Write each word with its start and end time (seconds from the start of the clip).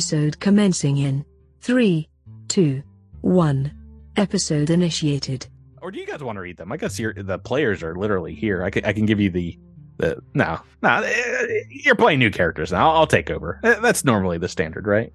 Episode 0.00 0.40
commencing 0.40 0.96
in 0.96 1.26
3, 1.60 2.08
2, 2.48 2.82
1. 3.20 3.72
Episode 4.16 4.70
initiated. 4.70 5.46
Or 5.82 5.90
do 5.90 6.00
you 6.00 6.06
guys 6.06 6.22
want 6.22 6.36
to 6.36 6.40
read 6.40 6.56
them? 6.56 6.72
I 6.72 6.78
guess 6.78 6.98
you're, 6.98 7.12
the 7.12 7.38
players 7.38 7.82
are 7.82 7.94
literally 7.94 8.34
here. 8.34 8.64
I 8.64 8.70
can, 8.70 8.86
I 8.86 8.94
can 8.94 9.04
give 9.04 9.20
you 9.20 9.28
the 9.28 9.58
the 9.98 10.22
no 10.32 10.58
no. 10.82 11.02
eh, 11.04 11.46
You're 11.68 11.96
playing 11.96 12.18
new 12.18 12.30
characters 12.30 12.72
now. 12.72 12.88
I'll, 12.88 12.96
I'll 13.00 13.06
take 13.06 13.28
over. 13.30 13.60
Eh, 13.62 13.74
That's 13.82 14.02
normally 14.02 14.38
the 14.38 14.48
standard, 14.48 14.86
right? 14.86 15.12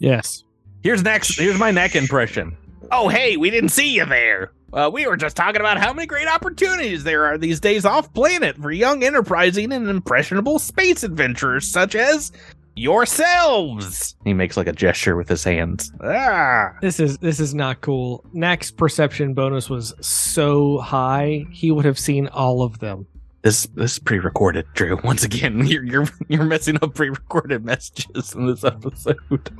Yes. 0.00 0.42
Here's 0.82 1.04
next. 1.04 1.38
Here's 1.38 1.56
my 1.60 1.70
neck 1.70 1.94
impression. 1.94 2.56
Oh, 2.90 3.06
hey, 3.08 3.36
we 3.36 3.50
didn't 3.50 3.68
see 3.70 3.94
you 3.94 4.06
there. 4.06 4.50
Uh, 4.72 4.90
we 4.92 5.06
were 5.06 5.16
just 5.16 5.36
talking 5.36 5.60
about 5.60 5.78
how 5.78 5.92
many 5.92 6.06
great 6.08 6.26
opportunities 6.26 7.04
there 7.04 7.26
are 7.26 7.38
these 7.38 7.60
days 7.60 7.84
off 7.84 8.12
planet 8.12 8.56
for 8.56 8.72
young, 8.72 9.04
enterprising, 9.04 9.72
and 9.72 9.88
impressionable 9.88 10.58
space 10.58 11.04
adventurers 11.04 11.70
such 11.70 11.94
as 11.94 12.32
yourselves. 12.76 14.14
He 14.24 14.34
makes 14.34 14.56
like 14.56 14.66
a 14.66 14.72
gesture 14.72 15.16
with 15.16 15.28
his 15.28 15.42
hands. 15.42 15.92
Ah. 16.02 16.74
This 16.80 17.00
is 17.00 17.18
this 17.18 17.40
is 17.40 17.54
not 17.54 17.80
cool. 17.80 18.24
Nack's 18.32 18.70
perception 18.70 19.34
bonus 19.34 19.68
was 19.68 19.94
so 20.00 20.78
high, 20.78 21.46
he 21.50 21.70
would 21.70 21.84
have 21.84 21.98
seen 21.98 22.28
all 22.28 22.62
of 22.62 22.78
them. 22.78 23.06
This 23.42 23.66
this 23.74 23.92
is 23.92 23.98
pre-recorded, 23.98 24.66
Drew. 24.74 24.98
Once 25.04 25.24
again, 25.24 25.66
you're 25.66 25.84
you're 25.84 26.06
you're 26.28 26.44
messing 26.44 26.78
up 26.82 26.94
pre-recorded 26.94 27.64
messages 27.64 28.34
in 28.34 28.46
this 28.46 28.64
episode. 28.64 29.50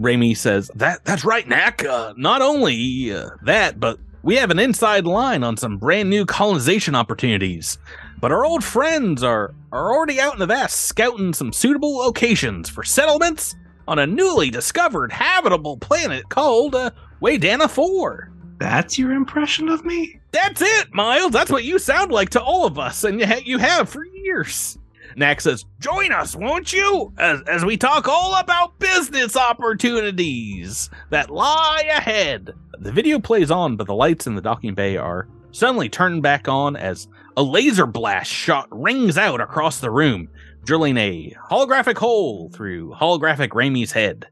Raimi 0.00 0.36
says 0.36 0.70
that 0.74 1.04
that's 1.04 1.24
right, 1.24 1.48
Nack. 1.48 1.84
Uh, 1.84 2.14
not 2.16 2.42
only 2.42 3.12
uh, 3.12 3.30
that, 3.44 3.80
but 3.80 3.98
we 4.22 4.36
have 4.36 4.50
an 4.50 4.58
inside 4.58 5.06
line 5.06 5.42
on 5.42 5.56
some 5.56 5.78
brand 5.78 6.10
new 6.10 6.26
colonization 6.26 6.94
opportunities. 6.94 7.78
But 8.26 8.32
our 8.32 8.44
old 8.44 8.64
friends 8.64 9.22
are 9.22 9.54
are 9.70 9.94
already 9.94 10.20
out 10.20 10.32
in 10.32 10.40
the 10.40 10.46
vast 10.46 10.86
scouting 10.86 11.32
some 11.32 11.52
suitable 11.52 11.96
locations 11.96 12.68
for 12.68 12.82
settlements 12.82 13.54
on 13.86 14.00
a 14.00 14.06
newly 14.08 14.50
discovered 14.50 15.12
habitable 15.12 15.76
planet 15.76 16.28
called 16.28 16.74
uh, 16.74 16.90
Waydana 17.22 17.70
Four. 17.70 18.32
That's 18.58 18.98
your 18.98 19.12
impression 19.12 19.68
of 19.68 19.84
me? 19.84 20.18
That's 20.32 20.60
it, 20.60 20.92
Miles. 20.92 21.30
That's 21.30 21.52
what 21.52 21.62
you 21.62 21.78
sound 21.78 22.10
like 22.10 22.30
to 22.30 22.42
all 22.42 22.66
of 22.66 22.80
us, 22.80 23.04
and 23.04 23.20
you, 23.20 23.28
you 23.44 23.58
have 23.58 23.88
for 23.88 24.04
years. 24.04 24.76
Nack 25.14 25.40
says, 25.40 25.64
Join 25.78 26.10
us, 26.10 26.34
won't 26.34 26.72
you? 26.72 27.12
As, 27.18 27.42
as 27.42 27.64
we 27.64 27.76
talk 27.76 28.08
all 28.08 28.34
about 28.40 28.76
business 28.80 29.36
opportunities 29.36 30.90
that 31.10 31.30
lie 31.30 31.84
ahead. 31.90 32.50
The 32.80 32.90
video 32.90 33.20
plays 33.20 33.52
on, 33.52 33.76
but 33.76 33.86
the 33.86 33.94
lights 33.94 34.26
in 34.26 34.34
the 34.34 34.42
docking 34.42 34.74
bay 34.74 34.96
are 34.96 35.28
suddenly 35.52 35.88
turned 35.88 36.24
back 36.24 36.48
on 36.48 36.74
as 36.74 37.06
a 37.36 37.42
laser 37.42 37.86
blast 37.86 38.30
shot 38.30 38.66
rings 38.70 39.18
out 39.18 39.40
across 39.40 39.80
the 39.80 39.90
room, 39.90 40.28
drilling 40.64 40.96
a 40.96 41.34
holographic 41.50 41.98
hole 41.98 42.50
through 42.50 42.94
holographic 42.94 43.50
Raimi's 43.50 43.92
head. 43.92 44.26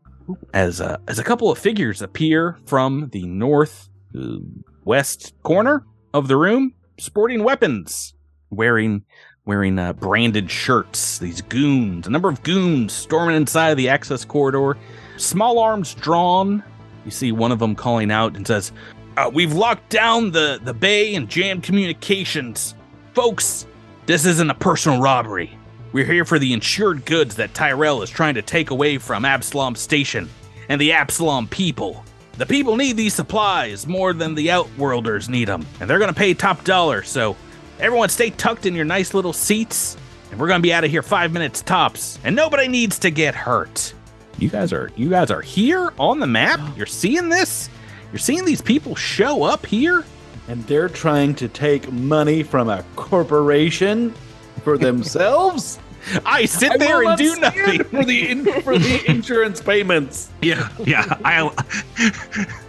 As, 0.55 0.80
uh, 0.80 0.96
as 1.06 1.19
a 1.19 1.24
couple 1.24 1.50
of 1.50 1.58
figures 1.58 2.00
appear 2.00 2.56
from 2.66 3.11
the 3.12 3.27
north 3.27 3.91
uh, 4.19 4.36
west 4.84 5.34
corner 5.42 5.84
of 6.14 6.28
the 6.28 6.36
room, 6.36 6.72
sporting 6.98 7.44
weapons, 7.44 8.14
wearing 8.50 9.05
wearing 9.46 9.78
uh, 9.78 9.92
branded 9.92 10.50
shirts. 10.50 11.18
These 11.18 11.42
goons, 11.42 12.06
a 12.06 12.11
number 12.11 12.30
of 12.30 12.42
goons, 12.42 12.94
storming 12.94 13.36
inside 13.36 13.74
the 13.74 13.91
access 13.91 14.24
corridor, 14.24 14.78
small 15.18 15.58
arms 15.58 15.92
drawn. 15.94 16.64
You 17.05 17.11
see 17.11 17.30
one 17.33 17.52
of 17.52 17.58
them 17.58 17.74
calling 17.74 18.11
out 18.11 18.36
and 18.36 18.46
says, 18.46 18.72
uh, 19.18 19.30
"We've 19.33 19.52
locked 19.52 19.91
down 19.91 20.30
the 20.30 20.58
the 20.62 20.73
bay 20.73 21.14
and 21.14 21.29
jammed 21.29 21.62
communications, 21.62 22.74
folks. 23.14 23.67
This 24.07 24.27
isn't 24.27 24.51
a 24.51 24.55
personal 24.55 25.01
robbery. 25.01 25.57
We're 25.92 26.05
here 26.05 26.25
for 26.25 26.39
the 26.39 26.52
insured 26.52 27.05
goods 27.05 27.36
that 27.36 27.55
Tyrell 27.55 28.02
is 28.02 28.11
trying 28.11 28.35
to 28.35 28.42
take 28.42 28.70
away 28.70 28.98
from 28.98 29.25
Absalom 29.25 29.77
Station 29.77 30.29
and 30.69 30.80
the 30.80 30.92
Absalom 30.92 31.47
people." 31.47 32.05
The 32.36 32.47
people 32.47 32.74
need 32.74 32.97
these 32.97 33.14
supplies 33.14 33.86
more 33.86 34.13
than 34.13 34.35
the 34.35 34.51
Outworlders 34.51 35.29
need 35.29 35.47
them, 35.47 35.64
and 35.79 35.89
they're 35.89 36.01
gonna 36.01 36.13
pay 36.13 36.35
top 36.35 36.64
dollar. 36.64 37.05
So, 37.05 37.36
everyone, 37.79 38.08
stay 38.08 38.30
tucked 38.30 38.67
in 38.67 38.74
your 38.74 38.85
nice 38.85 39.14
little 39.14 39.33
seats, 39.33 39.97
and 40.33 40.41
we're 40.41 40.48
gonna 40.48 40.58
be 40.58 40.73
out 40.73 40.83
of 40.83 40.91
here 40.91 41.03
five 41.03 41.33
minutes 41.33 41.63
tops. 41.63 42.19
And 42.24 42.35
nobody 42.35 42.67
needs 42.67 42.98
to 42.98 43.11
get 43.11 43.36
hurt. 43.36 43.95
You 44.39 44.48
guys 44.48 44.73
are 44.73 44.91
you 44.97 45.08
guys 45.08 45.30
are 45.30 45.42
here 45.42 45.92
on 45.97 46.19
the 46.19 46.27
map. 46.27 46.58
You're 46.77 46.86
seeing 46.86 47.29
this. 47.29 47.70
You're 48.11 48.19
seeing 48.19 48.45
these 48.45 48.61
people 48.61 48.97
show 48.97 49.45
up 49.45 49.64
here. 49.64 50.05
And 50.48 50.62
they're 50.66 50.88
trying 50.88 51.34
to 51.36 51.48
take 51.48 51.90
money 51.90 52.42
from 52.42 52.68
a 52.68 52.84
corporation 52.96 54.14
for 54.62 54.77
themselves. 54.77 55.78
I 56.27 56.44
sit 56.44 56.72
I 56.72 56.77
there 56.77 57.02
and 57.02 57.16
do 57.16 57.34
nothing. 57.36 57.82
for 57.90 58.05
the 58.05 58.28
in, 58.30 58.44
for 58.62 58.78
the 58.78 59.02
insurance 59.08 59.62
payments. 59.62 60.30
Yeah, 60.42 60.68
yeah. 60.84 61.16
I 61.24 61.50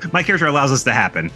my 0.14 0.24
character 0.24 0.48
allows 0.48 0.72
this 0.72 0.84
to 0.86 0.94
happen. 0.94 1.32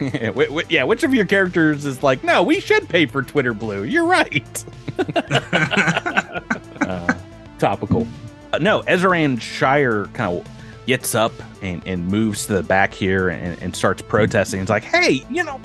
yeah, 0.00 0.30
wh- 0.30 0.52
wh- 0.52 0.70
yeah, 0.70 0.84
which 0.84 1.02
of 1.02 1.12
your 1.12 1.26
characters 1.26 1.84
is 1.84 2.02
like, 2.04 2.22
no, 2.22 2.42
we 2.42 2.60
should 2.60 2.88
pay 2.88 3.06
for 3.06 3.22
Twitter 3.22 3.52
Blue. 3.52 3.82
You're 3.82 4.06
right. 4.06 4.64
uh, 5.16 7.14
topical. 7.58 8.06
Uh, 8.52 8.58
no, 8.58 8.82
Ezran 8.82 9.40
Shire 9.40 10.06
kind 10.12 10.38
of 10.38 10.46
gets 10.86 11.14
up 11.14 11.32
and, 11.62 11.82
and 11.86 12.06
moves 12.06 12.46
to 12.46 12.54
the 12.54 12.62
back 12.62 12.92
here 12.92 13.28
and, 13.28 13.60
and 13.62 13.74
starts 13.74 14.02
protesting. 14.02 14.60
It's 14.60 14.70
like, 14.70 14.84
hey, 14.84 15.24
you 15.30 15.42
know, 15.44 15.60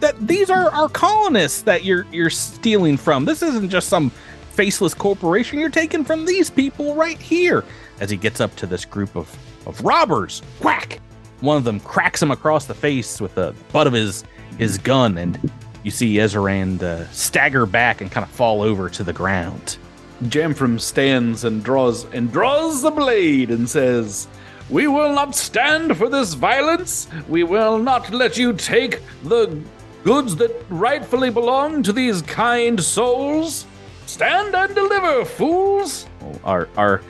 that 0.00 0.26
these 0.26 0.50
are 0.50 0.70
our 0.72 0.88
colonists 0.88 1.62
that 1.62 1.84
you're 1.84 2.06
you're 2.12 2.30
stealing 2.30 2.96
from. 2.96 3.24
This 3.24 3.42
isn't 3.42 3.70
just 3.70 3.88
some 3.88 4.10
faceless 4.52 4.94
corporation. 4.94 5.58
You're 5.58 5.70
taking 5.70 6.04
from 6.04 6.24
these 6.26 6.50
people 6.50 6.94
right 6.94 7.18
here. 7.18 7.64
As 8.00 8.10
he 8.10 8.16
gets 8.16 8.40
up 8.40 8.54
to 8.56 8.66
this 8.66 8.84
group 8.84 9.16
of 9.16 9.34
of 9.66 9.80
robbers, 9.82 10.42
whack! 10.60 11.00
One 11.40 11.56
of 11.56 11.64
them 11.64 11.80
cracks 11.80 12.20
him 12.20 12.30
across 12.30 12.66
the 12.66 12.74
face 12.74 13.20
with 13.20 13.34
the 13.34 13.54
butt 13.72 13.86
of 13.86 13.92
his 13.92 14.24
his 14.58 14.76
gun, 14.78 15.18
and 15.18 15.50
you 15.82 15.90
see 15.90 16.14
Ezran 16.16 16.82
uh, 16.82 17.08
stagger 17.10 17.66
back 17.66 18.00
and 18.00 18.10
kind 18.10 18.24
of 18.24 18.30
fall 18.30 18.62
over 18.62 18.88
to 18.90 19.04
the 19.04 19.12
ground. 19.12 19.78
Jamfram 20.24 20.80
stands 20.80 21.44
and 21.44 21.64
draws 21.64 22.04
and 22.06 22.30
draws 22.32 22.82
the 22.82 22.90
blade 22.90 23.50
and 23.50 23.68
says, 23.68 24.28
"We 24.70 24.86
will 24.86 25.14
not 25.14 25.34
stand 25.34 25.96
for 25.96 26.08
this 26.08 26.34
violence. 26.34 27.08
We 27.28 27.42
will 27.44 27.78
not 27.78 28.10
let 28.10 28.36
you 28.36 28.52
take 28.52 29.00
the 29.24 29.60
goods 30.04 30.36
that 30.36 30.64
rightfully 30.68 31.30
belong 31.30 31.82
to 31.84 31.92
these 31.92 32.22
kind 32.22 32.82
souls. 32.82 33.66
Stand 34.06 34.54
and 34.54 34.74
deliver, 34.74 35.24
fools." 35.24 36.06
Our 36.44 36.68
our 36.76 37.02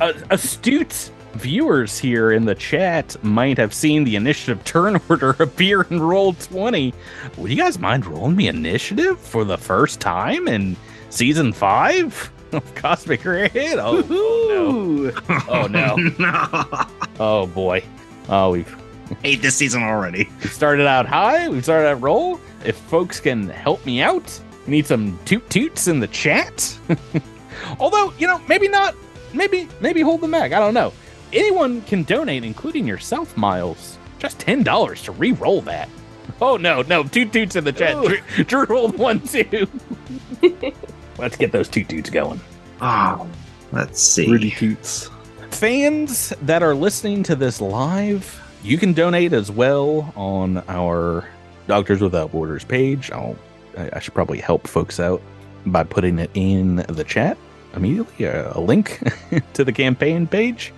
uh, 0.00 0.12
astute 0.30 1.10
viewers 1.34 1.98
here 1.98 2.32
in 2.32 2.44
the 2.44 2.54
chat 2.54 3.16
might 3.24 3.58
have 3.58 3.72
seen 3.72 4.04
the 4.04 4.16
initiative 4.16 4.62
turn 4.64 5.00
order 5.08 5.30
appear 5.38 5.82
in 5.82 6.00
roll 6.00 6.34
20 6.34 6.92
would 7.38 7.50
you 7.50 7.56
guys 7.56 7.78
mind 7.78 8.04
rolling 8.06 8.36
me 8.36 8.48
initiative 8.48 9.18
for 9.18 9.44
the 9.44 9.56
first 9.56 10.00
time 10.00 10.46
in 10.46 10.76
season 11.08 11.52
5 11.52 12.06
of 12.06 12.41
cosmic 12.74 13.24
raid 13.24 13.50
oh, 13.54 14.04
oh 14.10 14.46
no. 14.48 15.12
Oh 15.48 15.66
no. 15.66 15.96
No. 16.18 16.86
oh 17.18 17.46
boy. 17.46 17.82
Oh 18.28 18.50
we've 18.52 18.76
Hate 19.22 19.42
this 19.42 19.56
season 19.56 19.82
already. 19.82 20.28
we 20.42 20.48
started 20.48 20.86
out 20.86 21.06
high. 21.06 21.48
We 21.48 21.60
started 21.60 21.88
out 21.88 22.00
roll. 22.00 22.40
If 22.64 22.76
folks 22.76 23.20
can 23.20 23.48
help 23.48 23.84
me 23.84 24.00
out 24.00 24.40
need 24.66 24.86
some 24.86 25.18
toot 25.24 25.48
toots 25.50 25.88
in 25.88 26.00
the 26.00 26.06
chat. 26.08 26.78
Although 27.78 28.12
you 28.18 28.26
know 28.26 28.40
maybe 28.48 28.68
not. 28.68 28.94
Maybe 29.34 29.68
maybe 29.80 30.02
hold 30.02 30.20
them 30.20 30.30
back 30.30 30.52
i 30.52 30.58
don't 30.58 30.74
know. 30.74 30.92
Anyone 31.32 31.80
can 31.82 32.02
donate 32.02 32.44
including 32.44 32.86
yourself 32.86 33.34
miles. 33.36 33.98
Just 34.18 34.38
ten 34.38 34.62
dollars 34.62 35.02
to 35.04 35.12
re-roll 35.12 35.62
that. 35.62 35.88
Oh 36.40 36.56
no 36.56 36.82
no. 36.82 37.02
Toot 37.04 37.32
toots 37.32 37.56
in 37.56 37.64
the 37.64 37.72
chat. 37.72 37.96
Drew, 38.04 38.44
drew 38.44 38.64
rolled 38.64 38.98
one 38.98 39.20
too 39.20 39.66
let's 41.18 41.36
get 41.36 41.52
those 41.52 41.68
toot 41.68 41.88
toots 41.88 42.10
going 42.10 42.40
Oh, 42.80 43.28
let's 43.70 44.00
see. 44.00 44.28
Rudy 44.28 44.50
Toots. 44.50 45.08
fans 45.50 46.30
that 46.42 46.62
are 46.62 46.74
listening 46.74 47.22
to 47.24 47.36
this 47.36 47.60
live, 47.60 48.40
you 48.64 48.76
can 48.76 48.92
donate 48.92 49.32
as 49.32 49.50
well 49.52 50.12
on 50.16 50.62
our 50.68 51.28
Doctors 51.68 52.00
Without 52.00 52.32
Borders 52.32 52.64
page. 52.64 53.10
I'll, 53.12 53.36
I 53.78 53.90
I 53.94 53.98
should 54.00 54.14
probably 54.14 54.38
help 54.40 54.66
folks 54.66 54.98
out 54.98 55.22
by 55.66 55.84
putting 55.84 56.18
it 56.18 56.30
in 56.34 56.76
the 56.88 57.04
chat 57.04 57.38
immediately, 57.76 58.26
uh, 58.26 58.52
a 58.54 58.60
link 58.60 58.98
to 59.54 59.64
the 59.64 59.72
campaign 59.72 60.26
page. 60.26 60.72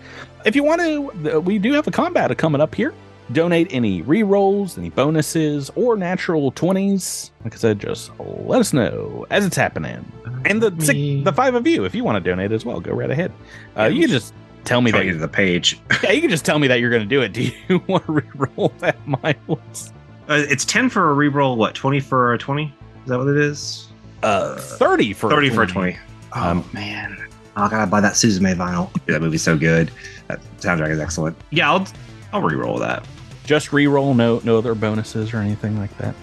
If 0.44 0.54
you 0.54 0.62
want 0.62 0.82
to, 0.82 1.36
uh, 1.36 1.40
we 1.40 1.58
do 1.58 1.72
have 1.72 1.86
a 1.86 1.90
combat 1.90 2.36
coming 2.36 2.60
up 2.60 2.74
here. 2.74 2.92
Donate 3.32 3.68
any 3.70 4.02
re-rolls, 4.02 4.76
any 4.76 4.90
bonuses, 4.90 5.70
or 5.76 5.96
natural 5.96 6.52
20s. 6.52 7.30
Like 7.42 7.54
I 7.54 7.56
said, 7.56 7.80
just 7.80 8.10
let 8.18 8.60
us 8.60 8.72
know 8.72 9.26
as 9.30 9.46
it's 9.46 9.56
happening. 9.56 10.04
And 10.44 10.62
the 10.62 10.70
six, 10.84 10.98
the 11.24 11.32
five 11.32 11.54
of 11.54 11.66
you, 11.66 11.84
if 11.84 11.94
you 11.94 12.04
want 12.04 12.22
to 12.22 12.30
donate 12.30 12.52
as 12.52 12.64
well, 12.66 12.80
go 12.80 12.92
right 12.92 13.10
ahead. 13.10 13.32
Uh, 13.78 13.84
you 13.84 14.00
can 14.02 14.10
just 14.10 14.34
tell 14.64 14.82
me 14.82 14.90
that 14.90 15.06
you 15.06 15.12
to 15.12 15.18
the 15.18 15.26
page. 15.26 15.80
yeah, 16.02 16.10
you 16.12 16.20
can 16.20 16.28
just 16.28 16.44
tell 16.44 16.58
me 16.58 16.68
that 16.68 16.80
you're 16.80 16.90
going 16.90 17.02
to 17.02 17.08
do 17.08 17.22
it. 17.22 17.32
Do 17.32 17.50
you 17.68 17.82
want 17.86 18.04
to 18.06 18.12
re-roll 18.12 18.72
that, 18.80 18.98
Miles? 19.22 19.92
Uh, 20.28 20.42
it's 20.48 20.64
ten 20.66 20.88
for 20.90 21.10
a 21.10 21.14
reroll. 21.14 21.56
What? 21.56 21.74
Twenty 21.74 22.00
for 22.00 22.34
a 22.34 22.38
twenty? 22.38 22.74
Is 23.04 23.08
that 23.10 23.18
what 23.18 23.28
it 23.28 23.36
is? 23.38 23.88
Uh, 24.22 24.56
thirty 24.56 25.12
for 25.12 25.28
Thirty 25.30 25.48
a 25.48 25.52
for 25.54 25.62
a 25.62 25.66
20. 25.66 25.98
Oh 26.34 26.42
Um, 26.50 26.68
man. 26.72 27.26
Oh, 27.56 27.62
I 27.64 27.70
gotta 27.70 27.90
buy 27.90 28.00
that 28.00 28.14
Suzume 28.14 28.54
vinyl. 28.56 28.90
That 29.06 29.20
movie's 29.22 29.42
so 29.42 29.56
good. 29.56 29.90
That 30.28 30.40
soundtrack 30.58 30.90
is 30.90 30.98
excellent. 30.98 31.36
Yeah, 31.50 31.70
I'll 31.72 31.86
I'll 32.34 32.42
re-roll 32.42 32.78
that. 32.80 33.06
Just 33.46 33.72
re-roll, 33.72 34.12
no 34.14 34.40
no 34.44 34.58
other 34.58 34.74
bonuses 34.74 35.32
or 35.32 35.38
anything 35.38 35.78
like 35.78 35.96
that. 35.98 36.14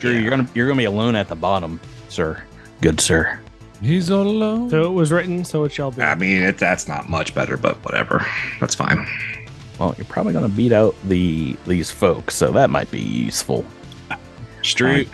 You're, 0.00 0.12
Yeah. 0.14 0.20
you're 0.20 0.30
gonna 0.30 0.48
you're 0.54 0.66
gonna 0.66 0.78
be 0.78 0.84
alone 0.86 1.14
at 1.14 1.28
the 1.28 1.36
bottom, 1.36 1.78
sir. 2.08 2.42
Good 2.80 3.00
sir. 3.00 3.38
He's 3.82 4.10
all 4.10 4.26
alone. 4.26 4.70
So 4.70 4.84
it 4.84 4.92
was 4.94 5.12
written, 5.12 5.44
so 5.44 5.64
it 5.64 5.72
shall 5.72 5.90
be. 5.92 6.02
I 6.02 6.14
mean, 6.14 6.42
it, 6.42 6.58
that's 6.58 6.88
not 6.88 7.08
much 7.08 7.34
better, 7.34 7.56
but 7.56 7.76
whatever. 7.84 8.26
That's 8.60 8.74
fine. 8.74 9.06
Well, 9.78 9.94
you're 9.98 10.06
probably 10.06 10.32
gonna 10.32 10.48
beat 10.48 10.72
out 10.72 10.94
the 11.04 11.56
these 11.66 11.90
folks, 11.90 12.34
so 12.34 12.50
that 12.52 12.70
might 12.70 12.90
be 12.90 13.00
useful. 13.00 13.64
Street. 14.62 15.08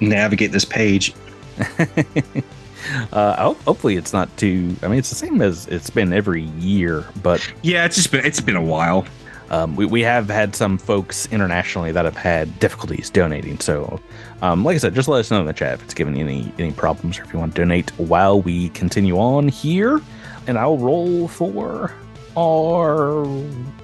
Navigate 0.00 0.50
this 0.52 0.64
page. 0.64 1.12
uh, 3.12 3.52
hopefully 3.64 3.96
it's 3.96 4.12
not 4.12 4.34
too. 4.36 4.74
I 4.82 4.88
mean, 4.88 4.98
it's 4.98 5.10
the 5.10 5.14
same 5.16 5.42
as 5.42 5.66
it's 5.68 5.90
been 5.90 6.12
every 6.12 6.42
year, 6.42 7.04
but 7.22 7.46
Yeah, 7.62 7.84
it's 7.84 7.96
just 7.96 8.10
been 8.10 8.24
it's 8.24 8.40
been 8.40 8.56
a 8.56 8.62
while. 8.62 9.04
Um, 9.50 9.74
we, 9.74 9.84
we 9.84 10.02
have 10.02 10.28
had 10.28 10.54
some 10.54 10.78
folks 10.78 11.26
internationally 11.26 11.90
that 11.92 12.04
have 12.04 12.16
had 12.16 12.58
difficulties 12.60 13.10
donating. 13.10 13.58
So, 13.58 14.00
um, 14.42 14.64
like 14.64 14.76
I 14.76 14.78
said, 14.78 14.94
just 14.94 15.08
let 15.08 15.18
us 15.18 15.30
know 15.30 15.40
in 15.40 15.46
the 15.46 15.52
chat 15.52 15.74
if 15.74 15.82
it's 15.82 15.94
giving 15.94 16.16
you 16.16 16.24
any 16.24 16.52
any 16.58 16.72
problems 16.72 17.18
or 17.18 17.24
if 17.24 17.32
you 17.32 17.38
want 17.38 17.54
to 17.54 17.60
donate 17.60 17.90
while 17.98 18.40
we 18.40 18.68
continue 18.70 19.18
on 19.18 19.48
here. 19.48 20.00
And 20.46 20.56
I'll 20.56 20.78
roll 20.78 21.28
for 21.28 21.92
our 22.36 23.24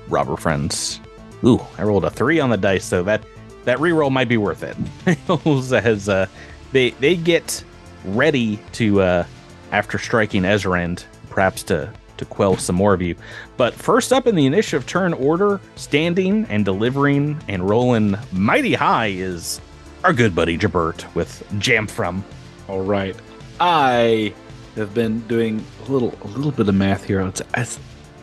robber 0.08 0.36
friends. 0.36 1.00
Ooh, 1.44 1.60
I 1.78 1.82
rolled 1.82 2.04
a 2.04 2.10
three 2.10 2.40
on 2.40 2.50
the 2.50 2.56
dice, 2.56 2.84
so 2.84 3.02
that 3.02 3.24
that 3.64 3.78
reroll 3.78 4.10
might 4.10 4.28
be 4.28 4.36
worth 4.36 4.62
it. 4.62 4.76
As 5.84 6.08
uh, 6.08 6.26
they 6.72 6.90
they 6.90 7.16
get 7.16 7.62
ready 8.04 8.60
to 8.72 9.02
uh, 9.02 9.26
after 9.72 9.98
striking 9.98 10.42
Ezrand, 10.42 11.04
perhaps 11.28 11.64
to 11.64 11.92
to 12.18 12.24
quell 12.24 12.56
some 12.56 12.76
more 12.76 12.94
of 12.94 13.02
you. 13.02 13.14
But 13.56 13.74
first 13.74 14.12
up 14.12 14.26
in 14.26 14.34
the 14.34 14.46
initiative 14.46 14.86
turn 14.86 15.12
order, 15.12 15.60
standing 15.74 16.46
and 16.46 16.64
delivering 16.64 17.40
and 17.48 17.68
rolling 17.68 18.16
mighty 18.32 18.74
high 18.74 19.08
is 19.08 19.60
our 20.04 20.12
good 20.12 20.34
buddy 20.34 20.56
Jabert 20.56 21.12
with 21.14 21.42
Jamfram. 21.54 22.22
All 22.68 22.82
right. 22.82 23.16
I 23.60 24.34
have 24.76 24.92
been 24.94 25.20
doing 25.26 25.64
a 25.86 25.90
little 25.90 26.14
a 26.22 26.26
little 26.28 26.52
bit 26.52 26.68
of 26.68 26.74
math 26.74 27.04
here. 27.04 27.20
It's, 27.22 27.42
I, 27.54 27.66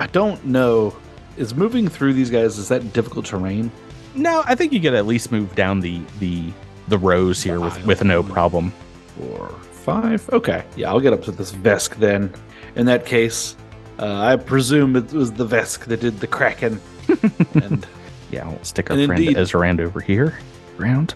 I 0.03 0.07
don't 0.07 0.43
know. 0.45 0.95
Is 1.35 1.55
moving 1.55 1.87
through 1.87 2.13
these 2.13 2.29
guys 2.29 2.57
is 2.57 2.67
that 2.69 2.93
difficult 2.93 3.25
terrain? 3.25 3.71
No, 4.15 4.43
I 4.45 4.53
think 4.53 4.71
you 4.71 4.79
could 4.79 4.93
at 4.93 5.07
least 5.07 5.31
move 5.31 5.55
down 5.55 5.79
the 5.79 6.01
the 6.19 6.51
the 6.87 6.97
rows 6.97 7.41
here 7.41 7.59
with 7.59 7.83
with 7.85 8.03
no 8.03 8.21
problem. 8.21 8.71
Four, 9.17 9.49
five. 9.71 10.29
Okay. 10.31 10.63
Yeah, 10.75 10.89
I'll 10.89 10.99
get 10.99 11.13
up 11.13 11.23
to 11.23 11.31
this 11.31 11.51
Vesk 11.51 11.95
then. 11.97 12.33
In 12.75 12.85
that 12.85 13.05
case, 13.05 13.55
uh, 13.99 14.21
I 14.21 14.35
presume 14.35 14.95
it 14.95 15.11
was 15.13 15.31
the 15.31 15.45
Vesk 15.45 15.85
that 15.85 16.01
did 16.01 16.19
the 16.19 16.27
Kraken. 16.27 16.81
and 17.55 17.85
Yeah, 18.31 18.47
we'll 18.47 18.63
stick 18.63 18.89
our 18.91 18.97
friend 19.05 19.11
indeed- 19.23 19.37
Ezrand 19.37 19.79
over 19.79 19.99
here. 20.01 20.39
Round. 20.77 21.13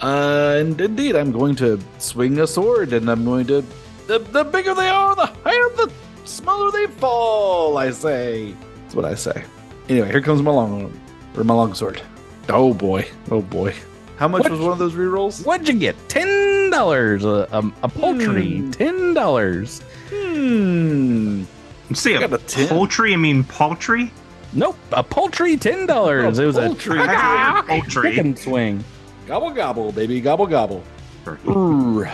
uh, 0.00 0.56
and 0.58 0.80
indeed, 0.80 1.14
I'm 1.16 1.30
going 1.32 1.54
to 1.56 1.78
swing 1.98 2.38
a 2.40 2.46
sword, 2.46 2.92
and 2.92 3.10
I'm 3.10 3.24
going 3.24 3.46
to. 3.48 3.62
The, 4.06 4.18
the 4.18 4.42
bigger 4.44 4.74
they 4.74 4.88
are, 4.88 5.14
the 5.14 5.26
higher, 5.26 5.68
the 5.76 5.90
smaller 6.24 6.70
they 6.72 6.86
fall. 6.86 7.76
I 7.78 7.90
say. 7.90 8.54
That's 8.82 8.94
what 8.94 9.04
I 9.04 9.14
say. 9.14 9.44
Anyway, 9.88 10.10
here 10.10 10.20
comes 10.22 10.42
my 10.42 10.50
long 10.50 10.92
or 11.36 11.44
my 11.44 11.54
long 11.54 11.74
sword. 11.74 12.00
Oh 12.48 12.72
boy. 12.74 13.06
Oh 13.30 13.42
boy. 13.42 13.74
How 14.16 14.26
much 14.28 14.42
What? 14.42 14.52
was 14.52 14.60
one 14.60 14.72
of 14.72 14.78
those 14.78 14.94
rerolls? 14.94 15.44
What'd 15.44 15.68
you 15.68 15.74
get? 15.78 15.96
Ten 16.08 16.70
dollars. 16.70 17.24
A, 17.24 17.46
a, 17.52 17.72
a 17.82 17.88
poultry. 17.88 18.58
Hmm. 18.58 18.70
Ten 18.70 19.14
dollars. 19.14 19.80
Hmm. 20.10 21.44
You 21.88 21.96
say 21.96 22.14
I 22.16 22.22
a 22.22 22.28
got 22.28 22.40
a 22.40 22.44
10. 22.44 22.68
poultry? 22.68 23.12
I 23.12 23.16
mean 23.16 23.44
paltry? 23.44 24.10
Nope, 24.54 24.76
a 24.92 25.02
poultry. 25.02 25.56
Ten 25.56 25.86
dollars. 25.86 26.38
It 26.38 26.44
was 26.46 26.56
poultry. 26.56 26.98
a 27.00 27.62
Poultry. 27.66 28.10
chicken 28.14 28.36
swing. 28.36 28.84
Gobble 29.26 29.50
gobble, 29.50 29.92
baby, 29.92 30.20
gobble 30.20 30.46
gobble. 30.46 30.82
Urgh. 31.24 32.12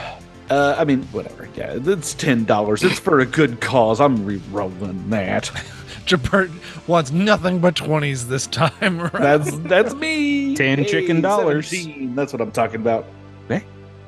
Uh, 0.50 0.74
I 0.78 0.84
mean, 0.84 1.02
whatever. 1.12 1.48
Yeah, 1.56 1.78
it's 1.84 2.14
ten 2.14 2.44
dollars. 2.44 2.82
It's 2.84 2.98
for 2.98 3.20
a 3.20 3.26
good 3.26 3.60
cause. 3.60 4.00
I'm 4.00 4.24
re-rolling 4.24 5.10
that. 5.10 5.44
Jabert 6.06 6.50
wants 6.88 7.12
nothing 7.12 7.58
but 7.58 7.74
20s 7.74 8.28
this 8.28 8.46
time. 8.46 8.72
Right? 9.00 9.12
That's 9.12 9.58
that's 9.58 9.94
me. 9.94 10.54
10 10.56 10.86
chicken 10.86 11.20
dollars. 11.20 11.68
17. 11.68 12.14
That's 12.14 12.32
what 12.32 12.40
I'm 12.40 12.50
talking 12.52 12.80
about. 12.80 13.04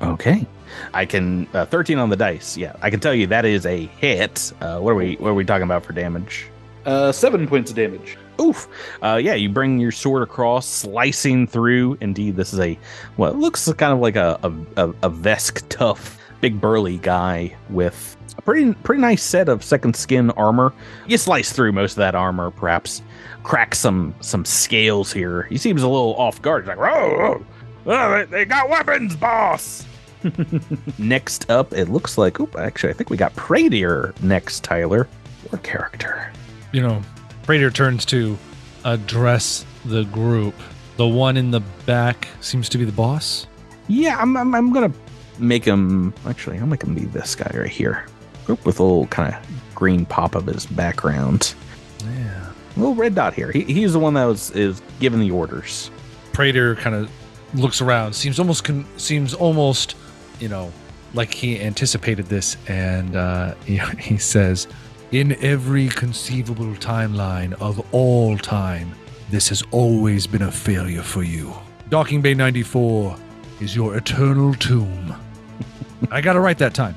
Okay. 0.01 0.45
I 0.93 1.05
can 1.05 1.47
uh, 1.53 1.65
13 1.65 1.97
on 1.97 2.09
the 2.09 2.15
dice. 2.15 2.57
Yeah, 2.57 2.75
I 2.81 2.89
can 2.89 2.99
tell 2.99 3.13
you 3.13 3.27
that 3.27 3.45
is 3.45 3.65
a 3.65 3.85
hit. 3.85 4.51
Uh, 4.61 4.79
what 4.79 4.91
are 4.91 4.95
we 4.95 5.15
what 5.15 5.29
are 5.29 5.33
we 5.33 5.45
talking 5.45 5.63
about 5.63 5.85
for 5.85 5.93
damage? 5.93 6.47
Uh, 6.85 7.11
seven 7.11 7.47
points 7.47 7.69
of 7.69 7.75
damage. 7.75 8.17
Oof. 8.39 8.67
Uh, 9.03 9.19
yeah, 9.21 9.35
you 9.35 9.49
bring 9.49 9.79
your 9.79 9.91
sword 9.91 10.23
across, 10.23 10.67
slicing 10.67 11.45
through. 11.45 11.97
Indeed, 12.01 12.35
this 12.35 12.53
is 12.53 12.59
a 12.59 12.77
what 13.17 13.35
looks 13.35 13.71
kind 13.73 13.93
of 13.93 13.99
like 13.99 14.15
a 14.15 14.39
a, 14.43 14.51
a, 14.77 14.89
a 15.03 15.09
Vesk 15.09 15.61
tough, 15.69 16.17
big 16.39 16.59
burly 16.59 16.97
guy 16.97 17.55
with 17.69 18.17
a 18.37 18.41
pretty 18.41 18.73
pretty 18.73 19.01
nice 19.01 19.21
set 19.21 19.49
of 19.49 19.63
second 19.63 19.95
skin 19.95 20.31
armor. 20.31 20.73
You 21.07 21.17
slice 21.17 21.51
through 21.51 21.73
most 21.73 21.91
of 21.91 21.97
that 21.97 22.15
armor, 22.15 22.49
perhaps 22.49 23.03
crack 23.43 23.75
some 23.75 24.15
some 24.21 24.45
scales 24.45 25.11
here. 25.11 25.43
He 25.43 25.57
seems 25.57 25.83
a 25.83 25.87
little 25.87 26.15
off 26.15 26.41
guard. 26.41 26.63
He's 26.63 26.69
like, 26.69 26.79
whoa, 26.79 27.45
oh, 27.85 28.11
they, 28.11 28.25
they 28.25 28.45
got 28.45 28.69
weapons, 28.69 29.15
boss. 29.15 29.85
next 30.97 31.49
up, 31.49 31.73
it 31.73 31.89
looks 31.89 32.17
like. 32.17 32.39
Oop, 32.39 32.55
actually, 32.57 32.91
I 32.91 32.93
think 32.93 33.09
we 33.09 33.17
got 33.17 33.35
Pradier 33.35 34.19
next, 34.21 34.63
Tyler. 34.63 35.07
Your 35.51 35.59
character. 35.59 36.31
you 36.71 36.81
know, 36.81 37.01
Prater 37.43 37.71
turns 37.71 38.05
to 38.05 38.37
address 38.85 39.65
the 39.85 40.03
group. 40.05 40.55
The 40.97 41.07
one 41.07 41.37
in 41.37 41.51
the 41.51 41.61
back 41.85 42.27
seems 42.41 42.69
to 42.69 42.77
be 42.77 42.85
the 42.85 42.91
boss. 42.91 43.47
Yeah, 43.87 44.17
I'm, 44.19 44.37
I'm, 44.37 44.53
I'm 44.53 44.71
gonna 44.71 44.93
make 45.39 45.65
him. 45.65 46.13
Actually, 46.27 46.59
I'll 46.59 46.67
make 46.67 46.83
him 46.83 46.93
be 46.93 47.05
this 47.05 47.35
guy 47.35 47.51
right 47.57 47.69
here. 47.69 48.05
Group 48.45 48.65
with 48.65 48.79
a 48.79 48.83
little 48.83 49.07
kind 49.07 49.33
of 49.33 49.75
green 49.75 50.05
pop 50.05 50.35
of 50.35 50.45
his 50.45 50.65
background. 50.65 51.55
Yeah. 52.03 52.51
A 52.75 52.79
little 52.79 52.95
red 52.95 53.15
dot 53.15 53.33
here. 53.33 53.51
He, 53.51 53.63
he's 53.63 53.93
the 53.93 53.99
one 53.99 54.13
that 54.13 54.25
was 54.25 54.51
is 54.51 54.81
giving 54.99 55.19
the 55.19 55.31
orders. 55.31 55.89
Prater 56.33 56.75
kind 56.75 56.95
of 56.95 57.11
looks 57.53 57.81
around, 57.81 58.13
seems 58.13 58.39
almost 58.39 58.63
con- 58.63 58.87
seems 58.97 59.33
almost, 59.33 59.95
you 60.41 60.49
know, 60.49 60.71
like 61.13 61.33
he 61.33 61.61
anticipated 61.61 62.25
this, 62.25 62.57
and 62.67 63.15
uh, 63.15 63.53
he, 63.65 63.77
he 63.99 64.17
says, 64.17 64.67
"In 65.11 65.33
every 65.43 65.87
conceivable 65.89 66.73
timeline 66.75 67.53
of 67.61 67.85
all 67.93 68.37
time, 68.37 68.91
this 69.29 69.49
has 69.49 69.63
always 69.71 70.27
been 70.27 70.41
a 70.41 70.51
failure 70.51 71.03
for 71.03 71.23
you. 71.23 71.53
Docking 71.89 72.21
Bay 72.21 72.33
94 72.33 73.15
is 73.61 73.75
your 73.75 73.95
eternal 73.95 74.53
tomb." 74.55 75.15
I 76.11 76.19
got 76.21 76.35
it 76.35 76.39
right 76.39 76.57
that 76.57 76.73
time. 76.73 76.95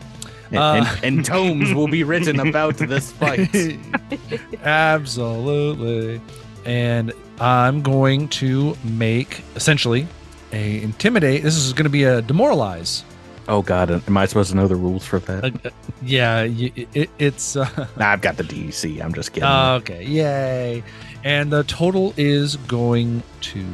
Uh, 0.52 0.84
and, 1.02 1.16
and 1.16 1.24
tomes 1.24 1.74
will 1.74 1.88
be 1.88 2.04
written 2.04 2.40
about 2.40 2.76
this 2.76 3.12
fight. 3.12 3.78
Absolutely. 4.62 6.20
And 6.64 7.12
I'm 7.40 7.82
going 7.82 8.28
to 8.28 8.76
make 8.84 9.42
essentially 9.56 10.06
a 10.52 10.80
intimidate. 10.82 11.42
This 11.42 11.56
is 11.56 11.72
going 11.72 11.84
to 11.84 11.90
be 11.90 12.04
a 12.04 12.22
demoralize. 12.22 13.04
Oh 13.48 13.62
God, 13.62 13.90
am 13.90 14.16
I 14.16 14.26
supposed 14.26 14.50
to 14.50 14.56
know 14.56 14.66
the 14.68 14.76
rules 14.76 15.04
for 15.06 15.18
that? 15.20 15.44
Uh, 15.44 15.68
uh, 15.68 15.70
yeah, 16.02 16.42
y- 16.44 16.72
it, 16.94 17.10
it's 17.18 17.56
uh, 17.56 17.86
nah, 17.98 18.08
I've 18.10 18.20
got 18.20 18.36
the 18.36 18.44
DC. 18.44 19.02
I'm 19.02 19.12
just 19.14 19.32
kidding. 19.32 19.48
okay. 19.48 20.04
Yay! 20.04 20.82
And 21.24 21.50
the 21.52 21.64
total 21.64 22.12
is 22.16 22.56
going 22.56 23.22
to 23.42 23.64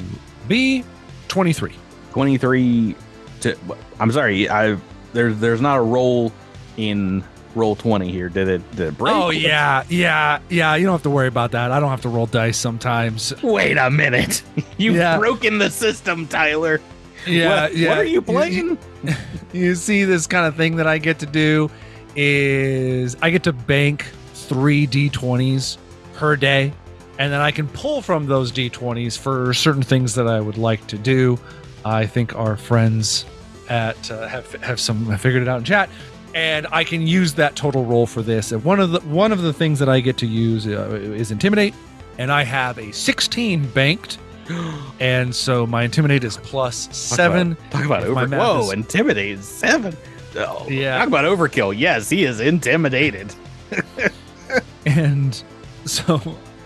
be 0.48 0.84
23. 1.28 1.72
Twenty 2.12 2.36
three. 2.38 2.96
To 3.42 3.56
I'm 4.00 4.10
sorry. 4.10 4.48
I 4.48 4.76
there's 5.12 5.38
there's 5.38 5.60
not 5.60 5.78
a 5.78 5.80
roll 5.82 6.32
in 6.76 7.22
roll 7.54 7.76
twenty 7.76 8.10
here. 8.10 8.28
Did 8.28 8.48
it? 8.48 8.70
Did 8.72 8.88
it 8.88 8.98
break? 8.98 9.14
Oh 9.14 9.30
yeah, 9.30 9.84
yeah, 9.88 10.40
yeah. 10.48 10.74
You 10.74 10.86
don't 10.86 10.94
have 10.94 11.04
to 11.04 11.10
worry 11.10 11.28
about 11.28 11.52
that. 11.52 11.70
I 11.70 11.78
don't 11.78 11.90
have 11.90 12.02
to 12.02 12.08
roll 12.08 12.26
dice 12.26 12.56
sometimes. 12.58 13.32
Wait 13.44 13.76
a 13.76 13.90
minute. 13.90 14.42
You've 14.76 14.96
Yeah. 14.96 15.18
broken 15.18 15.58
the 15.58 15.70
system, 15.70 16.26
Tyler. 16.26 16.80
Yeah, 17.26 17.62
what, 17.62 17.76
yeah. 17.76 17.88
What 17.88 17.98
are 17.98 18.04
you 18.04 18.22
playing? 18.22 18.78
you 19.52 19.74
see 19.74 20.04
this 20.04 20.26
kind 20.26 20.46
of 20.46 20.56
thing 20.56 20.76
that 20.76 20.86
I 20.86 20.98
get 20.98 21.18
to 21.20 21.26
do 21.26 21.70
is 22.16 23.16
I 23.22 23.30
get 23.30 23.44
to 23.44 23.52
bank 23.52 24.06
three 24.34 24.86
d20s 24.86 25.78
per 26.14 26.36
day, 26.36 26.72
and 27.18 27.32
then 27.32 27.40
I 27.40 27.50
can 27.50 27.68
pull 27.68 28.02
from 28.02 28.26
those 28.26 28.52
d20s 28.52 29.18
for 29.18 29.54
certain 29.54 29.82
things 29.82 30.14
that 30.14 30.26
I 30.26 30.40
would 30.40 30.58
like 30.58 30.86
to 30.88 30.98
do. 30.98 31.38
I 31.84 32.06
think 32.06 32.34
our 32.34 32.56
friends 32.56 33.24
at 33.68 34.10
uh, 34.10 34.26
have 34.26 34.52
have 34.56 34.80
some 34.80 35.06
have 35.06 35.20
figured 35.20 35.42
it 35.42 35.48
out 35.48 35.58
in 35.58 35.64
chat, 35.64 35.88
and 36.34 36.66
I 36.72 36.84
can 36.84 37.06
use 37.06 37.34
that 37.34 37.56
total 37.56 37.84
roll 37.84 38.06
for 38.06 38.22
this. 38.22 38.52
And 38.52 38.62
one 38.64 38.80
of 38.80 38.90
the 38.90 39.00
one 39.00 39.32
of 39.32 39.42
the 39.42 39.52
things 39.52 39.78
that 39.78 39.88
I 39.88 40.00
get 40.00 40.16
to 40.18 40.26
use 40.26 40.66
uh, 40.66 40.90
is 40.92 41.30
intimidate, 41.30 41.74
and 42.18 42.30
I 42.30 42.44
have 42.44 42.78
a 42.78 42.92
16 42.92 43.68
banked. 43.70 44.18
And 45.00 45.34
so 45.34 45.66
my 45.66 45.84
intimidate 45.84 46.24
is 46.24 46.36
plus 46.38 46.88
seven. 46.96 47.56
Talk 47.70 47.84
about 47.84 48.02
If 48.04 48.10
my 48.14 48.24
over. 48.24 48.36
Whoa, 48.38 48.60
is- 48.64 48.72
intimidate 48.72 49.40
seven. 49.42 49.96
Oh, 50.36 50.66
Yeah. 50.68 50.98
Talk 50.98 51.08
about 51.08 51.24
overkill. 51.24 51.74
Yes, 51.76 52.08
he 52.10 52.24
is 52.24 52.40
intimidated. 52.40 53.34
and 54.86 55.42
so 55.84 56.20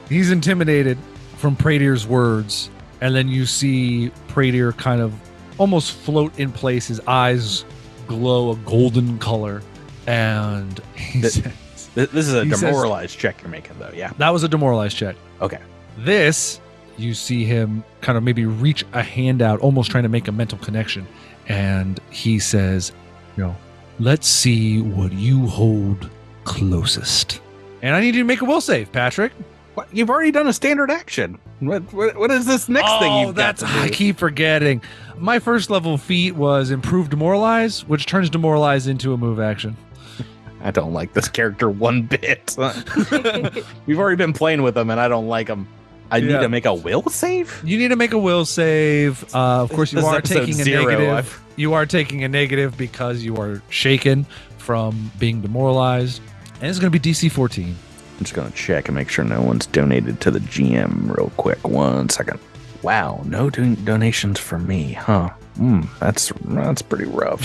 he's 0.09 0.31
intimidated 0.31 0.99
from 1.37 1.57
Pradier's 1.57 2.07
words, 2.07 2.71
and 3.01 3.15
then 3.15 3.29
you 3.29 3.47
see 3.47 4.11
Pradier 4.29 4.73
kind 4.77 5.01
of 5.01 5.13
almost 5.59 5.93
float 5.93 6.39
in 6.39 6.53
place. 6.53 6.87
His 6.89 7.01
eyes 7.07 7.65
glow 8.07 8.53
a 8.53 8.57
golden 8.57 9.19
color, 9.19 9.63
and 10.07 10.81
he 10.95 11.21
Th- 11.21 11.33
says, 11.33 11.89
This 11.95 12.13
is 12.15 12.35
a 12.35 12.45
He 12.45 12.51
says- 12.51 12.61
demoralized 12.61 13.19
check 13.19 13.41
you're 13.43 13.51
making, 13.51 13.79
though. 13.79 13.93
Yeah. 13.95 14.13
that 14.19 14.31
was 14.31 14.43
a 14.43 14.49
demoralized 14.49 14.97
check. 14.97 15.17
Okay. 15.41 15.59
This, 15.99 16.61
you 16.99 17.15
see 17.15 17.45
him 17.45 17.85
kind 18.01 18.17
of 18.17 18.25
maybe 18.25 18.45
reach 18.45 18.85
a 18.93 19.03
hand 19.03 19.43
out, 19.43 19.61
almost 19.61 19.91
trying 19.91 20.05
to 20.05 20.09
make 20.09 20.29
a 20.29 20.33
mental 20.33 20.59
connection. 20.59 21.07
And 21.49 22.01
he 22.11 22.39
says, 22.39 22.93
you 23.37 23.45
know, 23.45 23.57
let's 23.99 24.27
see 24.27 24.81
what 24.81 25.13
you 25.13 25.47
hold 25.47 26.11
closest. 26.45 27.41
And 27.83 27.95
I 27.95 28.01
need 28.01 28.15
you 28.15 28.23
to 28.23 28.27
make 28.27 28.41
a 28.41 28.45
will 28.45 28.61
save, 28.61 28.91
Patrick. 28.93 29.33
What? 29.75 29.89
You've 29.93 30.09
already 30.09 30.31
done 30.31 30.47
a 30.47 30.53
standard 30.53 30.91
action. 30.91 31.39
What? 31.61 31.93
What, 31.93 32.17
what 32.17 32.31
is 32.31 32.47
this 32.47 32.69
next 32.69 32.91
thing 33.01 33.13
oh, 33.13 33.21
you've 33.21 33.35
got 33.35 33.57
that's 33.57 33.61
to 33.63 33.67
I 33.67 33.89
keep 33.89 34.17
forgetting. 34.17 34.83
My 35.19 35.39
first 35.39 35.69
level 35.69 35.99
feat 35.99 36.33
was 36.33 36.71
Improved 36.71 37.11
demoralize, 37.11 37.85
which 37.87 38.07
turns 38.07 38.31
demoralize 38.31 38.87
into 38.87 39.13
a 39.13 39.17
move 39.17 39.41
action. 39.41 39.77
I 40.63 40.71
don't 40.71 40.93
like 40.93 41.13
this 41.13 41.29
character 41.29 41.69
one 41.69 42.03
bit. 42.03 42.57
We've 43.87 43.99
already 43.99 44.17
been 44.17 44.33
playing 44.33 44.63
with 44.63 44.77
him, 44.77 44.91
and 44.91 45.01
I 45.01 45.09
don't 45.09 45.27
like 45.27 45.49
him. 45.49 45.69
I 46.15 46.21
need 46.21 46.41
to 46.41 46.49
make 46.49 46.65
a 46.67 46.75
will 46.75 47.03
save. 47.09 47.61
You 47.65 47.79
need 47.79 47.89
to 47.89 47.97
make 47.97 48.13
a 48.13 48.19
will 48.19 48.45
save. 48.45 49.23
Uh, 49.35 49.63
of 49.63 49.71
course, 49.73 49.93
you 49.93 50.01
This 50.01 50.07
are 50.09 50.21
taking 50.21 50.61
a 50.61 50.65
zero. 50.65 50.85
negative. 50.85 51.11
I've- 51.15 51.31
You 51.57 51.75
are 51.75 51.87
taking 51.87 52.25
a 52.25 52.29
negative 52.29 52.77
because 52.77 53.23
you 53.23 53.37
are 53.37 53.63
shaken 53.69 54.27
from 54.59 55.11
being 55.19 55.41
demoralized, 55.41 56.21
and 56.61 56.69
it's 56.71 56.79
going 56.81 56.91
to 56.93 56.99
be 56.99 57.11
DC 57.11 57.29
14. 57.31 57.77
I'm 58.17 58.19
just 58.21 58.35
gonna 58.35 58.51
check 58.53 58.89
and 58.89 58.95
make 58.97 59.09
sure 59.09 59.25
no 59.25 59.41
one's 59.43 59.67
donated 59.67 60.21
to 60.21 60.31
the 60.31 60.39
GM 60.41 61.09
real 61.17 61.33
quick. 61.37 61.67
One 61.67 62.09
second. 62.09 62.39
Wow, 62.83 63.23
no 63.25 63.51
don- 63.51 63.77
donations 63.85 64.39
for 64.39 64.59
me, 64.59 64.93
huh? 64.93 65.31
Hmm, 65.57 65.83
that's 66.01 66.33
that's 66.47 66.81
pretty 66.83 67.07
rough. 67.07 67.43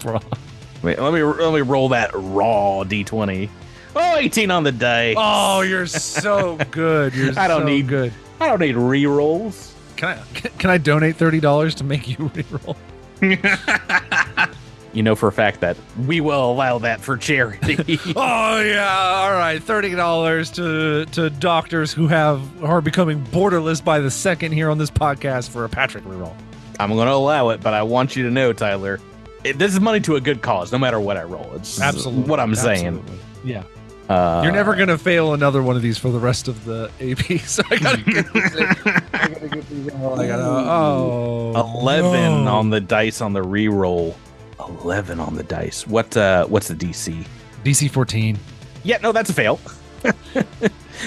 Bro. 0.00 0.20
Wait, 0.82 0.98
let 0.98 1.12
me 1.12 1.22
let 1.22 1.52
me 1.52 1.60
roll 1.60 1.88
that 1.90 2.10
raw 2.14 2.84
d20. 2.84 3.48
Oh, 3.96 4.16
18 4.16 4.50
on 4.50 4.62
the 4.64 4.72
die. 4.72 5.14
Oh, 5.16 5.62
you're 5.62 5.86
so 5.86 6.56
good. 6.70 7.14
You're 7.14 7.38
I 7.38 7.48
don't 7.48 7.62
so 7.62 7.66
need- 7.66 7.88
good. 7.88 8.12
I 8.40 8.46
don't 8.48 8.60
need 8.60 8.76
re-rolls. 8.76 9.74
Can 9.96 10.08
I 10.16 10.22
can 10.58 10.70
I 10.70 10.78
donate 10.78 11.16
thirty 11.16 11.40
dollars 11.40 11.74
to 11.76 11.84
make 11.84 12.08
you 12.08 12.16
reroll? 12.30 12.76
You 14.92 15.04
know 15.04 15.14
for 15.14 15.28
a 15.28 15.32
fact 15.32 15.60
that 15.60 15.76
we 16.08 16.20
will 16.20 16.50
allow 16.50 16.78
that 16.78 17.00
for 17.00 17.16
charity. 17.16 17.78
Oh 18.16 18.60
yeah, 18.60 18.88
all 18.92 19.30
right, 19.30 19.62
thirty 19.62 19.94
dollars 19.94 20.50
to 20.52 21.04
to 21.12 21.30
doctors 21.30 21.92
who 21.92 22.08
have 22.08 22.64
are 22.64 22.80
becoming 22.80 23.24
borderless 23.26 23.84
by 23.84 24.00
the 24.00 24.10
second 24.10 24.50
here 24.50 24.68
on 24.68 24.78
this 24.78 24.90
podcast 24.90 25.50
for 25.50 25.64
a 25.64 25.68
Patrick 25.68 26.02
reroll. 26.02 26.34
I'm 26.80 26.90
going 26.94 27.06
to 27.06 27.12
allow 27.12 27.50
it, 27.50 27.60
but 27.62 27.72
I 27.72 27.84
want 27.84 28.16
you 28.16 28.24
to 28.24 28.30
know, 28.32 28.52
Tyler, 28.52 28.98
it, 29.44 29.58
this 29.60 29.72
is 29.74 29.80
money 29.80 30.00
to 30.00 30.16
a 30.16 30.20
good 30.20 30.42
cause, 30.42 30.72
no 30.72 30.78
matter 30.78 30.98
what 30.98 31.16
I 31.16 31.22
roll. 31.22 31.48
It's 31.54 31.80
Absolutely, 31.80 32.24
what 32.28 32.40
I'm 32.40 32.54
saying. 32.56 32.86
absolutely. 32.98 33.18
Yeah, 33.44 33.62
Uh, 34.10 34.40
you're 34.42 34.52
never 34.52 34.74
gonna 34.74 34.98
fail 34.98 35.34
another 35.34 35.62
one 35.62 35.76
of 35.76 35.82
these 35.82 35.96
for 35.96 36.10
the 36.10 36.18
rest 36.18 36.48
of 36.48 36.64
the 36.64 36.90
AP. 37.00 37.40
So 37.46 37.62
I 37.70 37.76
gotta 37.76 38.02
get 38.02 38.32
these. 38.32 38.54
in. 38.56 38.66
I 38.66 39.28
gotta 39.28 39.48
get 39.48 39.68
these. 39.68 39.86
in. 39.86 39.96
I 39.96 40.26
gotta. 40.26 40.42
Oh, 40.42 41.52
11 41.80 42.44
no. 42.44 42.50
on 42.56 42.70
the 42.70 42.80
dice 42.80 43.20
on 43.20 43.32
the 43.32 43.42
re-roll. 43.42 44.16
11 44.58 45.20
on 45.20 45.36
the 45.36 45.44
dice. 45.44 45.86
What? 45.86 46.16
Uh, 46.16 46.44
what's 46.46 46.66
the 46.68 46.74
DC? 46.74 47.24
DC 47.64 47.90
fourteen. 47.90 48.36
Yeah, 48.82 48.98
no, 49.02 49.12
that's 49.12 49.30
a 49.30 49.34
fail. 49.34 49.60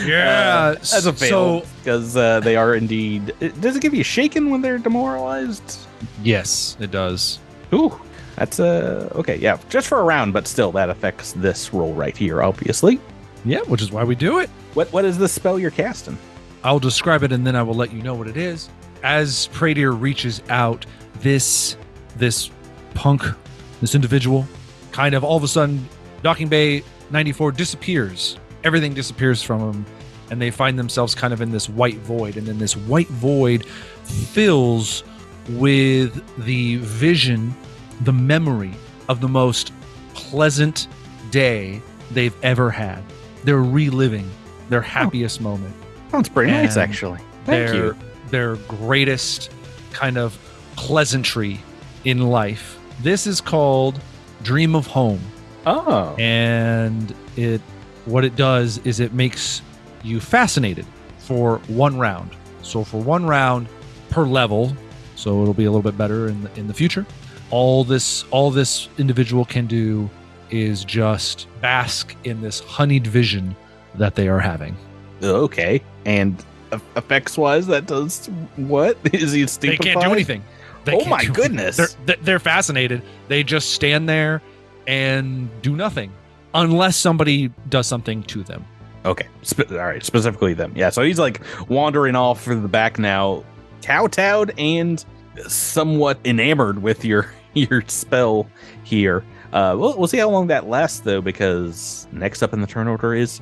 Yeah, 0.05 0.71
Uh, 0.71 0.73
that's 0.73 1.05
a 1.05 1.13
fail 1.13 1.61
So 1.61 1.67
because 1.83 2.17
uh, 2.17 2.39
they 2.39 2.55
are 2.55 2.73
indeed. 2.73 3.31
Does 3.59 3.75
it 3.75 3.81
give 3.81 3.93
you 3.93 4.03
shaken 4.03 4.49
when 4.49 4.61
they're 4.61 4.79
demoralized? 4.79 5.77
yes, 6.23 6.75
it 6.79 6.89
does. 6.89 7.37
Ooh, 7.73 7.99
that's 8.35 8.59
uh 8.59 9.09
okay. 9.15 9.37
Yeah, 9.37 9.57
just 9.69 9.87
for 9.87 9.99
a 9.99 10.03
round, 10.03 10.33
but 10.33 10.47
still 10.47 10.71
that 10.73 10.89
affects 10.89 11.33
this 11.33 11.73
roll 11.73 11.93
right 11.93 12.15
here. 12.15 12.41
Obviously. 12.41 12.99
Yeah, 13.45 13.59
which 13.61 13.81
is 13.81 13.91
why 13.91 14.03
we 14.03 14.15
do 14.15 14.39
it. 14.39 14.49
What 14.73 14.91
What 14.93 15.05
is 15.05 15.17
the 15.17 15.27
spell 15.27 15.59
you're 15.59 15.71
casting? 15.71 16.17
I'll 16.63 16.79
describe 16.79 17.23
it 17.23 17.31
and 17.31 17.45
then 17.45 17.55
I 17.55 17.63
will 17.63 17.73
let 17.75 17.91
you 17.91 18.01
know 18.01 18.13
what 18.13 18.27
it 18.27 18.37
is. 18.37 18.69
As 19.03 19.47
Pradier 19.51 19.91
reaches 19.99 20.41
out, 20.49 20.85
this 21.19 21.75
this 22.15 22.49
punk, 22.93 23.23
this 23.81 23.95
individual, 23.95 24.47
kind 24.91 25.13
of 25.13 25.23
all 25.23 25.35
of 25.35 25.43
a 25.43 25.47
sudden, 25.47 25.87
Docking 26.21 26.47
Bay 26.47 26.83
94 27.11 27.51
disappears. 27.51 28.37
Everything 28.63 28.93
disappears 28.93 29.43
from 29.43 29.59
him, 29.59 29.85
and 30.31 30.41
they 30.41 30.51
find 30.51 30.79
themselves 30.79 31.13
kind 31.13 31.33
of 31.33 31.41
in 31.41 31.51
this 31.51 31.67
white 31.67 31.97
void. 31.97 32.37
And 32.37 32.47
then 32.47 32.57
this 32.59 32.77
white 32.77 33.09
void 33.09 33.65
fills 34.05 35.03
with 35.49 36.23
the 36.45 36.77
vision, 36.77 37.53
the 38.03 38.13
memory 38.13 38.73
of 39.09 39.21
the 39.21 39.27
most 39.27 39.73
pleasant 40.13 40.87
day 41.31 41.81
they've 42.11 42.35
ever 42.43 42.69
had. 42.69 43.03
They're 43.43 43.61
reliving 43.61 44.29
their 44.69 44.81
happiest 44.81 45.41
moment 45.41 45.75
Sounds 46.13 46.29
pretty 46.29 46.51
nice, 46.51 46.77
actually. 46.77 47.17
Thank 47.45 47.71
their, 47.71 47.75
you. 47.75 47.97
Their 48.29 48.55
greatest 48.67 49.49
kind 49.93 50.15
of 50.15 50.37
pleasantry 50.75 51.59
in 52.05 52.29
life. 52.29 52.77
This 53.01 53.25
is 53.25 53.41
called 53.41 53.99
Dream 54.43 54.75
of 54.75 54.85
Home. 54.85 55.19
Oh, 55.65 56.15
And 56.19 57.15
it 57.35 57.61
what 58.05 58.23
it 58.23 58.35
does 58.35 58.77
is 58.85 58.99
it 58.99 59.13
makes 59.13 59.63
you 60.03 60.19
fascinated 60.19 60.85
for 61.17 61.57
one 61.67 61.97
round. 61.97 62.29
So 62.61 62.83
for 62.83 63.01
one 63.01 63.25
round 63.25 63.67
per 64.11 64.27
level, 64.27 64.77
so 65.15 65.41
it'll 65.41 65.55
be 65.55 65.65
a 65.65 65.71
little 65.71 65.81
bit 65.81 65.97
better 65.97 66.27
in 66.27 66.43
the, 66.43 66.59
in 66.59 66.67
the 66.67 66.75
future. 66.75 67.07
All 67.53 67.83
this 67.83 68.25
all 68.31 68.49
this 68.49 68.89
individual 68.97 69.45
can 69.45 69.67
do 69.67 70.09
is 70.49 70.83
just 70.83 71.47
bask 71.61 72.15
in 72.23 72.41
this 72.41 72.59
honeyed 72.59 73.05
vision 73.05 73.55
that 73.95 74.15
they 74.15 74.27
are 74.27 74.39
having. 74.39 74.75
okay. 75.21 75.81
And 76.05 76.43
effects 76.95 77.37
wise, 77.37 77.67
that 77.67 77.85
does 77.85 78.25
what? 78.55 78.97
Is 79.13 79.31
he 79.33 79.43
They 79.43 79.77
can't 79.77 80.01
do 80.01 80.11
anything. 80.11 80.43
They 80.85 80.95
Oh 80.99 81.05
my 81.05 81.25
goodness. 81.25 81.77
They're, 81.77 81.87
they're- 82.07 82.17
they're 82.23 82.39
fascinated. 82.39 83.03
They 83.27 83.43
just 83.43 83.71
stand 83.71 84.09
there 84.09 84.41
and 84.87 85.47
do 85.61 85.75
nothing 85.75 86.11
unless 86.55 86.97
somebody 86.97 87.51
does 87.69 87.85
something 87.85 88.23
to 88.23 88.43
them. 88.43 88.65
Okay. 89.05 89.27
Spe- 89.43 89.71
all 89.71 89.77
right. 89.77 90.03
Specifically 90.03 90.55
them. 90.55 90.73
Yeah. 90.75 90.89
So 90.89 91.03
he's 91.03 91.19
like 91.19 91.41
wandering 91.69 92.15
off 92.15 92.41
for 92.43 92.55
the 92.55 92.67
back 92.67 92.97
now, 92.97 93.43
kowtowed 93.83 94.53
and 94.57 95.05
somewhat 95.47 96.19
enamored 96.25 96.81
with 96.81 97.05
your 97.05 97.31
your 97.69 97.83
spell 97.87 98.47
here. 98.83 99.23
Uh, 99.51 99.75
we'll, 99.77 99.95
we'll 99.97 100.07
see 100.07 100.17
how 100.17 100.29
long 100.29 100.47
that 100.47 100.67
lasts 100.67 100.99
though, 101.01 101.21
because 101.21 102.07
next 102.11 102.41
up 102.41 102.53
in 102.53 102.61
the 102.61 102.67
turn 102.67 102.87
order 102.87 103.13
is 103.13 103.39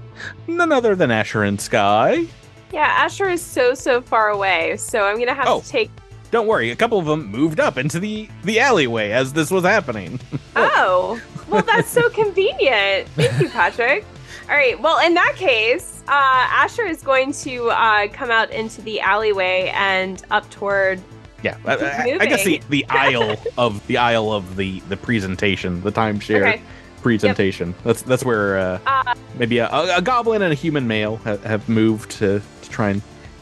none 0.48 0.72
other 0.72 0.96
than 0.96 1.10
Asher 1.12 1.44
and 1.44 1.60
Sky. 1.60 2.26
Yeah, 2.74 2.82
Asher 2.98 3.30
is 3.30 3.42
so 3.42 3.74
so 3.74 4.02
far 4.02 4.30
away, 4.30 4.78
so 4.78 5.06
I'm 5.06 5.18
gonna 5.20 5.34
have 5.34 5.48
Oh. 5.48 5.62
to 5.62 5.68
take. 5.68 5.90
Don't 6.32 6.48
worry, 6.48 6.72
a 6.72 6.76
couple 6.78 6.98
of 7.00 7.06
them 7.06 7.26
moved 7.28 7.60
up 7.60 7.78
into 7.78 8.00
the 8.00 8.30
the 8.44 8.60
alleyway 8.60 9.12
as 9.12 9.34
this 9.34 9.52
was 9.52 9.64
happening. 9.64 10.20
Oh, 10.54 11.20
well, 11.48 11.62
that's 11.64 11.90
so 11.90 12.10
convenient. 12.10 13.08
Thank 13.16 13.40
you, 13.40 13.48
Patrick. 13.50 14.04
All 14.50 14.56
right. 14.56 14.78
Well, 14.80 15.00
in 15.06 15.14
that 15.14 15.36
case, 15.38 16.04
uh, 16.10 16.12
Asher 16.12 16.86
is 16.86 17.02
going 17.02 17.32
to 17.34 17.70
uh, 17.70 18.08
come 18.10 18.30
out 18.30 18.52
into 18.52 18.82
the 18.82 19.00
alleyway 19.00 19.72
and 19.74 20.22
up 20.30 20.50
toward. 20.50 21.02
Yeah, 21.44 21.58
I, 21.66 21.76
I- 21.76 22.18
I 22.22 22.26
guess 22.26 22.44
the, 22.44 22.62
the 22.70 22.86
aisle 22.90 23.36
of 23.58 23.86
the 23.88 23.98
aisle 23.98 24.32
of 24.32 24.56
the 24.56 24.80
the 24.90 24.98
presentation, 24.98 25.82
the 25.82 25.92
timeshare 25.92 26.42
Okay. 26.48 26.62
presentation. 27.02 27.74
That's 27.84 28.02
that's 28.04 28.24
where 28.24 28.58
uh, 28.58 28.80
Uh, 28.86 29.16
maybe 29.38 29.58
a, 29.58 29.68
a, 29.70 29.98
a 29.98 30.02
goblin 30.02 30.42
and 30.44 30.52
a 30.52 30.56
human 30.56 30.88
male 30.88 31.18
have, 31.18 31.44
have 31.44 31.68
moved 31.70 32.12
to, 32.12 32.42
to 32.62 32.70
try 32.70 32.90
and 32.92 33.02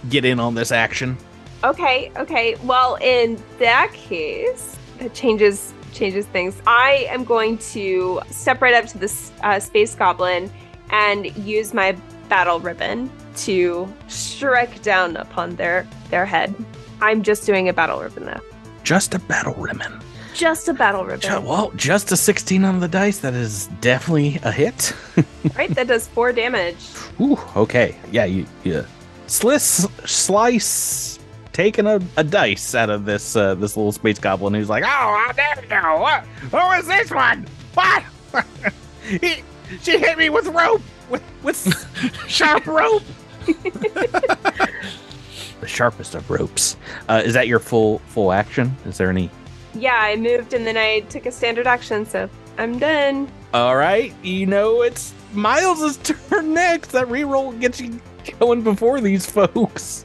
get 0.09 0.23
in 0.25 0.39
on 0.39 0.55
this 0.55 0.71
action. 0.71 1.17
Okay. 1.63 2.09
Okay. 2.17 2.55
Well, 2.63 2.95
in 3.01 3.37
that 3.59 3.91
case, 3.93 4.77
that 4.99 5.13
changes 5.13 5.73
changes 5.91 6.25
things. 6.27 6.61
I 6.67 7.07
am 7.09 7.23
going 7.25 7.57
to 7.73 8.21
step 8.29 8.61
right 8.61 8.73
up 8.75 8.85
to 8.91 8.97
this 8.97 9.31
uh, 9.41 9.59
space 9.59 9.93
goblin 9.95 10.49
and 10.91 11.35
use 11.37 11.73
my 11.73 11.97
battle 12.29 12.59
ribbon 12.59 13.09
to 13.37 13.91
strike 14.07 14.81
down 14.83 15.17
upon 15.17 15.55
their 15.57 15.85
their 16.11 16.25
head. 16.25 16.53
I'm 17.01 17.23
just 17.23 17.45
doing 17.45 17.69
a 17.69 17.73
battle 17.73 17.99
ribbon 17.99 18.25
though. 18.25 18.41
Just 18.83 19.13
a 19.13 19.19
battle 19.19 19.53
ribbon. 19.55 20.01
Just 20.33 20.67
a 20.69 20.73
battle 20.73 21.03
ribbon. 21.03 21.21
Ju- 21.21 21.41
well, 21.41 21.71
just 21.75 22.11
a 22.11 22.17
16 22.17 22.63
on 22.63 22.79
the 22.79 22.87
dice. 22.87 23.19
That 23.19 23.33
is 23.33 23.67
definitely 23.81 24.39
a 24.43 24.51
hit. 24.51 24.93
right? 25.57 25.69
That 25.71 25.87
does 25.87 26.07
four 26.07 26.31
damage. 26.31 26.77
Ooh, 27.19 27.37
okay. 27.55 27.97
Yeah, 28.11 28.25
you, 28.25 28.45
you 28.63 28.85
slice, 29.27 29.85
slice, 30.05 31.19
taking 31.51 31.87
a, 31.87 31.99
a 32.15 32.23
dice 32.23 32.73
out 32.73 32.89
of 32.89 33.05
this 33.05 33.35
uh, 33.35 33.55
this 33.55 33.75
little 33.75 33.91
space 33.91 34.19
goblin 34.19 34.53
who's 34.53 34.69
like, 34.69 34.83
oh, 34.83 34.87
how 34.87 35.31
dare 35.33 35.65
you? 35.69 35.99
What? 35.99 36.23
Who 36.51 36.71
is 36.79 36.87
this 36.87 37.11
one? 37.11 37.45
What? 37.73 38.03
He, 39.09 39.41
she 39.81 39.97
hit 39.97 40.19
me 40.19 40.29
with 40.29 40.45
rope, 40.47 40.83
with, 41.09 41.23
with 41.41 41.57
sharp 42.27 42.67
rope. 42.67 43.01
The 45.61 45.67
sharpest 45.67 46.15
of 46.15 46.29
ropes. 46.29 46.77
Uh, 47.07 47.21
is 47.23 47.33
that 47.33 47.47
your 47.47 47.59
full 47.59 47.99
full 48.07 48.31
action? 48.31 48.75
Is 48.85 48.97
there 48.97 49.09
any? 49.09 49.29
Yeah, 49.73 49.95
I 49.95 50.15
moved 50.15 50.53
and 50.53 50.65
then 50.65 50.77
I 50.77 51.01
took 51.01 51.25
a 51.25 51.31
standard 51.31 51.67
action, 51.67 52.05
so 52.05 52.29
I'm 52.57 52.79
done. 52.79 53.29
All 53.53 53.75
right, 53.75 54.13
you 54.23 54.45
know 54.45 54.81
it's 54.81 55.13
Miles's 55.33 55.97
turn 56.29 56.53
next. 56.53 56.91
That 56.91 57.07
reroll 57.07 57.59
gets 57.59 57.79
you 57.79 57.99
going 58.39 58.61
before 58.61 59.01
these 59.01 59.25
folks. 59.29 60.03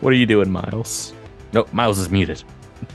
What 0.00 0.12
are 0.12 0.16
you 0.16 0.26
doing, 0.26 0.50
Miles? 0.50 1.12
Nope, 1.52 1.72
Miles 1.72 1.98
is 1.98 2.10
muted. 2.10 2.42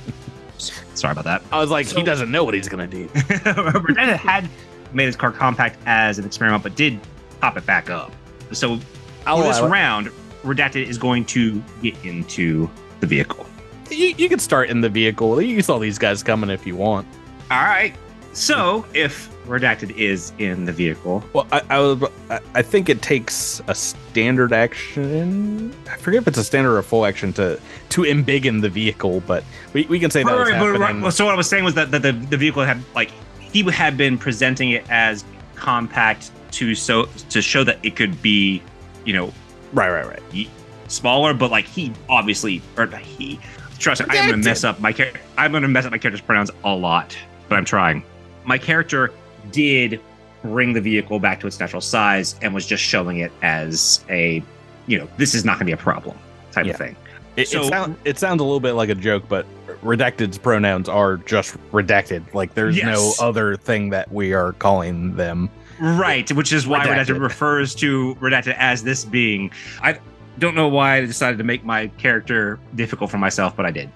Sorry 0.58 1.14
about 1.14 1.24
that. 1.24 1.42
I 1.52 1.60
was 1.60 1.70
like, 1.72 1.88
he 1.88 2.04
doesn't 2.04 2.30
know 2.30 2.44
what 2.44 2.54
he's 2.54 2.68
gonna 2.68 2.88
do. 2.88 3.08
Redacted 3.14 4.18
had 4.18 4.50
made 4.92 5.06
his 5.06 5.16
car 5.16 5.32
compact 5.32 5.78
as 5.86 6.20
an 6.20 6.26
experiment, 6.26 6.64
but 6.64 6.76
did 6.76 7.00
pop 7.40 7.58
it 7.58 7.66
back 7.66 7.90
up. 7.90 8.12
So 8.52 8.80
I'll 9.26 9.38
for 9.38 9.44
this 9.48 9.60
allow 9.60 9.68
it. 9.68 9.72
round, 9.72 10.10
Redacted 10.44 10.86
is 10.88 10.98
going 10.98 11.26
to 11.26 11.62
get 11.82 11.96
into 12.06 12.70
the 13.00 13.08
vehicle. 13.08 13.46
You, 13.90 14.14
you 14.18 14.30
can 14.30 14.40
start 14.40 14.70
in 14.70 14.82
the 14.82 14.90
vehicle. 14.90 15.42
You 15.42 15.62
saw 15.62 15.80
these 15.80 15.98
guys 15.98 16.22
coming 16.24 16.50
if 16.50 16.66
you 16.68 16.76
want. 16.76 17.08
All 17.52 17.62
right. 17.64 17.96
So 18.34 18.86
if 18.94 19.30
Redacted 19.48 19.98
is 19.98 20.32
in 20.38 20.66
the 20.66 20.72
vehicle, 20.72 21.24
Well, 21.34 21.48
I, 21.52 21.62
I. 21.72 22.40
I- 22.54 22.62
think 22.62 22.88
it 22.88 23.02
takes 23.02 23.62
a 23.68 23.74
standard 23.74 24.54
action. 24.54 25.74
I 25.90 25.98
forget 25.98 26.22
if 26.22 26.28
it's 26.28 26.38
a 26.38 26.44
standard 26.44 26.72
or 26.74 26.78
a 26.78 26.84
full 26.84 27.06
action 27.06 27.34
to 27.34 27.60
to 27.90 28.02
embiggen 28.04 28.62
the 28.62 28.70
vehicle, 28.70 29.22
but 29.26 29.44
we, 29.74 29.86
we 29.86 30.00
can 30.00 30.12
say 30.12 30.22
that 30.24 30.32
Right, 30.32 30.54
happening. 30.54 31.02
right, 31.02 31.12
so 31.14 31.26
what 31.26 31.34
I 31.34 31.38
was 31.38 31.50
saying 31.50 31.64
was 31.64 31.74
that, 31.74 31.90
that 31.90 32.04
the, 32.04 32.12
the 32.12 32.38
vehicle 32.38 32.64
had 32.64 32.80
like 32.94 33.10
he 33.40 33.64
had 33.64 33.98
been 33.98 34.18
presenting 34.20 34.70
it 34.72 34.86
as 34.92 35.26
compact 35.56 36.30
to 36.52 36.76
so 36.76 37.06
to 37.30 37.42
show 37.42 37.64
that 37.64 37.80
it 37.84 37.96
could 37.96 38.22
be, 38.22 38.62
you 39.06 39.14
know, 39.14 39.34
Right, 39.74 39.90
right, 39.92 40.06
right. 40.08 40.22
He, 40.32 40.50
smaller, 40.88 41.34
but 41.34 41.52
like 41.52 41.66
he 41.66 41.94
obviously 42.10 42.62
or 42.78 42.88
not 42.88 43.02
he. 43.02 43.40
Trust 43.78 44.06
me, 44.08 44.18
I'm 44.18 44.30
gonna 44.32 44.44
mess 44.44 44.64
up 44.64 44.80
my 44.80 44.92
character. 44.92 45.20
I'm 45.38 45.52
gonna 45.52 45.68
mess 45.68 45.86
up 45.86 45.92
my 45.92 45.98
character's 45.98 46.22
pronouns 46.22 46.52
a 46.64 46.74
lot, 46.74 47.16
but 47.48 47.58
I'm 47.58 47.66
trying. 47.66 48.04
My 48.46 48.58
character 48.58 49.12
did 49.52 50.02
bring 50.42 50.74
the 50.74 50.82
vehicle 50.82 51.20
back 51.20 51.40
to 51.42 51.48
its 51.48 51.60
natural 51.60 51.82
size 51.82 52.36
and 52.42 52.54
was 52.54 52.66
just 52.66 52.84
showing 52.84 53.18
it 53.20 53.32
as 53.42 54.04
a, 54.10 54.44
you 54.88 54.98
know, 54.98 55.08
this 55.18 55.34
is 55.36 55.46
not 55.46 55.56
gonna 55.56 55.66
be 55.66 55.72
a 55.74 55.78
problem 55.78 56.18
type 56.52 56.66
Yeah. 56.66 56.72
of 56.74 56.78
thing. 56.78 56.96
It, 57.38 57.48
So- 57.48 57.62
it, 57.62 57.70
sound, 57.70 57.96
it 58.06 58.18
sounds 58.20 58.42
a 58.42 58.44
little 58.44 58.60
bit 58.60 58.74
like 58.74 58.90
a 58.90 58.96
joke, 58.96 59.24
but 59.30 59.46
redacted's 59.84 60.38
pronouns 60.38 60.90
are 60.90 61.18
just 61.18 61.56
redacted. 61.72 62.34
Like 62.34 62.54
there's 62.54 62.76
Yes. 62.76 62.86
no 62.86 63.14
other 63.26 63.56
thing 63.56 63.92
that 63.92 64.12
we 64.12 64.34
are 64.34 64.54
calling 64.54 65.16
them. 65.16 65.50
Right, 65.80 66.32
which 66.32 66.52
is 66.52 66.68
why 66.68 66.86
redacted. 66.86 67.16
Redacted. 67.16 67.22
refers 67.22 67.76
to 67.76 68.16
redacted 68.16 68.56
as 68.58 68.84
this 68.84 69.06
being. 69.06 69.52
I 69.82 70.00
don't 70.38 70.56
know 70.56 70.68
why 70.68 70.98
I 70.98 71.06
decided 71.06 71.38
to 71.38 71.44
make 71.44 71.64
my 71.64 71.88
character 71.98 72.60
difficult 72.76 73.12
for 73.12 73.18
myself, 73.18 73.56
but 73.56 73.66
I 73.66 73.72
did. 73.72 73.90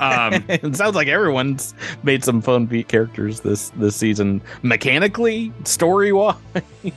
Um, 0.00 0.44
it 0.48 0.74
sounds 0.76 0.96
like 0.96 1.08
everyone's 1.08 1.74
made 2.02 2.24
some 2.24 2.40
fun 2.40 2.66
beat 2.66 2.88
characters 2.88 3.40
this 3.40 3.70
this 3.70 3.96
season, 3.96 4.42
mechanically, 4.62 5.52
story 5.64 6.12
wise. 6.12 6.36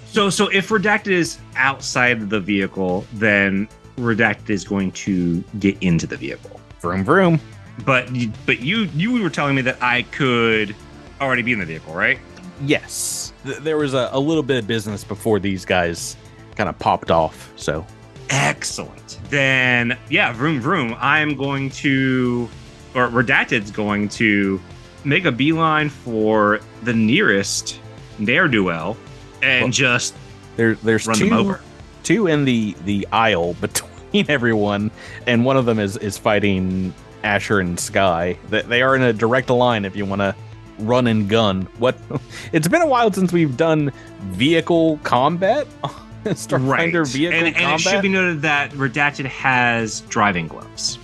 so, 0.08 0.30
so 0.30 0.48
if 0.50 0.70
redacted 0.70 1.12
is 1.12 1.38
outside 1.56 2.30
the 2.30 2.40
vehicle, 2.40 3.06
then 3.14 3.68
redacted 3.98 4.50
is 4.50 4.64
going 4.64 4.92
to 4.92 5.42
get 5.60 5.78
into 5.82 6.08
the 6.08 6.18
vehicle. 6.18 6.60
Vroom 6.80 7.04
vroom. 7.04 7.40
But, 7.86 8.10
but 8.46 8.60
you 8.60 8.90
you 8.94 9.22
were 9.22 9.30
telling 9.30 9.56
me 9.56 9.62
that 9.64 9.82
I 9.82 10.04
could 10.04 10.76
already 11.20 11.42
be 11.42 11.54
in 11.54 11.60
the 11.60 11.66
vehicle, 11.66 11.94
right? 11.94 12.20
Yes, 12.62 13.34
Th- 13.46 13.58
there 13.58 13.78
was 13.78 13.94
a, 13.94 14.10
a 14.12 14.20
little 14.20 14.44
bit 14.44 14.58
of 14.58 14.68
business 14.68 15.04
before 15.04 15.40
these 15.40 15.66
guys 15.66 16.16
kind 16.56 16.70
of 16.70 16.78
popped 16.80 17.12
off. 17.12 17.52
So 17.56 17.86
Excellent. 18.30 19.20
Then, 19.30 19.98
yeah, 20.10 20.32
vroom 20.34 20.60
vroom. 20.62 20.96
I'm 21.00 21.36
going 21.36 21.70
to, 21.72 22.50
or 22.96 23.08
Redacted's 23.10 23.72
going 23.72 24.10
to 24.10 24.60
make 25.04 25.26
a 25.26 25.32
beeline 25.32 25.90
for 25.90 26.60
the 26.84 26.94
nearest 26.94 27.80
ne'er 28.20 28.48
do 28.48 28.64
well 28.64 28.96
and 29.42 29.64
Well, 29.64 29.72
just 29.72 30.16
there 30.56 30.76
there's 30.76 31.06
run 31.08 31.18
two 31.18 31.26
them 31.30 31.34
over. 31.40 31.62
two 32.04 32.28
in 32.28 32.46
the 32.46 32.76
the 32.86 33.08
aisle 33.12 33.54
between 33.62 34.26
everyone, 34.30 34.92
and 35.28 35.44
one 35.44 35.58
of 35.58 35.66
them 35.66 35.80
is 35.80 35.98
is 35.98 36.18
fighting 36.18 36.94
Asher 37.24 37.60
and 37.60 37.78
Sky. 37.80 38.38
They, 38.50 38.62
they 38.62 38.82
are 38.82 38.96
in 38.96 39.02
a 39.02 39.12
direct 39.14 39.50
line 39.50 39.84
if 39.86 39.96
you 39.96 40.06
want 40.06 40.22
to 40.22 40.34
run 40.80 41.08
and 41.08 41.30
gun. 41.30 41.64
What? 41.78 41.98
It's 42.54 42.68
been 42.68 42.82
a 42.82 42.88
while 42.88 43.12
since 43.12 43.32
we've 43.32 43.56
done 43.58 43.92
vehicle 44.22 44.98
combat. 45.04 45.68
Starfinder 46.26 47.06
vehicle 47.12 47.38
and, 47.38 47.48
and 47.48 47.56
combat. 47.56 47.80
it 47.80 47.82
should 47.82 48.02
be 48.02 48.08
noted 48.10 48.42
that 48.44 48.72
Redacted 48.72 49.26
has 49.26 50.02
driving 50.02 50.48
gloves, 50.48 50.98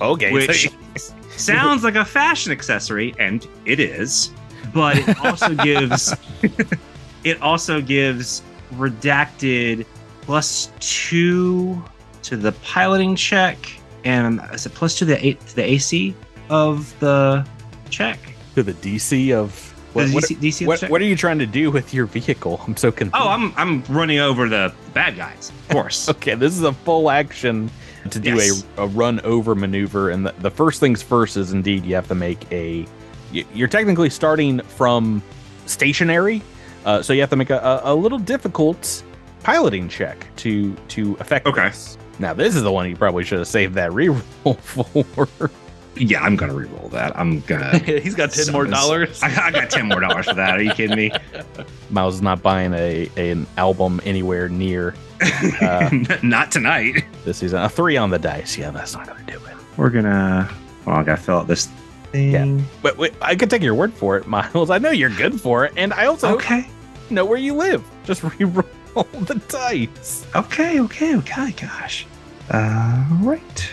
okay, 0.00 0.32
which 0.32 0.68
so- 0.96 1.14
sounds 1.36 1.84
like 1.84 1.94
a 1.94 2.04
fashion 2.04 2.50
accessory, 2.50 3.14
and 3.20 3.46
it 3.64 3.78
is, 3.78 4.32
but 4.74 4.96
it 4.96 5.20
also 5.24 5.54
gives 5.54 6.12
it 7.22 7.40
also 7.42 7.80
gives 7.80 8.42
Redacted 8.74 9.86
plus 10.22 10.72
two 10.80 11.80
to 12.22 12.36
the 12.36 12.50
piloting 12.64 13.14
check, 13.14 13.56
and 14.04 14.40
is 14.52 14.66
it 14.66 14.74
plus 14.74 14.96
two 14.98 15.04
to 15.06 15.12
the 15.12 15.26
A- 15.28 15.34
to 15.34 15.54
the 15.56 15.64
AC 15.64 16.12
of 16.50 16.92
the 16.98 17.46
check? 17.90 18.18
To 18.56 18.62
the 18.62 18.72
DC 18.74 19.32
of 19.32 19.72
what, 19.94 20.08
The 20.08 20.14
what, 20.14 20.24
DC, 20.24 20.36
DC 20.36 20.52
of 20.52 20.58
the 20.58 20.66
what, 20.66 20.90
what 20.90 21.00
are 21.00 21.04
you 21.04 21.14
trying 21.16 21.38
to 21.38 21.46
do 21.46 21.70
with 21.70 21.94
your 21.94 22.06
vehicle? 22.06 22.60
I'm 22.66 22.76
so 22.76 22.90
confused. 22.90 23.14
Oh, 23.18 23.28
I'm 23.28 23.54
I'm 23.56 23.82
running 23.84 24.18
over 24.18 24.48
the 24.48 24.72
bad 24.92 25.16
guys, 25.16 25.50
of 25.50 25.68
course. 25.68 26.08
Okay, 26.16 26.34
this 26.34 26.52
is 26.52 26.62
a 26.62 26.72
full 26.72 27.10
action 27.10 27.70
to 28.10 28.18
do 28.20 28.34
Yes. 28.36 28.64
a, 28.78 28.82
a 28.82 28.86
run 28.88 29.20
over 29.20 29.54
maneuver. 29.54 30.10
And 30.10 30.26
the, 30.26 30.32
the 30.40 30.50
first 30.50 30.80
things 30.80 31.02
first 31.02 31.36
is 31.36 31.52
indeed 31.52 31.84
you 31.84 31.94
have 31.94 32.08
to 32.08 32.14
make 32.14 32.50
a. 32.52 32.86
You're 33.32 33.68
technically 33.68 34.08
starting 34.10 34.60
from 34.60 35.22
stationary, 35.66 36.42
uh, 36.84 37.02
so 37.02 37.12
you 37.12 37.20
have 37.20 37.30
to 37.30 37.36
make 37.36 37.50
a, 37.50 37.58
a, 37.58 37.92
a 37.92 37.94
little 37.94 38.18
difficult 38.18 39.02
piloting 39.42 39.88
check 39.88 40.26
to 40.36 40.74
to 40.88 41.16
affect 41.20 41.46
Okay. 41.46 41.68
this. 41.68 41.98
Now, 42.18 42.32
this 42.32 42.56
is 42.56 42.62
the 42.62 42.72
one 42.72 42.88
you 42.88 42.96
probably 42.96 43.24
should 43.24 43.38
have 43.38 43.48
saved 43.48 43.74
that 43.74 43.90
reroll 43.92 44.58
for. 44.58 45.50
Yeah, 45.96 46.20
I'm 46.22 46.36
gonna 46.36 46.54
re-roll 46.54 46.88
that. 46.90 47.18
I'm 47.18 47.40
gonna. 47.40 47.78
He's 47.78 48.14
got 48.14 48.30
ten 48.32 48.52
more 48.52 48.64
Summons. 48.64 48.70
dollars. 48.82 49.22
I, 49.22 49.46
I 49.46 49.50
got 49.50 49.70
ten 49.70 49.86
more 49.88 50.00
dollars 50.00 50.26
for 50.26 50.34
that. 50.34 50.56
Are 50.58 50.62
you 50.62 50.72
kidding 50.72 50.96
me? 50.96 51.10
Miles 51.90 52.16
is 52.16 52.22
not 52.22 52.42
buying 52.42 52.72
a, 52.74 53.10
an 53.16 53.46
album 53.56 54.00
anywhere 54.04 54.48
near 54.48 54.94
Uh, 55.60 55.88
Not 56.22 56.52
tonight. 56.52 57.04
this 57.24 57.38
season. 57.38 57.60
A 57.62 57.68
three 57.68 57.96
on 57.96 58.10
the 58.10 58.18
dice. 58.18 58.58
Yeah, 58.58 58.70
that's 58.70 58.92
not 58.94 59.06
going 59.06 59.24
to 59.24 59.32
do 59.32 59.38
it. 59.46 59.56
We're 59.76 59.90
gonna. 59.90 60.50
Well, 60.84 60.96
I 60.96 61.02
gotta 61.02 61.20
fill 61.20 61.38
out 61.38 61.46
this 61.46 61.66
thing. 62.12 62.32
Yeah. 62.58 62.64
But 62.82 62.96
wait, 62.98 63.14
I 63.22 63.34
could 63.36 63.48
take 63.50 63.62
your 63.62 63.74
word 63.74 63.92
for 63.94 64.16
it, 64.16 64.26
Miles. 64.26 64.70
I 64.70 64.78
know 64.78 64.90
you're 64.90 65.10
good 65.10 65.40
for 65.40 65.64
it, 65.64 65.72
and 65.76 65.92
I 65.94 66.06
also 66.06 66.34
Okay. 66.34 66.68
know 67.10 67.24
where 67.24 67.38
you 67.38 67.54
live. 67.54 67.82
Just 68.04 68.22
re-roll 68.22 68.64
the 68.94 69.40
dice. 69.48 70.26
Okay. 70.34 70.80
Okay. 70.80 71.16
Okay. 71.16 71.52
Gosh. 71.52 72.06
Uh, 72.50 73.04
right. 73.22 73.70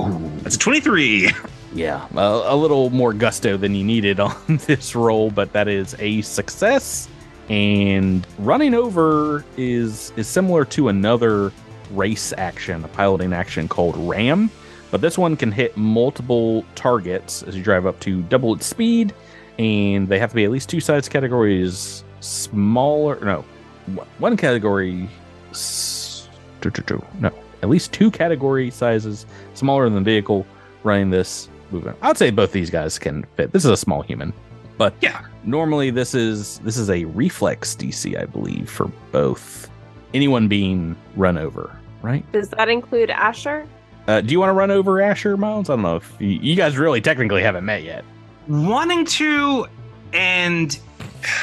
Ooh, 0.00 0.30
that's 0.42 0.56
a 0.56 0.58
twenty-three. 0.58 1.30
Yeah, 1.76 2.06
a, 2.16 2.54
a 2.54 2.56
little 2.56 2.90
more 2.90 3.12
gusto 3.12 3.56
than 3.56 3.74
you 3.74 3.84
needed 3.84 4.18
on 4.20 4.34
this 4.66 4.94
roll, 4.94 5.30
but 5.30 5.52
that 5.52 5.68
is 5.68 5.94
a 5.98 6.22
success. 6.22 7.08
And 7.48 8.26
running 8.38 8.74
over 8.74 9.44
is 9.56 10.12
is 10.16 10.26
similar 10.26 10.64
to 10.66 10.88
another 10.88 11.52
race 11.92 12.32
action, 12.36 12.82
a 12.84 12.88
piloting 12.88 13.32
action 13.32 13.68
called 13.68 13.96
Ram, 13.96 14.50
but 14.90 15.00
this 15.00 15.16
one 15.16 15.36
can 15.36 15.52
hit 15.52 15.76
multiple 15.76 16.64
targets 16.74 17.42
as 17.44 17.56
you 17.56 17.62
drive 17.62 17.86
up 17.86 18.00
to 18.00 18.22
double 18.22 18.54
its 18.54 18.66
speed, 18.66 19.14
and 19.58 20.08
they 20.08 20.18
have 20.18 20.30
to 20.30 20.36
be 20.36 20.44
at 20.44 20.50
least 20.50 20.68
two 20.68 20.80
size 20.80 21.08
categories 21.08 22.02
smaller. 22.20 23.24
No, 23.24 23.44
one- 24.18 24.36
category. 24.36 25.08
No, 27.20 27.30
at 27.62 27.68
least 27.68 27.92
two 27.92 28.10
category 28.10 28.70
sizes 28.70 29.26
smaller 29.54 29.84
than 29.84 29.94
the 29.94 30.00
vehicle 30.00 30.44
running 30.82 31.10
this 31.10 31.48
movement. 31.72 31.96
I'd 32.02 32.16
say 32.18 32.30
both 32.30 32.52
these 32.52 32.70
guys 32.70 32.98
can 32.98 33.24
fit. 33.36 33.52
This 33.52 33.64
is 33.64 33.70
a 33.70 33.76
small 33.76 34.02
human, 34.02 34.32
but 34.78 34.94
Yeah. 35.00 35.20
normally 35.44 35.90
this 35.90 36.14
is 36.14 36.58
this 36.60 36.76
is 36.76 36.90
a 36.90 37.04
reflex 37.06 37.74
DC, 37.74 38.16
I 38.20 38.24
believe, 38.26 38.70
for 38.70 38.90
both. 39.12 39.68
Anyone 40.14 40.48
being 40.48 40.96
run 41.16 41.36
over, 41.36 41.76
right? 42.02 42.24
Does 42.32 42.48
that 42.50 42.68
include 42.68 43.10
Asher? 43.10 43.66
Uh, 44.08 44.20
do 44.20 44.30
you 44.32 44.38
want 44.38 44.50
to 44.50 44.54
run 44.54 44.70
over 44.70 45.00
Asher 45.00 45.36
Miles? 45.36 45.68
I 45.68 45.74
don't 45.74 45.82
know 45.82 45.96
if 45.96 46.14
you, 46.20 46.28
you 46.28 46.54
guys 46.56 46.78
really 46.78 47.00
technically 47.00 47.42
haven't 47.42 47.64
met 47.64 47.82
yet. 47.82 48.04
Wanting 48.46 49.04
to 49.06 49.66
and 50.12 50.78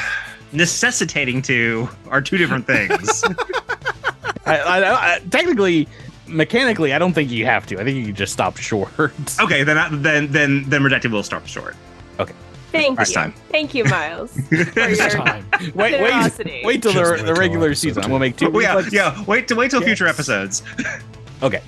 necessitating 0.52 1.42
to 1.42 1.88
are 2.10 2.20
two 2.22 2.38
different 2.38 2.66
things. 2.66 3.22
I, 4.46 4.58
I, 4.58 5.14
I, 5.14 5.18
technically, 5.30 5.88
mechanically, 6.34 6.92
I 6.92 6.98
don't 6.98 7.12
think 7.12 7.30
you 7.30 7.46
have 7.46 7.66
to. 7.66 7.80
I 7.80 7.84
think 7.84 7.96
you 7.96 8.06
can 8.06 8.14
just 8.14 8.32
stop 8.32 8.56
short. 8.56 8.90
okay. 9.40 9.62
Then 9.64 9.78
I, 9.78 9.88
then 9.90 10.30
then 10.30 10.64
then 10.68 10.82
redacted 10.82 11.10
will 11.10 11.22
stop 11.22 11.46
short. 11.46 11.76
Okay. 12.18 12.34
Thank 12.72 12.98
Last 12.98 13.10
you. 13.10 13.14
time. 13.14 13.34
Thank 13.50 13.74
you, 13.74 13.84
Miles. 13.84 14.36
For 14.48 14.54
your 14.56 15.08
time. 15.10 15.46
Wait, 15.60 15.74
wait, 15.76 15.90
generosity. 15.92 16.62
wait 16.64 16.82
till 16.82 16.92
the, 16.92 17.22
the 17.22 17.34
regular 17.34 17.68
episode 17.68 17.88
season. 17.88 18.02
I'm 18.02 18.10
gonna 18.10 18.20
make 18.20 18.36
two. 18.36 18.50
Oh, 18.52 18.58
yeah, 18.58 18.74
reflex- 18.74 18.92
yeah. 18.92 19.24
Wait 19.24 19.46
to 19.48 19.54
wait 19.54 19.70
till 19.70 19.80
future 19.80 20.06
episodes. 20.06 20.62
Okay. 21.42 21.60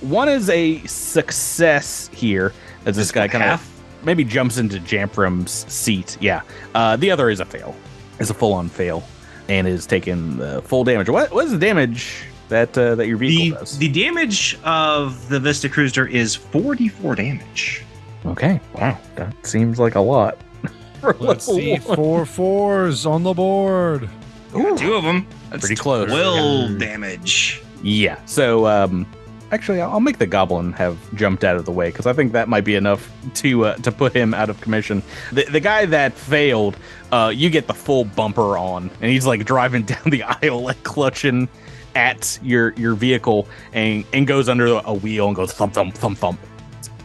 One 0.00 0.28
is 0.28 0.48
a 0.50 0.84
success 0.86 2.08
here, 2.12 2.52
as 2.86 2.96
this 2.96 3.12
guy 3.12 3.28
kind 3.28 3.44
of 3.44 3.82
maybe 4.02 4.24
jumps 4.24 4.56
into 4.56 4.78
Jamfram's 4.78 5.70
seat. 5.72 6.16
Yeah. 6.20 6.40
Uh, 6.74 6.96
the 6.96 7.10
other 7.12 7.30
is 7.30 7.38
a 7.38 7.44
fail. 7.44 7.76
It's 8.18 8.30
a 8.30 8.34
full 8.34 8.52
on 8.52 8.68
fail, 8.68 9.04
and 9.48 9.68
is 9.68 9.86
taking 9.86 10.38
the 10.38 10.62
full 10.62 10.82
damage. 10.84 11.08
What 11.08 11.32
what 11.32 11.44
is 11.44 11.52
the 11.52 11.58
damage 11.58 12.24
that 12.50 12.76
uh, 12.76 12.94
that 12.96 13.06
your 13.06 13.16
vehicle 13.16 13.56
The 13.56 13.60
does? 13.60 13.78
the 13.78 13.88
damage 13.88 14.58
of 14.64 15.28
the 15.28 15.40
Vista 15.40 15.68
Cruiser 15.68 16.06
is 16.06 16.34
44 16.34 17.14
damage. 17.16 17.82
okay. 18.26 18.60
Wow. 18.74 18.98
That 19.16 19.34
seems 19.46 19.78
like 19.80 19.94
a 19.94 20.00
lot. 20.00 20.36
Let's 21.18 21.46
see 21.46 21.78
one. 21.78 21.96
four 21.96 22.26
fours 22.26 23.06
on 23.06 23.22
the 23.22 23.32
board. 23.32 24.08
Got 24.52 24.78
two 24.78 24.94
of 24.94 25.02
them. 25.04 25.26
That's 25.50 25.62
Pretty 25.62 25.76
close. 25.76 26.08
12 26.10 26.78
damage. 26.78 27.62
Yeah. 27.82 28.22
So, 28.26 28.66
um, 28.66 29.06
actually, 29.52 29.80
I'll 29.80 29.92
I'll 29.92 30.00
make 30.00 30.18
the 30.18 30.26
goblin 30.26 30.72
have 30.74 30.98
jumped 31.14 31.44
out 31.44 31.56
of 31.56 31.64
the 31.64 31.72
way 31.72 31.88
because 31.88 32.06
I 32.06 32.12
think 32.12 32.32
that 32.32 32.48
might 32.48 32.64
be 32.64 32.74
enough 32.74 33.10
to 33.36 33.64
uh, 33.66 33.74
to 33.76 33.90
put 33.92 34.12
him 34.12 34.34
out 34.34 34.50
of 34.50 34.60
commission. 34.60 35.02
The 35.32 35.44
the 35.44 35.60
guy 35.60 35.86
that 35.86 36.12
failed, 36.12 36.76
uh, 37.12 37.32
you 37.34 37.48
get 37.48 37.66
the 37.68 37.74
full 37.74 38.04
bumper 38.04 38.58
on, 38.58 38.90
and 39.00 39.10
he's 39.10 39.24
like 39.24 39.44
driving 39.46 39.82
down 39.92 40.02
the 40.10 40.24
aisle, 40.24 40.62
like 40.62 40.82
clutching 40.82 41.48
at 41.94 42.38
your 42.42 42.72
your 42.74 42.94
vehicle, 42.94 43.46
and 43.72 44.04
and 44.12 44.26
goes 44.26 44.48
under 44.48 44.66
a 44.66 44.94
wheel 44.94 45.26
and 45.26 45.36
goes 45.36 45.52
thump 45.52 45.74
thump 45.74 45.94
thump 45.94 46.18
thump. 46.18 46.40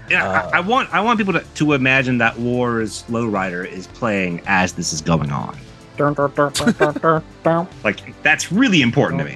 Yeah, 0.10 0.28
Uh, 0.30 0.50
I, 0.54 0.58
I 0.58 0.60
want 0.60 0.94
I 0.94 1.02
want 1.02 1.18
people 1.18 1.34
to, 1.34 1.44
to 1.56 1.74
imagine 1.74 2.18
that 2.20 2.38
War's 2.38 3.04
Lowrider 3.04 3.68
is 3.68 3.88
playing 3.88 4.42
as 4.46 4.74
this 4.74 4.94
is 4.94 5.02
going 5.02 5.32
on. 5.32 5.58
Like 7.84 8.22
that's 8.22 8.52
really 8.52 8.82
important 8.82 9.22
to 9.22 9.26
me. 9.26 9.34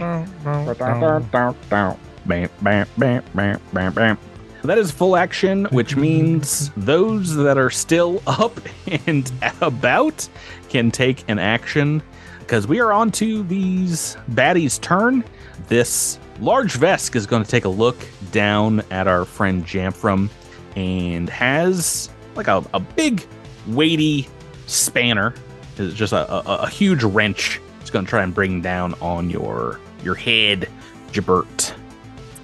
That 4.63 4.77
is 4.77 4.91
full 4.91 5.15
action, 5.15 5.65
which 5.71 5.95
means 5.95 6.69
those 6.75 7.33
that 7.35 7.57
are 7.57 7.69
still 7.69 8.21
up 8.27 8.59
and 9.07 9.31
about 9.61 10.27
can 10.67 10.91
take 10.91 11.23
an 11.29 11.39
action 11.39 12.03
because 12.39 12.67
we 12.67 12.79
are 12.79 12.91
on 12.91 13.09
to 13.11 13.43
these 13.43 14.17
baddies' 14.31 14.79
turn. 14.81 15.23
This 15.67 16.19
large 16.39 16.73
Vesk 16.75 17.15
is 17.15 17.25
going 17.25 17.43
to 17.43 17.49
take 17.49 17.65
a 17.65 17.69
look 17.69 17.97
down 18.31 18.81
at 18.91 19.07
our 19.07 19.25
friend 19.25 19.65
Jamfram 19.65 20.29
and 20.75 21.29
has 21.29 22.09
like 22.35 22.47
a, 22.47 22.63
a 22.73 22.79
big, 22.79 23.25
weighty 23.67 24.27
spanner. 24.67 25.33
It's 25.77 25.93
just 25.93 26.13
a, 26.13 26.31
a, 26.31 26.63
a 26.63 26.69
huge 26.69 27.03
wrench. 27.03 27.59
It's 27.81 27.89
going 27.89 28.05
to 28.05 28.09
try 28.09 28.23
and 28.23 28.33
bring 28.33 28.61
down 28.61 28.93
on 29.01 29.29
your 29.29 29.79
your 30.03 30.15
head, 30.15 30.69
Jabert 31.11 31.73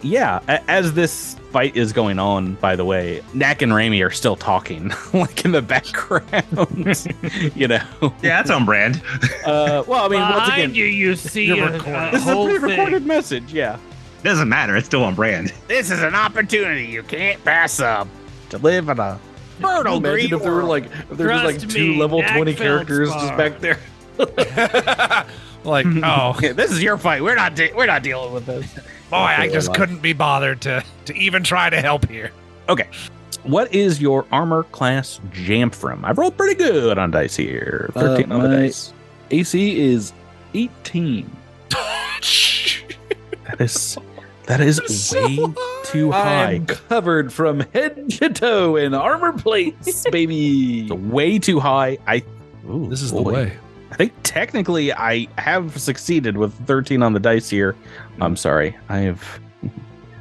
yeah, 0.06 0.39
as 0.67 0.93
this 0.93 1.36
fight 1.56 1.78
is 1.78 1.94
going 1.94 2.20
on, 2.20 2.56
by 2.56 2.76
the 2.76 2.84
way, 2.84 3.24
Nak 3.34 3.62
and 3.62 3.74
Rami 3.74 4.02
are 4.02 4.12
still 4.12 4.36
talking, 4.36 4.91
like 5.13 5.46
in 5.46 5.54
the 5.54 5.62
background. 5.62 6.28
you 7.56 7.70
know. 7.70 7.82
Yeah, 8.02 8.12
that's 8.22 8.50
on 8.50 8.65
brand. 8.65 9.02
Uh, 9.46 9.82
well, 9.88 10.06
I 10.06 10.10
mean, 10.10 10.20
once 10.20 10.50
again, 10.50 10.76
you, 10.76 10.84
you 10.84 11.15
see 11.15 11.58
a, 11.58 11.72
recording. 11.72 11.94
a 11.96 12.12
this 12.12 12.24
is 12.24 12.28
a 12.28 12.60
pre-recorded 12.60 13.00
thing. 13.00 13.08
message. 13.08 13.54
Yeah. 13.54 13.80
Doesn't 14.22 14.50
matter. 14.50 14.76
It's 14.76 14.86
still 14.86 15.06
on 15.06 15.15
brand. 15.15 15.54
This 15.70 15.91
is 15.91 16.04
an 16.04 16.13
opportunity 16.13 16.88
you 16.88 17.04
can't 17.04 17.41
pass 17.46 17.80
up 17.80 18.10
to 18.50 18.58
live 18.58 18.89
in 18.89 19.00
a 19.00 19.18
fertile 19.62 19.96
Imagine 19.96 20.12
green 20.12 20.34
if 20.34 20.44
there 20.44 20.52
were 20.52 20.63
like 20.63 20.88
if 21.10 21.18
there 21.18 21.30
was 21.30 21.44
like 21.44 21.60
two 21.62 21.91
me, 21.91 21.98
level 21.98 22.20
Dak 22.20 22.36
twenty 22.36 22.54
characters 22.54 23.10
just 23.13 23.38
back 23.38 23.62
there. 23.62 23.80
like, 25.63 25.86
oh 26.04 26.34
Okay, 26.36 26.52
this 26.52 26.72
is 26.72 26.84
your 26.84 26.98
fight. 26.98 27.24
We're 27.24 27.36
not. 27.36 27.56
De- 27.56 27.72
we're 27.72 27.86
not 27.86 28.04
dealing 28.04 28.34
with 28.34 28.46
this. 28.46 28.78
Boy, 29.10 29.18
I 29.18 29.50
just 29.50 29.68
alive. 29.68 29.78
couldn't 29.80 30.02
be 30.02 30.13
bothered 30.13 30.62
to 30.62 30.84
to 31.06 31.15
even 31.15 31.44
try 31.44 31.70
to 31.70 31.82
help 31.82 32.08
here. 32.10 32.32
Okay. 32.70 32.88
What 33.44 33.74
is 33.74 34.02
your 34.02 34.26
armor 34.32 34.63
class 34.63 35.20
Jamfram? 35.32 36.02
I've 36.04 36.18
rolled 36.18 36.36
pretty 36.38 36.56
good 36.56 36.98
on 36.98 37.12
dice 37.12 37.36
here. 37.36 37.89
Thirteen 37.94 38.32
Uh, 38.32 38.36
on 38.38 38.44
the 38.50 38.58
dice. 38.58 38.91
AC 39.32 39.80
is 39.80 40.13
eighteen. 40.54 41.30
That 43.46 43.62
is 43.62 43.98
that 44.48 44.60
is 44.62 45.13
way 45.15 45.38
too 45.86 46.12
high. 46.12 46.52
I'm 46.54 46.65
covered 46.65 47.32
from 47.32 47.60
head 47.74 48.10
to 48.12 48.30
toe 48.30 48.76
in 48.76 48.94
armor 48.94 49.34
plates, 49.34 50.04
baby. 50.12 50.89
Way 50.91 51.39
too 51.39 51.60
high. 51.60 51.98
I. 52.08 52.24
Ooh, 52.70 52.88
This 52.89 53.02
is 53.02 53.12
the 53.12 53.22
way. 53.22 53.54
I 53.91 53.95
think 53.95 54.13
technically 54.24 54.91
I 54.93 55.28
have 55.38 55.80
succeeded 55.80 56.38
with 56.38 56.54
13 56.65 57.02
on 57.04 57.13
the 57.13 57.19
dice 57.19 57.50
here. 57.50 57.76
I'm 58.19 58.36
sorry. 58.36 58.76
I 58.89 58.98
have. 59.00 59.24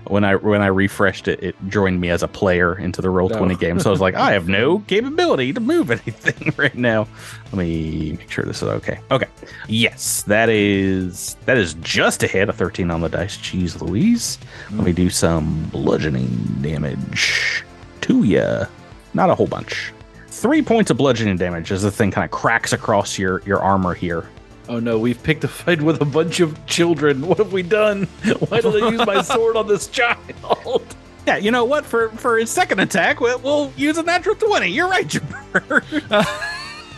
When 0.09 0.22
I 0.22 0.35
when 0.35 0.61
I 0.61 0.66
refreshed 0.66 1.29
it, 1.29 1.42
it 1.42 1.57
joined 1.68 1.98
me 1.98 2.11
as 2.11 2.22
a 2.22 2.29
player 2.29 2.79
into 2.79 3.00
the 3.00 3.09
roll 3.09 3.31
No. 3.31 3.38
twenty 3.38 3.55
oh. 3.55 3.57
game. 3.57 3.81
So 3.81 3.88
I 3.88 3.90
was 3.90 4.03
like, 4.03 4.14
I 4.14 4.33
have 4.33 4.48
no 4.48 4.81
capability 4.87 5.50
to 5.55 5.61
move 5.61 5.90
anything 5.90 6.53
right 6.59 6.74
now. 6.74 7.09
Let 7.46 7.55
me 7.55 8.12
make 8.12 8.31
sure 8.31 8.44
this 8.44 8.59
is 8.59 8.68
okay. 8.68 9.00
Okay, 9.11 9.29
yes, 9.66 10.20
that 10.24 10.50
is 10.50 11.38
that 11.46 11.57
is 11.57 11.72
just 11.81 12.22
a 12.22 12.27
hit. 12.27 12.50
A 12.50 12.53
thirteen 12.53 12.90
on 12.90 13.00
the 13.00 13.09
dice. 13.09 13.38
Jeez, 13.38 13.81
Louise. 13.81 14.37
Let 14.72 14.85
me 14.85 14.92
do 14.92 15.09
some 15.09 15.70
bludgeoning 15.72 16.59
damage 16.61 17.64
to 18.03 18.24
ya. 18.24 18.66
Not 19.14 19.31
a 19.31 19.35
whole 19.35 19.46
bunch. 19.46 19.90
Three 20.35 20.62
points 20.62 20.90
of 20.90 20.97
bludgeoning 20.97 21.37
damage 21.37 21.70
as 21.73 21.83
the 21.83 21.90
thing 21.92 22.11
kind 22.11 22.25
of 22.25 22.31
cracks 22.31 22.73
across 22.73 23.18
your 23.18 23.40
your 23.47 23.61
armor 23.61 23.94
here. 23.94 24.29
Oh 24.68 24.81
no, 24.81 24.99
we've 24.99 25.23
picked 25.23 25.44
a 25.44 25.49
fight 25.49 25.81
with 25.81 26.01
a 26.01 26.05
bunch 26.05 26.40
of 26.40 26.66
children. 26.66 27.27
What 27.27 27.38
have 27.38 27.53
we 27.53 27.62
done? 27.62 28.05
Why 28.49 28.61
did 28.61 28.83
I 28.83 28.90
use 28.90 29.07
my 29.07 29.23
sword 29.35 29.57
on 29.57 29.68
this 29.68 29.87
child? 29.87 30.97
Yeah, 31.27 31.37
you 31.37 31.51
know 31.53 31.64
what? 31.64 31.87
For 31.87 32.11
for 32.11 32.37
his 32.37 32.51
second 32.51 32.81
attack, 32.81 33.20
we'll, 33.20 33.38
we'll 33.38 33.73
use 33.77 33.97
a 33.97 34.03
natural 34.03 34.35
twenty. 34.35 34.68
You're 34.68 34.88
right, 34.88 35.07
Jabber. 35.07 35.85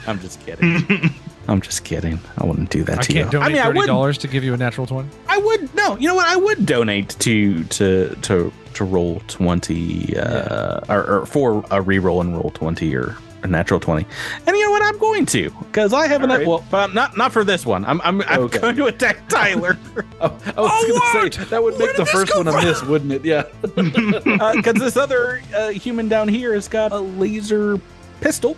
I'm 0.06 0.18
just 0.20 0.44
kidding. 0.44 1.10
I'm 1.48 1.60
just 1.60 1.84
kidding. 1.84 2.18
I 2.38 2.46
wouldn't 2.46 2.70
do 2.70 2.82
that 2.84 2.98
I 3.00 3.02
to 3.02 3.12
can't 3.12 3.26
you. 3.26 3.38
donate 3.38 3.46
I 3.46 3.52
mean, 3.52 3.62
I 3.62 3.66
thirty 3.66 3.78
would. 3.80 3.86
dollars 3.86 4.18
to 4.18 4.28
give 4.28 4.44
you 4.44 4.54
a 4.54 4.56
natural 4.56 4.86
twenty. 4.86 5.10
I 5.28 5.38
would. 5.38 5.72
No, 5.74 5.96
you 5.98 6.08
know 6.08 6.14
what? 6.14 6.26
I 6.26 6.36
would 6.36 6.64
donate 6.66 7.10
to 7.20 7.62
to 7.64 8.14
to 8.22 8.52
to 8.74 8.84
roll 8.84 9.20
twenty, 9.28 10.16
uh, 10.16 10.80
or, 10.88 11.04
or 11.20 11.26
for 11.26 11.58
a 11.70 11.82
reroll 11.82 12.22
and 12.22 12.34
roll 12.34 12.50
twenty 12.54 12.96
or 12.96 13.16
a 13.42 13.46
natural 13.46 13.78
twenty. 13.80 14.06
And 14.46 14.56
you 14.56 14.64
know 14.64 14.70
what? 14.70 14.82
I'm 14.82 14.98
going 14.98 15.26
to 15.26 15.50
because 15.60 15.92
I 15.92 16.06
have 16.08 16.20
All 16.22 16.24
enough. 16.26 16.38
right. 16.38 16.46
Well, 16.46 16.64
but 16.70 16.94
not 16.94 17.16
not 17.16 17.32
for 17.32 17.44
this 17.44 17.64
one. 17.66 17.84
I'm 17.84 18.00
I'm, 18.02 18.22
I'm 18.22 18.40
Okay. 18.42 18.58
going 18.58 18.76
to 18.76 18.86
attack 18.86 19.28
Tyler. 19.28 19.78
Oh, 20.20 20.26
I 20.26 20.28
was 20.28 20.40
Oh, 20.56 20.64
gonna 21.12 21.24
what? 21.24 21.34
say 21.34 21.44
that 21.44 21.62
would 21.62 21.78
Where 21.78 21.86
make 21.88 21.96
the 21.96 22.06
first 22.06 22.34
one 22.36 22.48
a 22.48 22.52
miss, 22.52 22.82
wouldn't 22.82 23.12
it? 23.12 23.24
Yeah. 23.24 23.42
because 24.54 24.74
this 24.74 24.96
other 24.96 25.42
uh, 25.54 25.68
human 25.70 26.08
down 26.08 26.28
here 26.28 26.54
has 26.54 26.68
got 26.68 26.92
a 26.92 26.98
laser 26.98 27.78
pistol 28.20 28.56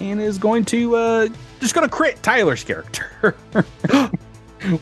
and 0.00 0.20
is 0.20 0.38
going 0.38 0.64
to 0.66 0.96
uh, 0.96 1.28
just 1.60 1.74
going 1.74 1.88
to 1.88 1.94
crit 1.94 2.22
Tyler's 2.22 2.64
character. 2.64 3.36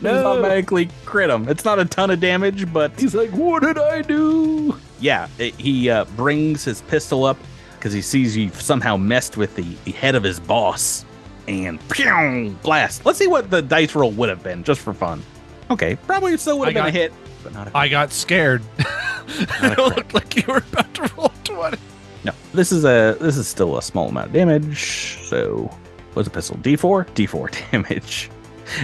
No. 0.01 0.25
automatically 0.27 0.89
crit 1.05 1.31
him. 1.31 1.49
It's 1.49 1.65
not 1.65 1.79
a 1.79 1.85
ton 1.85 2.11
of 2.11 2.19
damage, 2.19 2.71
but 2.71 2.91
He's 2.99 3.15
like, 3.15 3.31
"What 3.31 3.63
did 3.63 3.79
I 3.79 4.03
do?" 4.03 4.77
yeah, 4.99 5.27
it, 5.39 5.55
he 5.55 5.89
uh, 5.89 6.05
brings 6.15 6.63
his 6.63 6.81
pistol 6.83 7.23
up 7.25 7.37
because 7.81 7.93
he 7.93 8.01
sees 8.01 8.37
you've 8.37 8.61
somehow 8.61 8.95
messed 8.95 9.37
with 9.37 9.55
the, 9.55 9.65
the 9.85 9.91
head 9.91 10.13
of 10.13 10.21
his 10.21 10.39
boss 10.39 11.03
and 11.47 11.79
pew, 11.89 12.55
blast. 12.61 13.03
Let's 13.05 13.17
see 13.17 13.25
what 13.27 13.49
the 13.49 13.61
dice 13.61 13.95
roll 13.95 14.11
would 14.11 14.29
have 14.29 14.43
been 14.43 14.63
just 14.63 14.79
for 14.81 14.93
fun. 14.93 15.23
Okay, 15.71 15.95
probably 16.05 16.37
still 16.37 16.59
would 16.59 16.67
have 16.67 16.75
been 16.75 16.85
a 16.85 16.91
hit, 16.91 17.11
but 17.43 17.53
not 17.53 17.67
a 17.67 17.77
I 17.77 17.87
got 17.87 18.11
scared. 18.11 18.61
It 19.27 19.77
looked 19.77 20.13
like 20.13 20.35
you 20.35 20.43
were 20.47 20.57
about 20.73 20.93
to 20.95 21.11
roll 21.15 21.31
twenty. 21.45 21.77
No, 22.25 22.33
this 22.53 22.71
is 22.71 22.83
a 22.83 23.15
this 23.19 23.37
is 23.37 23.47
still 23.47 23.77
a 23.77 23.81
small 23.81 24.09
amount 24.09 24.27
of 24.27 24.33
damage. 24.33 25.19
So, 25.23 25.73
what's 26.13 26.27
a 26.27 26.31
pistol? 26.31 26.57
D4, 26.57 27.05
D4 27.11 27.71
damage. 27.71 28.29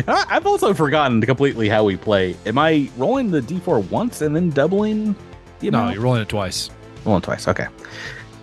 I, 0.07 0.25
I've 0.29 0.45
also 0.45 0.73
forgotten 0.73 1.21
completely 1.21 1.67
how 1.67 1.83
we 1.83 1.97
play. 1.97 2.38
Am 2.45 2.57
I 2.57 2.89
rolling 2.97 3.29
the 3.31 3.41
D4 3.41 3.89
once 3.89 4.21
and 4.21 4.33
then 4.36 4.49
doubling? 4.51 5.15
The 5.60 5.71
No, 5.71 5.89
you're 5.89 6.01
rolling 6.01 6.21
it 6.21 6.29
twice. 6.29 6.69
rolling 7.03 7.21
twice. 7.23 7.47
Okay. 7.47 7.67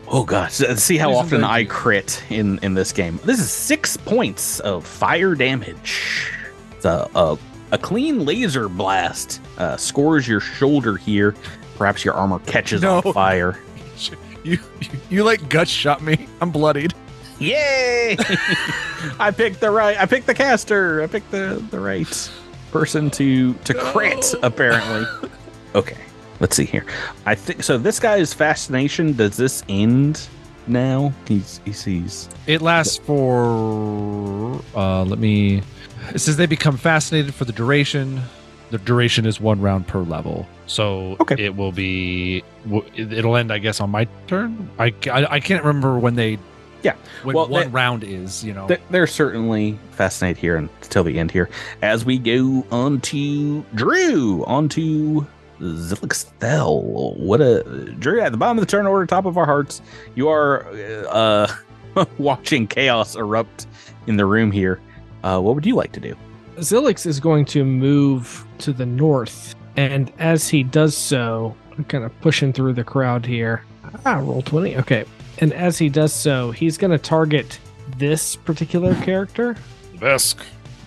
Oh 0.06 0.24
gosh, 0.24 0.60
let's 0.60 0.82
see 0.82 0.96
how 0.98 1.14
often 1.14 1.42
I 1.44 1.64
crit 1.64 2.22
in 2.30 2.58
in 2.60 2.74
this 2.74 2.92
game. 2.92 3.18
This 3.24 3.40
is 3.40 3.50
six 3.50 3.96
points 3.96 4.60
of 4.60 4.86
fire 4.86 5.34
damage. 5.34 6.30
It's 6.72 6.84
a 6.84 7.08
a, 7.14 7.38
a 7.72 7.78
clean 7.78 8.24
laser 8.24 8.68
blast 8.68 9.40
uh, 9.58 9.76
scores 9.76 10.28
your 10.28 10.40
shoulder 10.40 10.96
here. 10.96 11.34
Perhaps 11.76 12.04
your 12.04 12.14
armor 12.14 12.38
catches 12.40 12.82
No. 12.82 12.96
on 12.98 13.12
fire. 13.12 13.58
You, 14.44 14.58
you 14.80 14.88
you 15.10 15.24
like 15.24 15.48
gut 15.48 15.68
shot 15.68 16.02
me. 16.02 16.28
I'm 16.40 16.50
bloodied. 16.50 16.94
Yay! 17.40 18.16
I 19.18 19.32
picked 19.36 19.60
the 19.60 19.70
right. 19.70 19.98
I 19.98 20.06
picked 20.06 20.26
the 20.26 20.34
caster. 20.34 21.02
I 21.02 21.06
picked 21.08 21.30
the 21.30 21.64
the 21.70 21.80
right 21.80 22.30
person 22.70 23.10
to 23.12 23.54
to 23.54 23.74
crit. 23.74 24.34
Apparently. 24.42 25.30
Okay. 25.76 25.96
Let's 26.40 26.56
see 26.56 26.64
here. 26.64 26.84
I 27.26 27.34
think 27.34 27.62
so. 27.62 27.78
This 27.78 28.00
guy's 28.00 28.34
fascination. 28.34 29.12
Does 29.14 29.36
this 29.36 29.62
end 29.68 30.28
now? 30.66 31.12
He's 31.28 31.60
he 31.64 31.72
sees. 31.72 32.28
It 32.46 32.60
lasts 32.62 32.98
for. 32.98 34.60
Uh, 34.74 35.04
let 35.04 35.18
me. 35.18 35.62
It 36.12 36.18
says 36.18 36.36
they 36.36 36.46
become 36.46 36.76
fascinated 36.76 37.34
for 37.34 37.44
the 37.44 37.52
duration. 37.52 38.20
The 38.70 38.78
duration 38.78 39.26
is 39.26 39.40
one 39.40 39.60
round 39.60 39.86
per 39.86 40.00
level, 40.00 40.48
so 40.66 41.16
Okay. 41.20 41.36
it 41.44 41.54
will 41.56 41.70
be. 41.72 42.42
It'll 42.96 43.36
end, 43.36 43.52
I 43.52 43.58
guess, 43.58 43.80
on 43.80 43.90
my 43.90 44.06
turn. 44.26 44.68
I, 44.78 44.92
I, 45.10 45.26
I 45.36 45.40
can't 45.40 45.62
remember 45.64 45.98
when 45.98 46.16
they. 46.16 46.38
Yeah. 46.82 46.96
When 47.22 47.34
Well, 47.36 47.46
one 47.48 47.62
that- 47.64 47.72
round 47.72 48.04
is, 48.04 48.44
you 48.44 48.52
know. 48.52 48.68
They're 48.90 49.06
certainly 49.06 49.78
fascinated 49.92 50.38
here 50.38 50.56
until 50.56 51.04
the 51.04 51.18
end 51.18 51.30
here. 51.30 51.48
As 51.80 52.04
we 52.04 52.18
go 52.18 52.66
on 52.70 53.00
to 53.02 53.64
Drew, 53.74 54.44
on 54.46 54.68
to 54.70 55.26
Zilixthel. 55.64 57.16
What 57.18 57.40
a 57.40 57.62
Drew 57.98 58.20
at 58.20 58.32
the 58.32 58.38
bottom 58.38 58.58
of 58.58 58.62
the 58.62 58.70
turn 58.70 58.86
order, 58.86 59.06
top 59.06 59.24
of 59.26 59.38
our 59.38 59.46
hearts. 59.46 59.80
You 60.14 60.28
are 60.28 60.66
uh 61.08 61.52
watching 62.18 62.66
chaos 62.66 63.16
erupt 63.16 63.66
in 64.06 64.16
the 64.16 64.26
room 64.26 64.50
here. 64.50 64.80
Uh, 65.22 65.40
what 65.40 65.54
would 65.54 65.64
you 65.64 65.74
like 65.74 65.92
to 65.92 66.00
do? 66.00 66.14
Zilix 66.56 67.06
is 67.06 67.18
going 67.18 67.44
to 67.46 67.64
move 67.64 68.44
to 68.58 68.72
the 68.72 68.86
north, 68.86 69.54
and 69.76 70.12
as 70.18 70.48
he 70.48 70.62
does 70.62 70.96
so, 70.96 71.56
I'm 71.76 71.84
kind 71.84 72.04
of 72.04 72.20
pushing 72.20 72.52
through 72.52 72.74
the 72.74 72.84
crowd 72.84 73.24
here. 73.24 73.64
Ah, 74.04 74.18
roll 74.18 74.42
20. 74.42 74.76
Okay. 74.78 75.04
And 75.38 75.52
as 75.52 75.78
he 75.78 75.88
does 75.88 76.12
so, 76.12 76.50
he's 76.50 76.78
going 76.78 76.90
to 76.90 76.98
target 76.98 77.58
this 77.96 78.36
particular 78.36 78.94
character. 79.02 79.56
Vesk. 79.96 80.36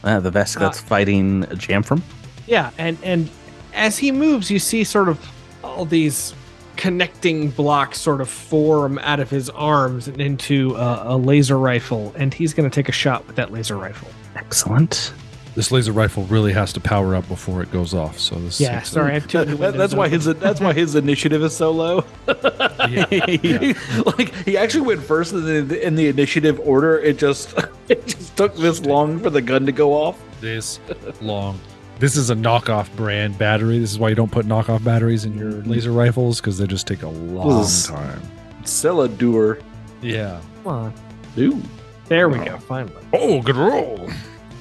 Uh, 0.04 0.20
the 0.20 0.32
Vesk 0.32 0.60
that's 0.60 0.80
fighting 0.80 1.44
Jamfram. 1.46 2.02
Yeah, 2.46 2.72
and 2.78 2.98
and 3.04 3.30
as 3.78 3.98
he 3.98 4.12
moves, 4.12 4.50
you 4.52 4.60
see 4.60 4.84
sort 4.84 5.08
of 5.10 5.20
all 5.63 5.86
these 5.86 6.34
connecting 6.76 7.50
blocks 7.50 8.00
sort 8.00 8.22
of 8.22 8.30
form 8.30 9.00
out 9.00 9.20
of 9.20 9.30
his 9.30 9.50
arms 9.52 10.08
and 10.08 10.22
into 10.22 10.76
a, 10.76 11.16
a 11.16 11.18
laser 11.18 11.58
rifle, 11.58 12.13
and 12.18 12.34
he's 12.34 12.54
going 12.54 12.70
to 12.70 12.74
take 12.74 12.90
a 12.90 12.92
shot 12.92 13.26
with 13.28 13.36
that 13.38 13.52
laser 13.52 13.78
rifle. 13.78 14.08
Excellent. 14.36 15.13
This 15.56 15.72
laser 15.72 15.92
rifle 15.92 16.24
really 16.26 16.54
has 16.54 16.72
to 16.74 16.80
power 16.80 17.16
up 17.16 17.28
before 17.28 17.63
it 17.63 17.72
goes 17.72 17.96
off. 17.96 18.20
So 18.20 18.36
this. 18.36 18.60
Yeah, 18.62 18.84
sorry, 18.84 19.10
I 19.12 19.13
have 19.16 19.28
two. 19.28 19.44
That- 19.44 19.74
that's 19.74 19.96
why 19.96 20.08
his 20.08 20.26
that's 20.26 20.62
why 20.62 20.72
his 20.74 20.94
initiative 20.94 21.42
is 21.44 21.56
so 21.56 21.72
low. 21.72 22.04
He- 22.88 23.74
like 24.06 24.34
he 24.46 24.56
actually 24.56 24.86
went 24.86 25.02
first 25.04 25.34
in 25.34 25.68
the, 25.68 25.86
in 25.86 25.96
the 25.96 26.08
initiative 26.08 26.60
order. 26.60 27.00
It 27.00 27.18
just 27.18 27.56
it 27.90 28.06
just 28.06 28.38
took 28.38 28.56
this 28.56 28.82
long 28.86 29.20
for 29.20 29.32
the 29.32 29.42
gun 29.42 29.66
to 29.66 29.72
go 29.72 29.94
off. 29.94 30.20
this 30.42 30.80
long. 31.22 31.60
This 31.99 32.15
is 32.15 32.29
a 32.29 32.36
knockoff 32.36 32.95
brand 32.95 33.38
battery. 33.38 33.79
This 33.79 33.91
is 33.91 33.97
why 33.97 34.10
you 34.10 34.15
don't 34.15 34.31
put 34.31 34.45
knockoff 34.45 34.83
batteries 34.83 35.25
in 35.25 35.36
your 35.36 35.51
mm. 35.51 35.67
laser 35.67 35.91
rifles 35.91 36.39
because 36.39 36.57
they 36.57 36.67
just 36.67 36.86
take 36.86 37.01
a 37.01 37.07
long 37.07 37.62
is- 37.62 37.88
time. 37.88 38.21
Celadure. 38.63 39.62
Yeah. 40.01 40.41
Come 40.63 40.67
on. 40.67 40.93
Ooh. 41.38 41.62
There 42.07 42.29
we 42.29 42.38
go. 42.39 42.57
Finally. 42.57 43.03
Oh, 43.13 43.41
good 43.41 43.55
roll. 43.55 44.10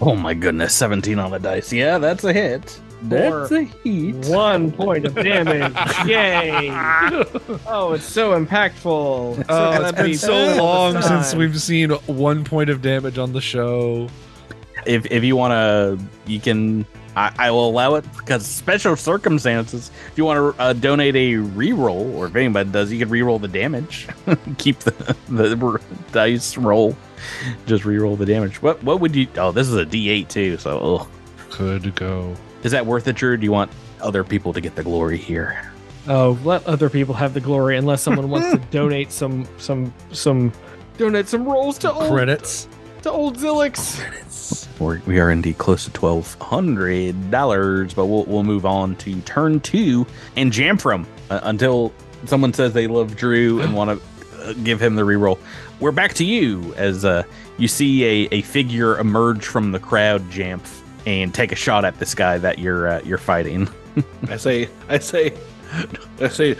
Oh 0.01 0.17
my 0.17 0.35
goodness, 0.35 0.75
17 0.75 1.19
on 1.19 1.31
the 1.31 1.39
dice. 1.39 1.73
Yeah, 1.73 1.99
that's 1.99 2.25
a 2.25 2.33
hit. 2.33 2.81
That's 3.03 3.51
a 3.51 3.63
hit. 3.63 4.27
One 4.27 4.73
point 4.73 5.07
of 5.07 5.15
damage. 5.15 5.75
Yay! 6.07 6.71
Oh, 7.67 7.93
it's 7.95 8.05
so 8.05 8.39
impactful. 8.39 9.41
It's 9.41 9.49
Oh, 9.49 9.83
it's 9.83 9.93
been 9.93 10.15
so 10.15 10.57
long 10.57 11.01
since 11.03 11.35
we've 11.35 11.61
seen 11.61 11.91
one 12.07 12.45
point 12.45 12.71
of 12.71 12.83
damage 12.83 13.19
on 13.19 13.33
the 13.33 13.41
show. 13.41 14.09
If 14.87 15.07
if 15.07 15.25
you 15.25 15.37
want 15.37 15.53
to, 15.53 15.99
you 16.27 16.41
can. 16.41 16.87
I, 17.17 17.33
I 17.39 17.51
will 17.51 17.69
allow 17.71 17.95
it 17.95 18.05
because 18.17 18.47
special 18.47 18.95
circumstances. 18.95 19.91
If 20.13 20.19
you 20.19 20.27
want 20.27 20.55
to 20.57 20.63
uh, 20.63 20.73
donate 20.75 21.17
a 21.17 21.35
reroll, 21.35 22.15
or 22.15 22.27
if 22.27 22.37
anybody 22.37 22.71
does, 22.71 22.93
you 22.93 22.99
can 22.99 23.09
reroll 23.09 23.41
the 23.41 23.49
damage. 23.49 24.07
Keep 24.59 24.81
the 24.81 25.17
the 25.29 25.81
dice 26.13 26.59
roll. 26.59 26.95
Just 27.67 27.85
reroll 27.85 28.19
the 28.19 28.27
damage. 28.27 28.61
What 28.61 28.83
what 28.83 29.01
would 29.01 29.17
you? 29.17 29.27
Oh, 29.37 29.51
this 29.51 29.67
is 29.67 29.77
a 29.77 29.87
D8 29.87 30.29
too. 30.29 30.59
So 30.59 30.79
ugh. 30.79 31.09
Could 31.51 31.95
go. 31.95 32.35
is 32.65 32.73
that 32.73 32.85
worth 32.85 33.09
it, 33.09 33.17
Drew? 33.17 33.39
Do 33.39 33.45
you 33.45 33.53
want 33.53 33.71
other 34.03 34.23
people 34.23 34.53
to 34.53 34.61
get 34.61 34.75
the 34.75 34.83
glory 34.83 35.17
here? 35.17 35.73
Oh, 36.07 36.39
let 36.45 36.67
other 36.67 36.91
people 36.91 37.15
have 37.15 37.33
the 37.33 37.41
glory 37.41 37.79
unless 37.79 38.03
someone 38.03 38.29
wants 38.29 38.51
to 38.51 38.59
donate 38.71 39.11
some 39.11 39.49
some 39.57 39.93
some 40.13 40.53
donate 40.99 41.29
some 41.29 41.47
rolls 41.47 41.79
to 41.79 41.91
old 41.93 42.13
Credits. 42.13 42.69
To 43.03 43.11
old 43.11 43.37
Zilix. 43.39 44.03
We're, 44.79 45.01
we 45.07 45.19
are 45.21 45.31
indeed 45.31 45.59
close 45.59 45.85
to 45.85 45.91
twelve 45.93 46.35
hundred 46.41 47.31
dollars, 47.31 47.95
but 47.95 48.07
we'll 48.07 48.25
we'll 48.25 48.45
move 48.45 48.67
on 48.67 48.97
to 48.97 49.21
turn 49.23 49.61
two 49.61 50.07
and 50.37 50.53
Jamfram 50.53 51.07
uh, 51.31 51.41
until 51.45 51.93
someone 52.27 52.53
says 52.53 52.73
they 52.73 52.87
love 52.87 53.17
Drew 53.17 53.61
and 53.61 53.75
want 53.75 54.01
to 54.01 54.41
uh, 54.43 54.53
give 54.65 54.81
him 54.81 54.97
the 54.97 55.03
reroll. 55.03 55.39
We're 55.81 55.93
back 55.93 56.15
to 56.15 56.25
you 56.25 56.75
as 56.77 57.05
uh, 57.05 57.23
you 57.59 57.69
see 57.69 58.05
a, 58.05 58.29
a 58.33 58.43
figure 58.43 58.99
emerge 58.99 59.45
from 59.45 59.73
the 59.73 59.79
crowd, 59.79 60.23
Jamf, 60.31 60.83
and 61.07 61.35
take 61.35 61.53
a 61.53 61.57
shot 61.57 61.85
at 61.85 61.99
this 61.99 62.15
guy 62.15 62.39
that 62.39 62.59
you're 62.59 62.89
uh, 62.89 63.01
you're 63.05 63.19
fighting. 63.19 63.69
I 64.29 64.37
say, 64.37 64.69
I 64.89 64.99
say, 64.99 65.35
I 66.21 66.29
say, 66.29 66.57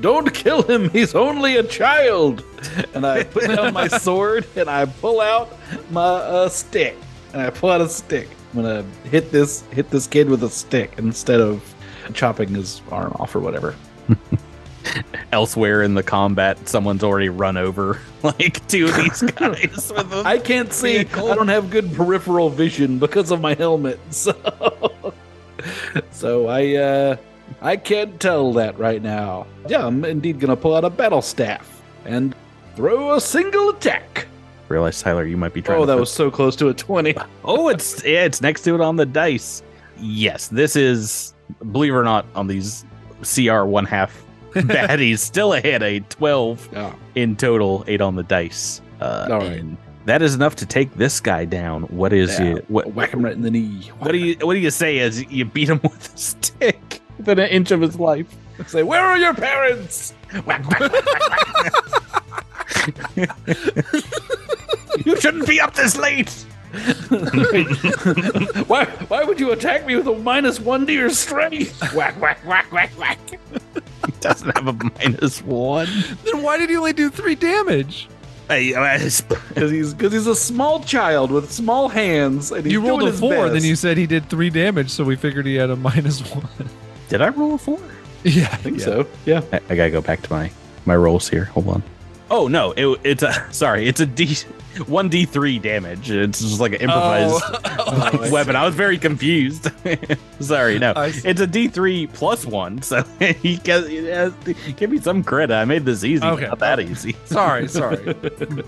don't 0.00 0.32
kill 0.32 0.62
him. 0.62 0.90
He's 0.90 1.14
only 1.14 1.56
a 1.56 1.62
child. 1.62 2.44
And 2.94 3.06
I 3.06 3.24
put 3.24 3.48
down 3.48 3.72
my 3.72 3.88
sword 4.06 4.46
and 4.56 4.68
I 4.68 4.86
pull 4.86 5.20
out 5.20 5.56
my 5.90 6.00
uh, 6.00 6.48
stick. 6.48 6.96
And 7.32 7.40
I 7.42 7.50
pull 7.50 7.70
out 7.70 7.80
a 7.80 7.88
stick. 7.88 8.28
I'm 8.52 8.62
gonna 8.62 8.84
hit 9.04 9.30
this 9.30 9.62
hit 9.70 9.90
this 9.90 10.06
kid 10.06 10.28
with 10.28 10.42
a 10.42 10.50
stick 10.50 10.94
instead 10.98 11.40
of 11.40 11.74
chopping 12.14 12.48
his 12.48 12.82
arm 12.90 13.12
off 13.20 13.34
or 13.34 13.40
whatever. 13.40 13.76
Elsewhere 15.32 15.82
in 15.82 15.94
the 15.94 16.02
combat, 16.02 16.68
someone's 16.68 17.04
already 17.04 17.28
run 17.28 17.56
over 17.56 18.00
like 18.22 18.66
two 18.66 18.86
of 18.86 18.96
these 18.96 19.22
guys 19.22 19.92
with 19.94 20.12
a 20.12 20.22
I 20.24 20.38
can't 20.38 20.72
see. 20.72 20.98
I 20.98 21.04
don't 21.04 21.48
have 21.48 21.70
good 21.70 21.94
peripheral 21.94 22.50
vision 22.50 22.98
because 22.98 23.30
of 23.30 23.40
my 23.40 23.54
helmet. 23.54 24.00
So, 24.12 25.14
so 26.10 26.48
I 26.48 26.74
uh, 26.74 27.16
I 27.62 27.76
can't 27.76 28.18
tell 28.20 28.52
that 28.54 28.78
right 28.78 29.02
now. 29.02 29.46
Yeah, 29.68 29.86
I'm 29.86 30.04
indeed 30.04 30.40
gonna 30.40 30.56
pull 30.56 30.74
out 30.74 30.84
a 30.84 30.90
battle 30.90 31.22
staff 31.22 31.82
and 32.04 32.34
throw 32.76 33.14
a 33.14 33.20
single 33.20 33.70
attack. 33.70 34.26
realize 34.68 35.02
Tyler, 35.02 35.24
you 35.26 35.36
might 35.36 35.52
be 35.52 35.60
trying. 35.62 35.80
Oh, 35.80 35.86
that 35.86 35.94
put- 35.94 36.00
was 36.00 36.12
so 36.12 36.30
close 36.30 36.56
to 36.56 36.68
a 36.68 36.74
twenty. 36.74 37.14
Oh, 37.44 37.68
it's 37.68 38.02
yeah, 38.04 38.24
it's 38.24 38.40
next 38.40 38.62
to 38.62 38.74
it 38.74 38.80
on 38.80 38.96
the 38.96 39.06
dice. 39.06 39.62
Yes, 40.00 40.48
this 40.48 40.76
is 40.76 41.34
believe 41.72 41.92
it 41.92 41.96
or 41.96 42.04
not 42.04 42.24
on 42.34 42.46
these 42.46 42.84
CR 43.22 43.64
one 43.64 43.84
half 43.84 44.22
baddies 44.54 45.18
still 45.18 45.52
ahead 45.54 45.82
a 45.82 46.00
twelve 46.00 46.66
in 47.14 47.36
total, 47.36 47.84
eight 47.86 48.00
on 48.00 48.16
the 48.16 48.22
dice. 48.22 48.80
Uh, 49.00 49.28
All 49.30 49.38
right. 49.40 49.64
that 50.06 50.22
is 50.22 50.34
enough 50.34 50.56
to 50.56 50.66
take 50.66 50.94
this 50.94 51.20
guy 51.20 51.44
down. 51.44 51.82
What 51.84 52.12
is 52.12 52.38
Yeah, 52.38 52.44
you? 52.50 52.64
What, 52.68 52.94
Whack 52.94 53.12
him 53.12 53.22
right 53.24 53.32
in 53.34 53.42
the 53.42 53.50
knee. 53.50 53.90
what 53.98 54.12
do 54.12 54.18
you? 54.18 54.36
What 54.46 54.54
do 54.54 54.60
you 54.60 54.70
say 54.70 54.98
as 55.00 55.22
you 55.30 55.44
beat 55.44 55.68
him 55.68 55.80
with 55.82 56.14
a 56.14 56.18
stick 56.18 56.99
within 57.20 57.38
an 57.38 57.48
inch 57.50 57.70
of 57.70 57.80
his 57.80 57.98
life? 57.98 58.26
say? 58.66 58.82
Where 58.82 59.00
are 59.00 59.18
your 59.18 59.34
parents? 59.34 60.14
You 65.04 65.18
shouldn't 65.20 65.46
be 65.46 65.60
up 65.60 65.74
this 65.74 65.96
late. 65.96 66.30
why? 68.66 68.84
Why 69.08 69.24
would 69.24 69.40
you 69.40 69.52
attack 69.52 69.86
me 69.86 69.96
with 69.96 70.06
a 70.06 70.16
minus 70.18 70.60
one 70.60 70.86
to 70.86 70.92
your 70.92 71.10
strength? 71.10 71.80
Whack, 71.94 72.20
whack, 72.20 72.44
whack, 72.46 72.70
whack, 72.70 72.90
whack. 72.98 73.18
He 74.06 74.12
doesn't 74.20 74.56
have 74.56 74.68
a 74.68 74.72
minus 74.72 75.42
one. 75.42 75.88
Then 76.24 76.42
why 76.42 76.58
did 76.58 76.70
he 76.70 76.76
only 76.76 76.92
do 76.92 77.10
three 77.10 77.34
damage? 77.34 78.08
Hey, 78.48 78.74
uh, 78.74 78.98
Because 79.48 79.70
he's 79.70 79.94
because 79.94 80.12
he's 80.12 80.26
a 80.26 80.36
small 80.36 80.80
child 80.82 81.30
with 81.30 81.50
small 81.50 81.88
hands. 81.88 82.52
And 82.52 82.64
he's 82.64 82.72
You 82.72 82.80
rolled 82.80 83.00
doing 83.00 83.08
a 83.08 83.12
his 83.12 83.20
four, 83.20 83.48
then 83.48 83.64
you 83.64 83.76
said 83.76 83.96
he 83.96 84.06
did 84.06 84.28
three 84.28 84.50
damage, 84.50 84.90
so 84.90 85.02
we 85.04 85.16
figured 85.16 85.46
he 85.46 85.54
had 85.54 85.70
a 85.70 85.76
minus 85.76 86.20
one. 86.34 86.48
Did 87.10 87.20
I 87.20 87.28
roll 87.28 87.54
a 87.54 87.58
four? 87.58 87.78
yeah, 88.24 88.48
I 88.52 88.56
think 88.56 88.80
so. 88.80 89.06
Yeah. 89.26 89.42
I, 89.52 89.60
I 89.68 89.76
gotta 89.76 89.90
go 89.90 90.00
back 90.00 90.22
to 90.22 90.32
my 90.32 90.50
my 90.86 90.96
rolls 90.96 91.28
here. 91.28 91.44
Hold 91.46 91.68
on. 91.68 91.82
Oh 92.30 92.46
no, 92.48 92.72
it, 92.72 93.00
it's 93.04 93.22
a 93.22 93.46
sorry, 93.52 93.86
it's 93.88 94.00
a 94.00 94.06
D 94.06 94.36
one 94.86 95.08
D 95.08 95.24
three 95.24 95.58
damage. 95.58 96.10
It's 96.12 96.38
just 96.40 96.60
like 96.60 96.72
an 96.74 96.82
improvised 96.82 97.42
Oh, 97.64 98.28
weapon. 98.32 98.54
I 98.54 98.64
was 98.64 98.74
very 98.76 98.96
confused. 98.98 99.68
sorry, 100.38 100.78
no, 100.78 100.92
it's 100.96 101.40
a 101.40 101.46
D 101.46 101.66
three 101.66 102.06
plus 102.06 102.46
one. 102.46 102.80
So 102.82 103.02
he 103.18 103.56
gets, 103.56 103.88
he 103.88 104.04
has 104.06 104.32
give 104.76 104.90
me 104.90 105.00
some 105.00 105.24
credit. 105.24 105.54
I 105.54 105.64
made 105.64 105.84
this 105.84 106.04
easy, 106.04 106.24
Okay. 106.24 106.46
not 106.46 106.60
that 106.60 106.78
easy. 106.78 107.16
Sorry, 107.24 107.66
sorry. 107.66 108.14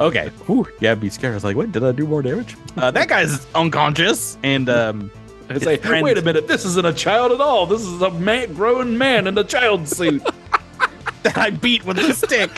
Okay, 0.00 0.30
Whew. 0.46 0.66
yeah, 0.80 0.96
be 0.96 1.08
scared. 1.08 1.32
I 1.32 1.36
was 1.36 1.44
like, 1.44 1.56
wait, 1.56 1.70
did 1.70 1.84
I 1.84 1.92
do 1.92 2.04
more 2.06 2.20
damage? 2.22 2.56
Uh, 2.76 2.90
that 2.90 3.06
guy's 3.08 3.46
unconscious, 3.54 4.38
and 4.42 4.68
um, 4.68 5.08
I 5.56 5.58
say, 5.60 5.76
friend- 5.76 6.04
wait 6.04 6.18
a 6.18 6.22
minute, 6.22 6.46
this 6.48 6.64
isn't 6.64 6.86
a 6.86 6.92
child 6.92 7.32
at 7.32 7.40
all. 7.40 7.66
This 7.66 7.82
is 7.82 8.00
a 8.02 8.10
man, 8.10 8.52
grown 8.54 8.96
man 8.98 9.26
in 9.26 9.36
a 9.38 9.44
child 9.44 9.88
suit. 9.88 10.22
that 11.22 11.38
I 11.38 11.50
beat 11.50 11.84
with 11.84 11.96
the 11.98 12.12
stick. 12.14 12.50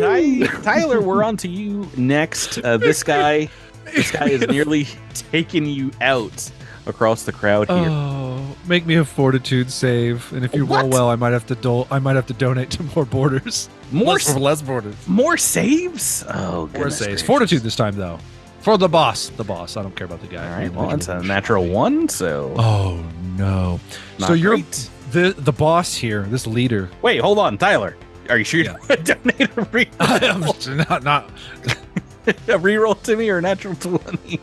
Ty- 0.00 0.46
Tyler, 0.62 1.00
we're 1.00 1.22
on 1.22 1.36
to 1.38 1.48
you 1.48 1.88
next. 1.96 2.58
Uh, 2.58 2.76
this 2.78 3.02
guy, 3.02 3.48
this 3.84 4.10
guy 4.10 4.28
is 4.30 4.46
nearly 4.48 4.86
taking 5.14 5.66
you 5.66 5.90
out 6.00 6.50
across 6.86 7.24
the 7.24 7.32
crowd 7.32 7.68
here. 7.68 7.76
Oh, 7.90 8.56
make 8.66 8.86
me 8.86 8.94
a 8.94 9.04
fortitude 9.04 9.70
save, 9.70 10.32
and 10.32 10.44
if 10.44 10.54
you 10.54 10.64
roll 10.64 10.88
well, 10.88 11.10
I 11.10 11.16
might 11.16 11.32
have 11.32 11.46
to 11.48 11.54
do- 11.54 11.86
I 11.90 11.98
might 11.98 12.16
have 12.16 12.26
to 12.28 12.32
donate 12.34 12.70
to 12.70 12.82
more 12.96 13.04
borders. 13.04 13.68
More 13.92 14.14
less, 14.14 14.28
s- 14.30 14.36
less 14.36 14.62
borders. 14.62 14.94
more 15.06 15.36
saves? 15.36 16.24
Oh, 16.28 16.52
More 16.52 16.66
goodness 16.68 16.98
saves. 16.98 17.06
gracious. 17.08 17.22
Fortitude 17.26 17.62
this 17.62 17.76
time 17.76 17.96
though. 17.96 18.18
For 18.60 18.76
the 18.76 18.88
boss. 18.88 19.28
The 19.30 19.44
boss. 19.44 19.76
I 19.76 19.82
don't 19.82 19.94
care 19.96 20.06
about 20.06 20.20
the 20.20 20.26
guy. 20.26 20.44
All 20.52 20.58
right, 20.60 20.72
well, 20.72 20.90
it's 20.92 21.08
a 21.08 21.22
natural 21.22 21.66
one, 21.66 22.08
so 22.08 22.52
Oh 22.58 23.02
no. 23.36 23.80
not 24.18 24.26
so 24.28 24.32
you're 24.34 24.54
great. 24.56 24.90
the 25.12 25.34
the 25.38 25.52
boss 25.52 25.94
here, 25.94 26.22
this 26.22 26.46
leader. 26.46 26.90
Wait, 27.02 27.20
hold 27.20 27.38
on, 27.38 27.56
Tyler. 27.58 27.96
Are 28.28 28.36
you 28.38 28.44
sure 28.44 28.60
you 28.60 28.66
Yeah. 28.66 28.76
to 28.96 29.14
donate 29.14 29.40
a 29.56 29.60
I'm 30.00 30.42
reroll, 30.42 30.88
not 30.88 31.02
not 31.04 31.30
a 32.26 32.58
reroll 32.58 33.00
to 33.04 33.16
me 33.16 33.30
or 33.30 33.38
a 33.38 33.42
natural 33.42 33.74
20? 33.76 34.40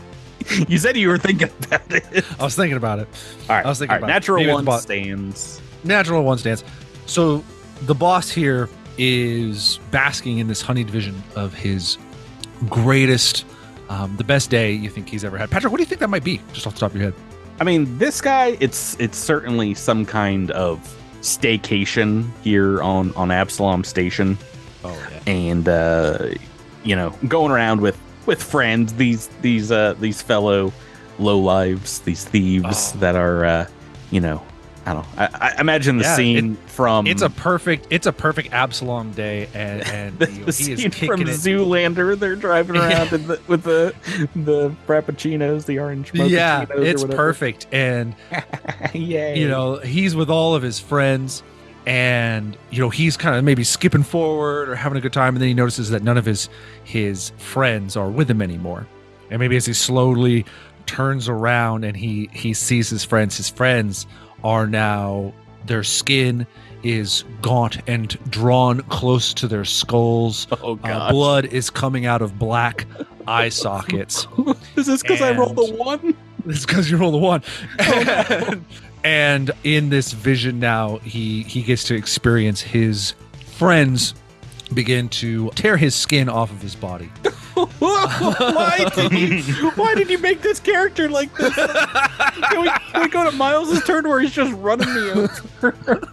You 0.67 0.78
said 0.78 0.95
you 0.95 1.10
were 1.10 1.17
thinking 1.17 1.49
about 1.65 1.91
it. 1.91 2.06
I 2.39 2.43
was 2.43 2.56
thinking 2.56 2.78
about 2.78 2.99
it. 2.99 3.08
All 3.49 3.56
right, 3.56 3.65
I 3.65 3.69
was 3.69 3.80
thinking 3.80 3.95
all 3.95 3.95
right, 3.95 4.04
about 4.04 4.10
it. 4.10 4.13
natural 4.13 4.43
Maybe 4.43 4.54
one 4.65 4.80
stands. 4.80 5.62
Natural 5.84 6.23
one 6.23 6.38
stands. 6.38 6.63
So 7.08 7.43
the 7.84 7.95
boss 7.95 8.30
here 8.32 8.69
is 8.97 9.80
basking 9.91 10.38
in 10.38 10.47
this 10.47 10.62
honeyed 10.62 10.89
vision 10.89 11.21
of 11.36 11.54
his 11.54 11.97
greatest, 12.69 13.45
um, 13.89 14.15
the 14.17 14.24
best 14.24 14.50
day 14.50 14.71
you 14.71 14.89
think 14.89 15.08
he's 15.10 15.24
ever 15.24 15.38
had. 15.38 15.50
Patrick, 15.52 15.71
what 15.71 15.78
do 15.78 15.84
you 15.84 15.88
think 15.88 16.02
that 16.02 16.10
might 16.10 16.24
be? 16.24 16.41
Just 16.54 16.65
off 16.67 16.74
the 16.74 16.80
top 16.80 16.91
of 16.91 16.98
your 16.98 17.12
head. 17.12 17.13
I 17.60 17.63
mean, 17.63 17.98
this 17.98 18.19
guy, 18.21 18.58
it's 18.60 19.00
it's 19.00 19.17
certainly 19.17 19.74
some 19.74 20.06
kind 20.06 20.52
of 20.52 20.80
staycation 21.21 22.30
here 22.43 22.82
on 22.82 23.13
on 23.15 23.32
Absalom 23.32 23.84
Station, 23.84 24.38
Oh 24.84 24.89
yeah. 25.12 25.19
and 25.34 25.67
uh, 25.67 26.30
you 26.84 26.95
know, 26.95 27.12
going 27.28 27.52
around 27.52 27.82
with 27.82 27.98
with 28.26 28.41
friends, 28.41 28.93
these 28.93 29.28
these 29.41 29.71
uh 29.71 29.93
these 30.00 30.21
fellow 30.21 30.74
low 31.19 31.39
lives, 31.39 32.00
these 32.00 32.26
thieves 32.26 32.93
Oh. 32.95 33.00
that 33.00 33.15
are 33.15 33.45
uh, 33.45 33.67
you 34.12 34.19
know, 34.21 34.43
I 34.86 34.93
don't 34.93 35.04
know. 35.04 35.10
I, 35.17 35.54
I 35.58 35.62
imagine 35.62 35.98
the 35.98 36.04
Yeah, 36.04 36.15
scene 36.15 36.56
from 36.67 37.08
It's 37.08 37.21
a 37.24 37.30
perfect. 37.30 37.88
It's 37.89 38.06
a 38.06 38.13
perfect 38.13 38.54
Absalom 38.54 39.12
day, 39.13 39.50
and 39.54 39.82
and 39.88 40.19
the, 40.19 40.26
the 40.28 40.45
he 40.45 40.52
scene 40.52 40.91
from 40.91 41.21
it. 41.21 41.28
Zoolander. 41.28 42.17
They're 42.17 42.36
driving 42.36 42.76
around 42.76 43.12
in 43.12 43.28
the, 43.28 43.41
with 43.48 43.63
the 43.63 43.95
the 44.36 44.76
frappuccinos, 44.88 45.65
the 45.65 45.80
orange. 45.80 46.13
Yeah, 46.13 46.65
it's 46.69 47.04
perfect, 47.04 47.67
and 47.71 48.15
yeah, 48.93 49.34
you 49.34 49.48
know 49.48 49.78
he's 49.78 50.15
with 50.15 50.30
all 50.30 50.54
of 50.56 50.62
his 50.62 50.80
friends 50.80 51.43
and 51.88 52.58
you 52.71 52.80
know 52.80 52.89
he's 52.89 53.15
kind 53.15 53.36
of 53.36 53.43
maybe 53.43 53.63
skipping 53.63 54.04
forward 54.04 54.69
or 54.69 54.76
having 54.76 54.98
a 54.98 55.02
good 55.02 55.13
time 55.13 55.36
and 55.36 55.41
then 55.41 55.48
he 55.48 55.54
notices 55.54 55.91
that 55.91 56.02
none 56.02 56.17
of 56.17 56.26
his 56.26 56.50
his 56.84 57.32
friends 57.38 57.95
are 57.95 58.10
with 58.10 58.30
him 58.30 58.41
anymore 58.41 58.88
and 59.30 59.39
maybe 59.39 59.56
as 59.56 59.67
he 59.67 59.74
slowly 59.74 60.43
turns 60.88 61.30
around 61.30 61.84
and 61.84 61.95
he 61.95 62.28
he 62.34 62.54
sees 62.56 62.89
his 62.89 63.04
friends 63.04 63.38
his 63.38 63.50
friends 63.50 64.08
are 64.46 64.68
now 64.68 65.34
their 65.66 65.84
skin 65.84 66.46
is 66.84 67.24
gaunt 67.42 67.80
and 67.88 68.18
drawn 68.30 68.82
close 68.84 69.34
to 69.34 69.48
their 69.48 69.66
skulls 69.66 70.48
oh 70.62 70.80
uh, 70.84 71.12
blood 71.12 71.46
is 71.46 71.70
coming 71.70 72.06
out 72.06 72.22
of 72.22 72.38
black 72.38 72.86
eye 73.28 73.50
sockets 73.50 74.28
is 74.76 74.86
this 74.86 75.02
because 75.02 75.22
I 75.22 75.36
rolled 75.36 75.56
the 75.56 75.74
one? 75.74 76.16
it's 76.48 76.66
because 76.66 76.90
you 76.90 76.98
rolled 76.98 77.16
a 77.16 77.18
one. 77.18 77.44
Oh, 77.80 78.62
and 79.04 79.52
in 79.64 79.90
this 79.90 80.14
vision 80.14 80.60
now, 80.60 80.98
he 80.98 81.44
he 81.44 81.62
gets 81.62 81.84
to 81.86 81.96
experience 81.96 82.62
his 82.62 83.14
friends 83.58 84.16
begin 84.73 85.10
to 85.10 85.49
tear 85.51 85.78
his 85.78 85.95
skin 85.95 86.30
off 86.30 86.51
of 86.51 86.62
his 86.62 86.75
body. 86.75 87.06
why 87.80 88.89
did 88.95 89.12
you, 89.47 89.71
why 89.71 89.95
did 89.95 90.10
you 90.10 90.17
make 90.17 90.41
this 90.41 90.60
character 90.60 91.10
like 91.10 91.34
this? 91.36 91.54
Can 91.54 92.62
we, 92.62 92.69
can 92.69 93.01
we 93.01 93.08
go 93.10 93.30
to 93.30 93.32
Miles' 93.36 93.84
turn 93.84 94.08
where 94.08 94.19
he's 94.19 94.34
just 94.34 94.54
running 94.54 94.93
me 94.93 95.10
over? 95.12 96.01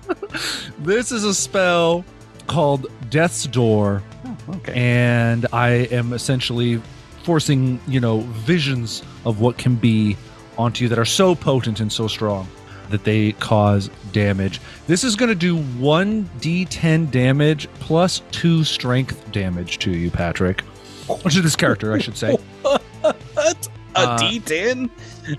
This 0.79 1.13
is 1.13 1.25
a 1.25 1.35
spell 1.35 2.05
called 2.47 2.87
Death's 3.11 3.45
Door, 3.45 4.03
oh, 4.25 4.37
okay. 4.57 4.73
and 4.75 5.47
I 5.53 5.69
am 5.91 6.13
essentially 6.13 6.81
forcing 7.23 7.79
you 7.87 8.01
know 8.01 8.21
visions 8.21 9.03
of 9.25 9.41
what 9.41 9.59
can 9.59 9.77
be 9.77 10.17
onto 10.59 10.85
you 10.85 10.89
that 10.89 10.99
are 10.99 11.05
so 11.05 11.35
potent 11.35 11.81
and 11.81 11.93
so 11.93 12.09
strong 12.09 12.49
that 12.91 13.05
they 13.05 13.33
cause 13.33 13.91
damage. 14.13 14.61
This 14.87 15.05
is 15.05 15.17
going 15.17 15.29
to 15.31 15.35
do 15.35 15.57
1d10 15.57 17.11
damage 17.11 17.69
plus 17.81 18.23
2 18.33 18.65
strength 18.65 19.31
damage 19.33 19.79
to 19.81 19.91
you, 19.91 20.11
Patrick. 20.11 20.63
Or 21.09 21.19
to 21.19 21.41
this 21.41 21.57
character, 21.57 21.93
I 21.93 21.99
should 21.99 22.17
say. 22.17 22.37
What? 23.03 23.69
A 23.97 23.99
Uh, 23.99 24.19
D10 24.19 24.89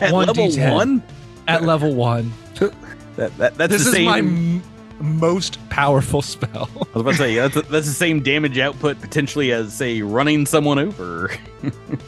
at 0.02 0.12
level 0.14 0.34
D10. 0.48 0.74
one? 0.74 1.04
At 1.48 1.64
level 1.64 1.94
1. 1.96 2.32
That, 3.16 3.38
that 3.38 3.56
that's 3.56 3.72
This 3.72 3.84
the 3.84 3.90
is 3.90 3.96
same. 3.96 4.06
my 4.06 4.18
m- 4.18 4.64
most 5.00 5.58
powerful 5.70 6.22
spell. 6.34 6.68
I 6.76 6.80
was 6.98 7.02
about 7.02 7.12
to 7.12 7.18
say 7.18 7.36
that's, 7.36 7.54
that's 7.56 7.86
the 7.86 7.94
same 7.94 8.22
damage 8.24 8.58
output 8.58 9.00
potentially 9.00 9.52
as 9.52 9.72
say 9.72 10.02
running 10.02 10.46
someone 10.48 10.80
over. 10.80 11.30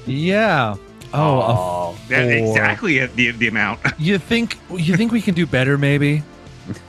yeah. 0.08 0.76
Oh, 1.18 1.40
a 1.40 1.96
four. 2.08 2.32
exactly 2.32 3.06
the, 3.06 3.32
the 3.32 3.48
amount. 3.48 3.80
You 4.00 4.18
think 4.18 4.58
you 4.72 4.96
think 4.98 5.12
we 5.12 5.22
can 5.22 5.34
do 5.34 5.46
better 5.46 5.78
maybe? 5.78 6.24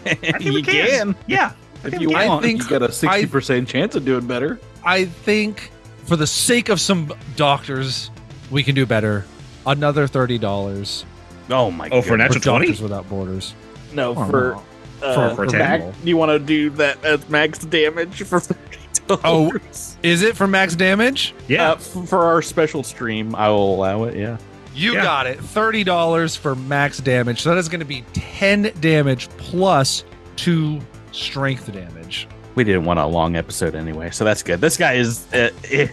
I 0.05 0.15
think 0.15 0.41
you 0.45 0.53
we 0.55 0.63
can. 0.63 0.87
can 1.15 1.17
Yeah. 1.27 1.53
I 1.85 1.87
if 1.87 1.91
think 1.91 2.03
you 2.03 2.09
we 2.09 2.15
I 2.15 2.27
want. 2.29 2.43
think 2.45 2.63
You 2.63 2.69
got 2.69 2.83
a 2.83 2.91
sixty 2.93 3.27
percent 3.27 3.69
chance 3.69 3.95
of 3.95 4.05
doing 4.05 4.27
better. 4.27 4.59
I 4.85 5.05
think 5.05 5.71
for 6.05 6.17
the 6.17 6.27
sake 6.27 6.69
of 6.69 6.81
some 6.81 7.13
doctors, 7.37 8.11
we 8.51 8.63
can 8.63 8.75
do 8.75 8.87
better. 8.87 9.25
Another 9.67 10.07
thirty 10.07 10.39
dollars 10.39 11.05
oh 11.51 11.71
my 11.71 11.89
Oh, 11.91 12.03
for 12.03 12.17
natural 12.17 12.41
for 12.41 12.45
20? 12.49 12.67
Doctors 12.67 12.83
Without 12.83 13.09
Borders. 13.09 13.55
no 13.93 14.11
Oh, 14.17 14.29
for 14.31 14.59
no. 15.01 15.07
uh, 15.07 15.15
For- 15.31 15.37
for 15.37 15.45
for 15.45 15.47
10? 15.53 15.59
max, 15.61 15.97
you 16.05 16.17
want 16.17 16.31
to 16.31 16.39
do 16.39 16.71
that 16.71 17.05
as 17.05 17.29
max 17.29 17.59
damage 17.61 18.23
for 18.25 18.41
thirty 18.41 18.79
Oh. 19.09 19.53
Is 20.03 20.23
it 20.23 20.37
for 20.37 20.47
max 20.47 20.75
damage? 20.77 21.35
Yeah. 21.49 21.71
Uh, 21.73 21.75
f- 21.75 22.09
for 22.09 22.25
our 22.25 22.43
special 22.43 22.83
stream, 22.83 23.35
I 23.35 23.49
will 23.49 23.75
allow 23.75 24.05
it. 24.05 24.17
Yeah. 24.17 24.39
You 24.75 24.95
Yeah. 24.95 25.03
got 25.03 25.27
it. 25.27 25.39
Thirty 25.41 25.85
dollars 25.85 26.37
for 26.37 26.55
max 26.55 26.99
damage. 26.99 27.41
So 27.43 27.51
that 27.51 27.59
is 27.59 27.69
going 27.69 27.81
to 27.81 27.87
be 27.87 28.05
ten 28.13 28.73
damage 28.81 29.29
plus 29.39 30.05
two 30.37 30.81
strength 31.13 31.73
damage. 31.73 32.29
We 32.55 32.65
didn't 32.65 32.85
want 32.85 32.99
a 32.99 33.07
long 33.07 33.37
episode 33.37 33.75
anyway, 33.75 34.11
so 34.11 34.25
that's 34.25 34.43
good. 34.43 34.61
This 34.61 34.77
guy 34.77 34.95
is. 34.95 35.27
Uh, 35.33 35.51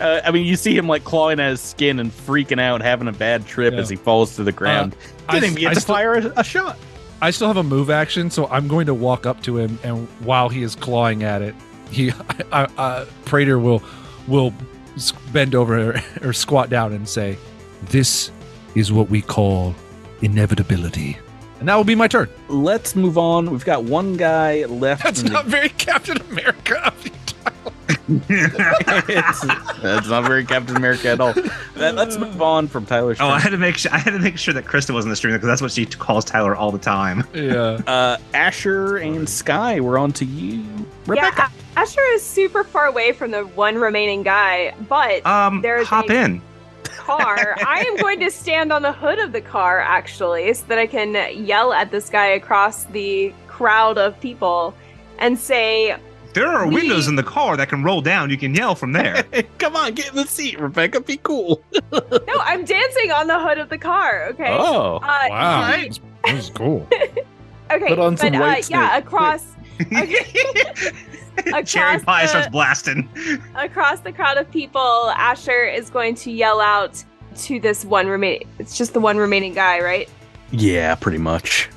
uh, 0.00 0.20
I 0.24 0.30
mean, 0.30 0.46
you 0.46 0.56
see 0.56 0.76
him 0.76 0.86
like 0.88 1.04
clawing 1.04 1.40
at 1.40 1.50
his 1.50 1.60
skin 1.60 1.98
and 2.00 2.10
freaking 2.10 2.60
out, 2.60 2.80
having 2.80 3.08
a 3.08 3.12
bad 3.12 3.46
trip 3.46 3.74
Yeah. 3.74 3.80
as 3.80 3.88
he 3.88 3.96
falls 3.96 4.36
to 4.36 4.44
the 4.44 4.52
ground. 4.52 4.96
I, 5.28 5.34
Didn't 5.34 5.52
even 5.52 5.60
get 5.62 5.70
I 5.70 5.74
to 5.74 5.80
still, 5.80 5.94
fire 5.94 6.14
a, 6.14 6.32
a 6.40 6.44
shot. 6.44 6.78
I 7.20 7.30
still 7.30 7.48
have 7.48 7.56
a 7.56 7.62
move 7.62 7.88
action, 7.90 8.30
so 8.30 8.46
I'm 8.48 8.68
going 8.68 8.86
to 8.86 8.94
walk 8.94 9.24
up 9.26 9.42
to 9.44 9.56
him, 9.58 9.78
and 9.82 10.06
while 10.20 10.48
he 10.50 10.62
is 10.62 10.74
clawing 10.74 11.22
at 11.22 11.40
it, 11.42 11.54
he, 11.90 12.12
I, 12.52 12.68
I, 12.78 13.06
Prater 13.24 13.58
will, 13.58 13.82
will 14.26 14.52
bend 15.32 15.54
over 15.54 16.00
or 16.22 16.32
squat 16.32 16.70
down 16.70 16.92
and 16.92 17.08
say, 17.08 17.36
"This 17.90 18.30
is 18.74 18.92
what 18.92 19.08
we 19.10 19.22
call 19.22 19.74
inevitability," 20.22 21.18
and 21.60 21.68
that 21.68 21.74
will 21.76 21.84
be 21.84 21.94
my 21.94 22.08
turn. 22.08 22.28
Let's 22.48 22.96
move 22.96 23.18
on. 23.18 23.50
We've 23.50 23.64
got 23.64 23.84
one 23.84 24.16
guy 24.16 24.64
left. 24.64 25.02
That's 25.04 25.20
in 25.20 25.26
the- 25.26 25.32
not 25.32 25.46
very 25.46 25.68
Captain 25.70 26.18
America. 26.30 26.92
Of 28.08 28.30
you. 28.30 28.46
it's, 29.08 29.40
that's 29.82 30.08
not 30.08 30.24
very 30.24 30.44
Captain 30.44 30.76
America 30.76 31.08
at 31.08 31.20
all. 31.20 31.34
Let- 31.76 31.94
Let's 31.94 32.16
move 32.18 32.40
on 32.42 32.68
from 32.68 32.86
Tyler's. 32.86 33.18
Oh, 33.20 33.28
I 33.28 33.38
had 33.38 33.50
to 33.50 33.58
make 33.58 33.76
sure. 33.76 33.92
I 33.92 33.98
had 33.98 34.12
to 34.12 34.18
make 34.18 34.38
sure 34.38 34.54
that 34.54 34.64
Krista 34.64 34.92
wasn't 34.94 35.12
the 35.12 35.16
streamer 35.16 35.36
because 35.38 35.48
that's 35.48 35.62
what 35.62 35.72
she 35.72 35.86
calls 35.86 36.24
Tyler 36.24 36.54
all 36.54 36.70
the 36.72 36.78
time. 36.78 37.24
Yeah. 37.34 37.52
uh, 37.86 38.16
Asher 38.34 38.96
and 38.98 39.28
Sky, 39.28 39.80
we're 39.80 39.98
on 39.98 40.12
to 40.12 40.24
you. 40.24 40.64
Rebecca. 41.06 41.50
Yeah, 41.76 41.82
Asher 41.82 42.00
is 42.12 42.22
super 42.22 42.64
far 42.64 42.86
away 42.86 43.12
from 43.12 43.30
the 43.30 43.42
one 43.48 43.76
remaining 43.76 44.22
guy, 44.22 44.74
but 44.88 45.24
Um, 45.26 45.60
There's 45.62 45.86
hop 45.86 46.08
a- 46.10 46.14
in. 46.24 46.42
car. 46.84 47.56
I 47.66 47.84
am 47.86 47.96
going 47.96 48.20
to 48.20 48.30
stand 48.30 48.72
on 48.72 48.82
the 48.82 48.92
hood 48.92 49.18
of 49.18 49.32
the 49.32 49.40
car 49.40 49.80
actually, 49.80 50.52
so 50.54 50.64
that 50.68 50.78
I 50.78 50.86
can 50.86 51.44
yell 51.46 51.72
at 51.72 51.90
this 51.90 52.08
guy 52.10 52.26
across 52.26 52.84
the 52.84 53.32
crowd 53.46 53.98
of 53.98 54.18
people 54.20 54.74
and 55.18 55.38
say, 55.38 55.96
There 56.36 56.46
are 56.46 56.66
We- 56.68 56.74
windows 56.74 57.08
in 57.08 57.16
the 57.16 57.22
car 57.22 57.56
that 57.56 57.68
can 57.70 57.82
roll 57.82 58.02
down. 58.02 58.28
You 58.30 58.36
can 58.36 58.54
yell 58.54 58.74
from 58.74 58.92
there. 58.92 59.24
Come 59.58 59.74
on, 59.74 59.94
get 59.94 60.10
in 60.10 60.16
the 60.16 60.26
seat, 60.26 60.60
Rebecca. 60.60 61.00
Be 61.00 61.16
cool. 61.22 61.62
"No, 61.90 62.00
I'm 62.42 62.64
dancing 62.64 63.10
on 63.10 63.26
the 63.26 63.40
hood 63.40 63.56
of 63.58 63.70
the 63.70 63.78
car." 63.78 64.26
Okay. 64.30 64.50
Oh. 64.50 64.96
Uh, 64.96 65.26
Wow, 65.30 65.72
he- 65.72 65.88
this, 65.88 66.00
this 66.24 66.44
is 66.44 66.50
cool. 66.50 66.86
okay. 67.70 67.88
Put 67.88 67.98
on 67.98 68.16
some 68.18 68.32
but, 68.32 68.36
uh, 68.38 68.40
white 68.40 68.68
yeah, 68.70 68.90
snake, 68.92 69.04
across 69.04 69.44
Cherry 71.64 71.96
Across 71.96 72.04
pie 72.04 72.22
the- 72.22 72.28
starts 72.28 72.48
blasting. 72.48 73.08
across 73.54 74.00
the 74.00 74.12
crowd 74.12 74.36
of 74.38 74.50
people, 74.50 75.10
Asher 75.16 75.64
is 75.64 75.90
going 75.90 76.14
to 76.16 76.30
yell 76.30 76.60
out 76.60 77.02
to 77.38 77.60
this 77.60 77.84
one 77.84 78.06
remaining. 78.08 78.48
It's 78.58 78.76
just 78.76 78.92
the 78.94 79.00
one 79.00 79.16
remaining 79.18 79.52
guy, 79.54 79.80
right? 79.80 80.08
Yeah, 80.50 80.94
pretty 80.94 81.18
much. 81.18 81.68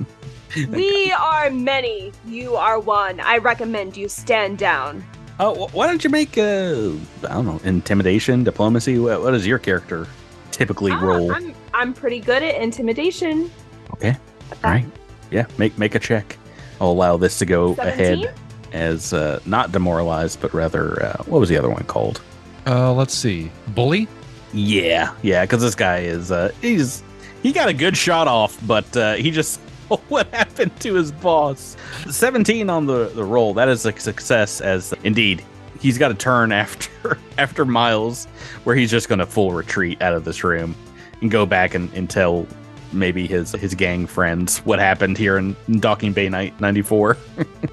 we 0.68 1.12
are 1.12 1.50
many. 1.50 2.12
You 2.26 2.56
are 2.56 2.78
one. 2.78 3.20
I 3.20 3.38
recommend 3.38 3.96
you 3.96 4.08
stand 4.08 4.58
down. 4.58 5.04
Oh, 5.38 5.66
wh- 5.66 5.74
why 5.74 5.86
don't 5.86 6.02
you 6.04 6.10
make 6.10 6.36
uh, 6.36 6.90
I 7.28 7.34
don't 7.34 7.46
know, 7.46 7.60
intimidation, 7.64 8.44
diplomacy? 8.44 8.98
What, 8.98 9.22
what 9.22 9.30
does 9.32 9.46
your 9.46 9.58
character 9.58 10.06
typically 10.50 10.92
Ah, 10.92 11.00
roll? 11.00 11.32
I'm 11.32 11.54
I'm 11.72 11.94
pretty 11.94 12.20
good 12.20 12.42
at 12.42 12.60
intimidation. 12.60 13.50
Okay. 13.94 14.16
All 14.64 14.70
right. 14.70 14.86
Yeah, 15.30 15.46
make 15.58 15.78
make 15.78 15.94
a 15.94 15.98
check. 15.98 16.36
I'll 16.80 16.90
allow 16.90 17.16
this 17.16 17.38
to 17.38 17.46
go 17.46 17.74
17? 17.76 18.24
ahead 18.24 18.34
as 18.72 19.12
uh, 19.12 19.40
not 19.46 19.72
demoralized, 19.72 20.40
but 20.40 20.52
rather 20.54 21.02
uh, 21.04 21.22
what 21.24 21.38
was 21.40 21.48
the 21.48 21.56
other 21.56 21.70
one 21.70 21.84
called? 21.84 22.20
Uh, 22.66 22.92
let's 22.92 23.14
see. 23.14 23.50
Bully. 23.68 24.08
Yeah, 24.52 25.14
yeah, 25.22 25.44
because 25.44 25.62
this 25.62 25.74
guy 25.74 26.00
is 26.00 26.30
uh, 26.32 26.50
he's 26.60 27.02
he 27.42 27.52
got 27.52 27.68
a 27.68 27.72
good 27.72 27.96
shot 27.96 28.26
off, 28.28 28.58
but 28.66 28.94
uh, 28.96 29.14
he 29.14 29.30
just 29.30 29.60
what 30.08 30.28
happened 30.28 30.78
to 30.80 30.94
his 30.94 31.12
boss? 31.12 31.76
Seventeen 32.08 32.70
on 32.70 32.86
the 32.86 33.08
the 33.08 33.24
roll. 33.24 33.54
That 33.54 33.68
is 33.68 33.84
a 33.84 33.98
success. 33.98 34.60
As 34.60 34.94
indeed, 35.04 35.44
he's 35.80 35.98
got 35.98 36.10
a 36.10 36.14
turn 36.14 36.52
after 36.52 37.18
after 37.38 37.64
Miles, 37.64 38.26
where 38.64 38.76
he's 38.76 38.90
just 38.90 39.08
going 39.08 39.18
to 39.18 39.26
full 39.26 39.52
retreat 39.52 40.00
out 40.00 40.14
of 40.14 40.24
this 40.24 40.44
room 40.44 40.74
and 41.20 41.30
go 41.30 41.44
back 41.44 41.74
and, 41.74 41.92
and 41.92 42.08
tell 42.08 42.46
maybe 42.92 43.26
his 43.26 43.52
his 43.52 43.74
gang 43.74 44.06
friends 44.06 44.58
what 44.58 44.78
happened 44.78 45.18
here 45.18 45.36
in, 45.36 45.56
in 45.68 45.80
Docking 45.80 46.12
Bay 46.12 46.28
Night 46.28 46.58
ninety 46.60 46.82
four. 46.82 47.16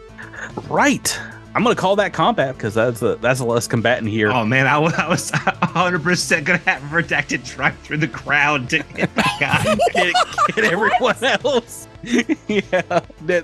right. 0.69 1.19
I'm 1.57 1.63
gonna 1.63 1.73
call 1.73 1.95
that 1.95 2.13
combat 2.13 2.55
because 2.55 2.75
that's 2.75 3.01
a 3.01 3.15
that's 3.15 3.39
a 3.39 3.43
less 3.43 3.65
combatant 3.65 4.09
here. 4.09 4.29
Oh 4.31 4.45
man, 4.45 4.67
I 4.67 4.77
was, 4.77 4.93
I 4.93 5.09
was 5.09 5.31
100% 5.31 6.43
gonna 6.45 6.59
have 6.59 6.83
Redacted 6.83 7.43
drive 7.43 7.75
through 7.79 7.97
the 7.97 8.07
crowd 8.07 8.69
to 8.69 8.83
hit 8.83 9.15
the 9.15 9.23
guy. 9.39 9.75
get, 9.91 10.13
get 10.55 10.65
everyone 10.71 11.15
else. 11.23 11.87
yeah, 12.47 12.99
that 13.21 13.43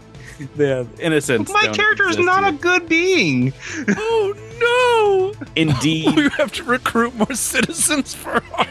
the 0.56 0.88
innocence. 1.00 1.52
My 1.52 1.66
character 1.70 2.04
is 2.04 2.18
exist 2.18 2.26
not 2.28 2.48
a 2.48 2.52
good 2.52 2.88
being. 2.88 3.52
Oh 3.90 5.34
no! 5.40 5.46
Indeed, 5.56 6.06
no! 6.06 6.14
we 6.14 6.30
have 6.38 6.52
to 6.52 6.64
recruit 6.66 7.16
more 7.16 7.34
citizens 7.34 8.14
for 8.14 8.44
our. 8.54 8.68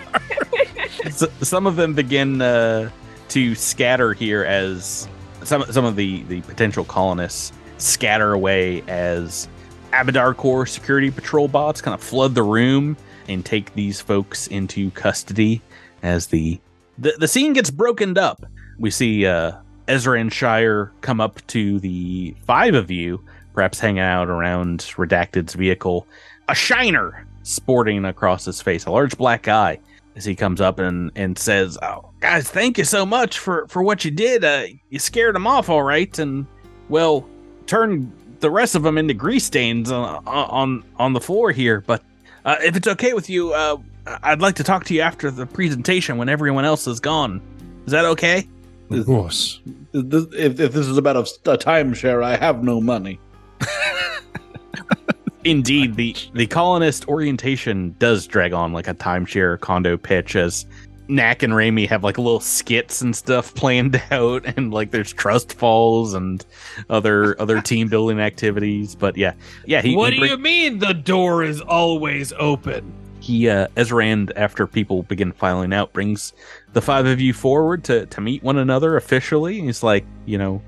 S- 1.05 1.25
some 1.41 1.67
of 1.67 1.75
them 1.75 1.95
begin 1.95 2.41
uh, 2.41 2.91
to 3.31 3.57
scatter 3.57 4.13
here 4.13 4.45
as 4.45 5.09
some 5.43 5.65
some 5.73 5.85
of 5.85 5.97
the 5.97 6.23
the 6.29 6.43
potential 6.43 6.85
colonists 6.85 7.53
scatter 7.83 8.33
away 8.33 8.83
as 8.89 9.49
Abadar 9.93 10.37
Corps 10.37 10.67
security 10.67 11.11
patrol 11.11 11.49
bots 11.49 11.81
kind 11.81 11.95
of 11.95 12.03
flood 12.03 12.35
the 12.35 12.43
room 12.43 12.97
and 13.29 13.45
take 13.45 13.75
these 13.75 14.01
folks 14.01 14.47
into 14.49 14.91
custody 14.93 15.61
as 16.03 16.27
the 16.29 16.61
the, 16.99 17.15
the 17.19 17.29
scene 17.29 17.53
gets 17.53 17.71
broken 17.71 18.17
up. 18.19 18.45
We 18.79 18.91
see 18.91 19.27
uh, 19.27 19.53
Ezra 19.89 20.21
and 20.21 20.33
Shire 20.33 20.93
come 21.01 21.21
up 21.21 21.45
to 21.49 21.79
the 21.81 22.35
five 22.47 22.75
of 22.75 22.91
you, 22.91 23.23
perhaps 23.55 23.81
hanging 23.81 24.01
out 24.01 24.29
around 24.29 24.81
Redacted's 24.81 25.55
vehicle. 25.55 26.07
A 26.49 26.55
shiner 26.55 27.27
sporting 27.43 28.05
across 28.05 28.45
his 28.45 28.61
face, 28.61 28.85
a 28.87 28.91
large 28.91 29.17
black 29.17 29.49
eye, 29.49 29.79
as 30.17 30.25
he 30.25 30.35
comes 30.35 30.61
up 30.61 30.79
and, 30.79 31.11
and 31.15 31.39
says, 31.39 31.79
"Oh, 31.83 32.11
guys, 32.21 32.49
thank 32.49 32.79
you 32.79 32.85
so 32.85 33.07
much 33.07 33.39
for 33.39 33.67
for 33.69 33.83
what 33.83 34.05
you 34.05 34.11
did. 34.11 34.45
Uh, 34.45 34.65
you 34.91 34.99
scared 34.99 35.35
them 35.35 35.47
off, 35.47 35.69
all 35.69 35.83
right, 35.83 36.19
and 36.19 36.47
well, 36.89 37.27
turned 37.67 38.13
the 38.41 38.51
rest 38.51 38.75
of 38.75 38.83
them 38.83 38.99
into 38.99 39.15
grease 39.15 39.45
stains 39.45 39.91
on 39.91 40.27
on 40.27 40.85
on 40.97 41.13
the 41.13 41.21
floor 41.21 41.51
here. 41.53 41.81
But 41.81 42.03
uh, 42.45 42.57
if 42.63 42.77
it's 42.77 42.89
okay 42.89 43.13
with 43.13 43.31
you, 43.31 43.53
uh, 43.53 43.77
I'd 44.23 44.41
like 44.41 44.57
to 44.57 44.65
talk 44.65 44.85
to 44.87 44.95
you 44.95 45.01
after 45.01 45.31
the 45.31 45.47
presentation 45.47 46.19
when 46.19 46.29
everyone 46.29 46.65
else 46.65 46.87
is 46.87 47.01
gone. 47.01 47.41
Is 47.87 47.93
that 47.93 48.05
okay?" 48.05 48.49
Of 48.91 49.07
course. 49.07 49.61
If, 49.95 50.61
if 50.61 50.73
this 50.73 50.87
is 50.87 50.99
about 50.99 51.17
a, 51.17 51.21
a 51.21 51.57
timeshare, 51.57 52.23
I 52.23 52.37
have 52.37 52.63
no 52.63 52.81
money. 52.81 53.19
Indeed, 55.45 55.97
the 55.97 56.15
the 56.35 56.47
colonist 56.47 57.09
orientation 57.09 57.97
does 57.99 58.27
drag 58.27 58.53
on 58.53 58.73
like 58.73 58.87
a 58.87 58.95
timeshare 58.95 59.59
condo 59.59 59.97
pitch 59.97 60.37
as 60.37 60.67
Nack 61.09 61.43
and 61.43 61.53
Raimi 61.53 61.89
have 61.89 62.05
like 62.05 62.19
little 62.19 62.41
skits 62.41 63.01
and 63.01 63.15
stuff 63.15 63.55
planned 63.57 64.01
out 64.11 64.45
and 64.57 64.73
like 64.73 64.91
there's 64.91 65.13
trust 65.13 65.55
falls 65.55 66.15
and 66.15 66.45
other 66.91 67.41
other 67.41 67.61
team 67.71 67.89
building 67.89 68.21
activities. 68.21 68.95
But 68.95 69.17
yeah. 69.17 69.35
Yeah, 69.67 69.83
he 69.83 69.97
what 69.97 70.13
he 70.13 70.19
do 70.19 70.21
bring- 70.21 70.31
you 70.31 70.39
mean 70.39 70.79
the 70.79 70.95
door 70.95 71.43
is 71.43 71.61
always 71.61 72.33
open? 72.35 72.93
he 73.21 73.49
uh 73.49 73.69
Ezrand 73.77 74.33
after 74.35 74.67
people 74.67 75.05
begin 75.05 75.31
filing 75.31 75.73
out 75.73 75.93
brings 75.93 76.33
the 76.73 76.83
five 76.83 77.07
of 77.07 77.21
you 77.21 77.33
forward 77.33 77.85
to 77.85 78.05
to 78.07 78.21
meet 78.21 78.43
one 78.43 78.59
another 78.59 78.97
officially 78.97 79.61
he's 79.61 79.81
like 79.85 80.05
you 80.27 80.37
know 80.37 80.61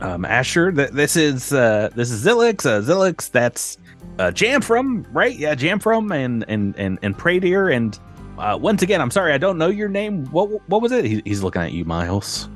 um 0.00 0.24
asher 0.24 0.70
th- 0.70 0.90
this 0.90 1.16
is 1.16 1.52
uh 1.52 1.88
this 1.96 2.12
is 2.12 2.24
zilix 2.24 2.64
uh 2.64 2.80
zilix 2.80 3.28
that's 3.28 3.78
uh 4.20 4.30
jamfram 4.30 5.04
right 5.12 5.36
yeah 5.36 5.52
jamfram 5.56 6.14
and 6.14 6.44
and 6.46 6.76
and 6.78 6.96
and 7.02 7.18
Pradier 7.18 7.70
and 7.74 7.98
uh 8.38 8.56
once 8.60 8.82
again 8.82 9.00
i'm 9.00 9.10
sorry 9.10 9.32
i 9.32 9.38
don't 9.38 9.58
know 9.58 9.68
your 9.68 9.88
name 9.88 10.24
what 10.26 10.48
what 10.68 10.82
was 10.82 10.92
it 10.92 11.04
he, 11.04 11.22
he's 11.24 11.42
looking 11.42 11.62
at 11.62 11.72
you 11.72 11.84
miles 11.84 12.48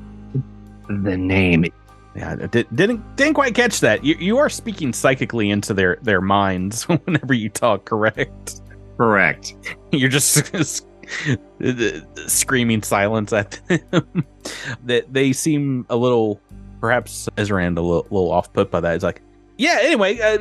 The 0.87 1.17
name. 1.17 1.65
yeah 2.15 2.35
I 2.41 2.47
did, 2.47 2.67
didn't 2.75 3.15
didn't 3.15 3.33
quite 3.35 3.55
catch 3.55 3.79
that 3.79 4.03
you, 4.03 4.15
you 4.19 4.37
are 4.37 4.49
speaking 4.49 4.93
psychically 4.93 5.49
into 5.49 5.73
their 5.73 5.97
their 6.01 6.21
minds 6.21 6.83
whenever 6.87 7.33
you 7.33 7.49
talk 7.49 7.85
correct 7.85 8.61
Correct. 8.97 9.55
You're 9.91 10.09
just 10.09 10.53
screaming 12.27 12.83
silence 12.83 13.33
at 13.33 13.59
them. 13.67 14.25
that 14.83 15.11
they 15.11 15.33
seem 15.33 15.87
a 15.89 15.95
little, 15.95 16.39
perhaps 16.79 17.27
Ezrand 17.35 17.77
a 17.79 17.81
little, 17.81 18.03
little 18.11 18.31
off 18.31 18.53
put 18.53 18.69
by 18.69 18.79
that. 18.79 18.93
It's 18.93 19.03
like, 19.03 19.23
yeah. 19.57 19.79
Anyway, 19.81 20.19
uh, 20.19 20.37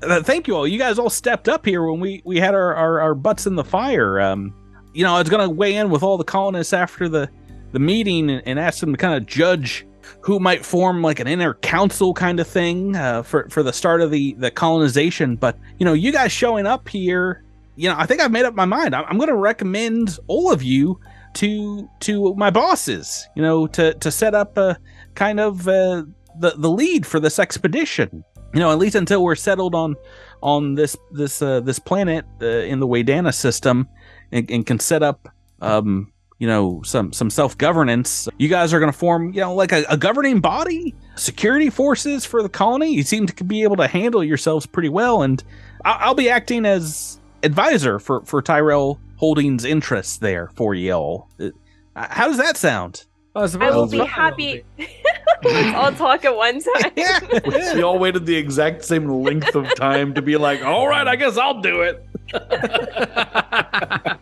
thank 0.00 0.46
you 0.46 0.56
all. 0.56 0.66
You 0.66 0.78
guys 0.78 0.98
all 0.98 1.10
stepped 1.10 1.48
up 1.48 1.64
here 1.64 1.84
when 1.84 2.00
we 2.00 2.22
we 2.24 2.38
had 2.38 2.54
our 2.54 2.74
our, 2.74 3.00
our 3.00 3.14
butts 3.14 3.46
in 3.46 3.56
the 3.56 3.64
fire. 3.64 4.20
Um, 4.20 4.54
you 4.94 5.04
know, 5.04 5.14
I 5.14 5.20
was 5.20 5.28
gonna 5.28 5.50
weigh 5.50 5.74
in 5.74 5.90
with 5.90 6.02
all 6.02 6.16
the 6.16 6.24
colonists 6.24 6.72
after 6.72 7.08
the 7.08 7.28
the 7.72 7.78
meeting 7.78 8.30
and, 8.30 8.42
and 8.46 8.58
ask 8.58 8.80
them 8.80 8.92
to 8.92 8.98
kind 8.98 9.14
of 9.14 9.26
judge 9.26 9.86
who 10.20 10.40
might 10.40 10.64
form 10.64 11.02
like 11.02 11.20
an 11.20 11.26
inner 11.26 11.54
council 11.54 12.14
kind 12.14 12.40
of 12.40 12.46
thing 12.46 12.96
uh, 12.96 13.22
for 13.22 13.48
for 13.50 13.62
the 13.62 13.72
start 13.72 14.00
of 14.00 14.10
the 14.10 14.34
the 14.34 14.50
colonization. 14.50 15.36
But 15.36 15.58
you 15.78 15.84
know, 15.84 15.92
you 15.92 16.12
guys 16.12 16.32
showing 16.32 16.66
up 16.66 16.88
here, 16.88 17.44
you 17.76 17.88
know, 17.88 17.96
I 17.98 18.06
think 18.06 18.20
I've 18.20 18.30
made 18.30 18.44
up 18.44 18.54
my 18.54 18.64
mind. 18.64 18.94
I'm, 18.94 19.04
I'm 19.08 19.18
going 19.18 19.28
to 19.28 19.36
recommend 19.36 20.18
all 20.26 20.52
of 20.52 20.62
you 20.62 20.98
to 21.34 21.88
to 22.00 22.34
my 22.34 22.50
bosses. 22.50 23.26
You 23.36 23.42
know, 23.42 23.66
to 23.68 23.94
to 23.94 24.10
set 24.10 24.34
up 24.34 24.56
a 24.56 24.78
kind 25.14 25.40
of 25.40 25.68
uh, 25.68 26.04
the 26.38 26.54
the 26.56 26.70
lead 26.70 27.06
for 27.06 27.20
this 27.20 27.38
expedition. 27.38 28.24
You 28.54 28.60
know, 28.60 28.70
at 28.72 28.78
least 28.78 28.94
until 28.94 29.22
we're 29.22 29.34
settled 29.34 29.74
on 29.74 29.96
on 30.42 30.74
this 30.74 30.96
this 31.10 31.42
uh, 31.42 31.60
this 31.60 31.78
planet 31.78 32.24
uh, 32.40 32.46
in 32.46 32.80
the 32.80 32.86
Waydana 32.86 33.34
system 33.34 33.88
and, 34.32 34.50
and 34.50 34.66
can 34.66 34.78
set 34.78 35.02
up 35.02 35.28
um 35.60 36.12
you 36.38 36.46
know 36.46 36.80
some 36.82 37.12
some 37.12 37.30
self-governance. 37.30 38.28
You 38.38 38.48
guys 38.48 38.72
are 38.72 38.78
going 38.78 38.92
to 38.92 38.96
form 38.98 39.32
you 39.34 39.40
know 39.40 39.54
like 39.54 39.72
a, 39.72 39.84
a 39.90 39.96
governing 39.96 40.40
body? 40.40 40.94
Security 41.16 41.68
forces 41.68 42.24
for 42.24 42.42
the 42.42 42.48
colony? 42.48 42.94
You 42.94 43.02
seem 43.02 43.26
to 43.26 43.44
be 43.44 43.64
able 43.64 43.76
to 43.76 43.88
handle 43.88 44.22
yourselves 44.22 44.64
pretty 44.64 44.88
well 44.88 45.22
and 45.22 45.42
I- 45.84 45.98
i'll 46.02 46.14
be 46.14 46.30
acting 46.30 46.64
as 46.64 47.18
advisor 47.42 47.98
for 47.98 48.24
for 48.24 48.40
tyrell 48.40 49.00
holdings 49.16 49.64
interests 49.64 50.18
there 50.18 50.48
for 50.54 50.74
y'all. 50.74 51.28
Uh, 51.40 51.50
how 51.96 52.28
does 52.28 52.36
that 52.38 52.56
sound 52.56 53.04
Oh, 53.38 53.48
I 53.60 53.70
will 53.70 53.86
be 53.86 53.98
happy. 53.98 54.64
Let's 55.44 55.76
all 55.76 55.92
talk 55.92 56.24
at 56.24 56.34
one 56.34 56.60
time. 56.60 56.90
yeah 56.96 57.20
We 57.74 57.82
all 57.82 57.96
waited 57.96 58.26
the 58.26 58.34
exact 58.34 58.84
same 58.84 59.08
length 59.08 59.54
of 59.54 59.72
time 59.76 60.12
to 60.14 60.22
be 60.22 60.36
like, 60.36 60.64
all 60.64 60.88
right, 60.88 61.06
I 61.06 61.14
guess 61.14 61.38
I'll 61.38 61.60
do 61.60 61.82
it. 61.82 62.04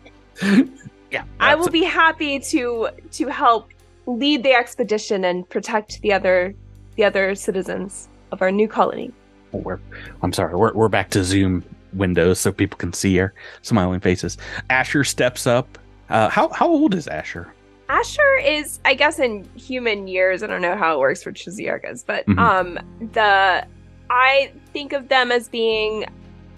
yeah 1.11 1.23
I 1.39 1.55
will 1.55 1.69
be 1.69 1.83
happy 1.83 2.39
to 2.39 2.89
to 3.13 3.27
help 3.27 3.69
lead 4.05 4.43
the 4.43 4.53
expedition 4.53 5.25
and 5.25 5.49
protect 5.49 5.99
the 6.01 6.13
other 6.13 6.53
the 6.95 7.03
other 7.03 7.33
citizens 7.33 8.09
of 8.31 8.43
our 8.43 8.51
new 8.51 8.67
colony. 8.67 9.11
Oh, 9.53 9.57
we're, 9.59 9.79
I'm 10.21 10.31
sorry, 10.31 10.55
we're, 10.55 10.73
we're 10.73 10.89
back 10.89 11.09
to 11.11 11.23
Zoom 11.23 11.63
windows 11.93 12.39
so 12.39 12.51
people 12.51 12.77
can 12.77 12.93
see 12.93 13.19
our 13.19 13.33
smiling 13.63 13.99
faces. 13.99 14.37
Asher 14.69 15.03
steps 15.03 15.47
up. 15.47 15.79
Uh, 16.09 16.29
how 16.29 16.49
how 16.49 16.67
old 16.67 16.93
is 16.93 17.07
Asher? 17.07 17.51
Asher 17.89 18.37
is, 18.43 18.79
I 18.85 18.93
guess, 18.93 19.19
in 19.19 19.47
human 19.55 20.07
years. 20.07 20.43
I 20.43 20.47
don't 20.47 20.61
know 20.61 20.75
how 20.75 20.95
it 20.95 20.99
works 20.99 21.23
for 21.23 21.31
Chiziarkas, 21.31 22.03
but 22.05 22.25
Mhm. 22.27 22.37
um, 22.39 22.79
the 23.13 23.65
I 24.09 24.51
think 24.73 24.93
of 24.93 25.09
them 25.09 25.31
as 25.31 25.47
being 25.49 26.05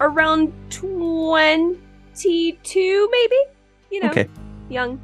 around 0.00 0.52
twenty-two, 0.70 1.78
maybe. 3.10 3.36
You 3.90 4.02
know, 4.02 4.10
Okay, 4.10 4.28
young. 4.68 5.00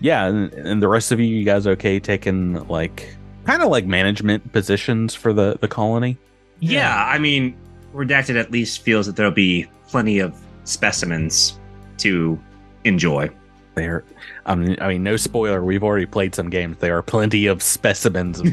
yeah, 0.00 0.26
and, 0.28 0.52
and 0.54 0.80
the 0.80 0.86
rest 0.86 1.10
of 1.10 1.18
you, 1.18 1.26
you 1.26 1.44
guys 1.44 1.66
okay 1.66 1.98
taking 1.98 2.64
like 2.68 3.16
kind 3.44 3.60
of 3.62 3.70
like 3.70 3.84
management 3.86 4.52
positions 4.52 5.14
for 5.16 5.32
the 5.32 5.58
the 5.60 5.66
colony? 5.66 6.16
Yeah, 6.60 7.04
I 7.04 7.18
mean, 7.18 7.56
Redacted 7.94 8.38
at 8.38 8.50
least 8.52 8.82
feels 8.82 9.06
that 9.06 9.16
there'll 9.16 9.32
be 9.32 9.66
plenty 9.88 10.18
of 10.20 10.32
specimens 10.64 11.58
to 11.98 12.38
enjoy. 12.84 13.28
There, 13.78 14.04
I 14.44 14.54
mean, 14.56 14.76
I 14.80 14.88
mean, 14.88 15.02
no 15.04 15.16
spoiler. 15.16 15.62
We've 15.62 15.84
already 15.84 16.06
played 16.06 16.34
some 16.34 16.50
games. 16.50 16.76
There 16.78 16.96
are 16.98 17.02
plenty 17.02 17.46
of 17.46 17.62
specimens 17.62 18.40
of 18.40 18.46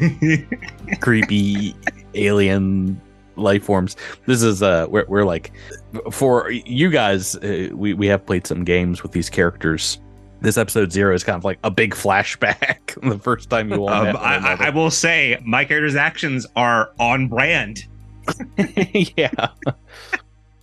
creepy 1.00 1.74
alien 2.14 3.00
life 3.36 3.64
forms. 3.64 3.96
This 4.26 4.42
is 4.42 4.62
uh, 4.62 4.86
we're, 4.88 5.04
we're 5.08 5.24
like 5.24 5.52
for 6.12 6.50
you 6.50 6.90
guys. 6.90 7.34
Uh, 7.36 7.68
we 7.74 7.92
we 7.94 8.06
have 8.06 8.24
played 8.24 8.46
some 8.46 8.64
games 8.64 9.02
with 9.02 9.12
these 9.12 9.28
characters 9.28 9.98
This 10.40 10.56
episode 10.58 10.92
zero 10.92 11.14
is 11.14 11.24
kind 11.24 11.36
of 11.36 11.44
like 11.44 11.58
a 11.64 11.70
big 11.70 11.94
flashback. 11.94 12.78
the 13.10 13.18
first 13.18 13.50
time 13.50 13.70
you 13.70 13.82
all 13.82 13.88
Um, 13.88 14.04
met 14.04 14.16
I, 14.16 14.36
I. 14.36 14.66
I 14.66 14.70
will 14.70 14.90
say 14.90 15.38
my 15.44 15.64
character's 15.64 15.96
actions 15.96 16.46
are 16.54 16.92
on 16.98 17.28
brand. 17.28 17.84
yeah. 19.16 19.48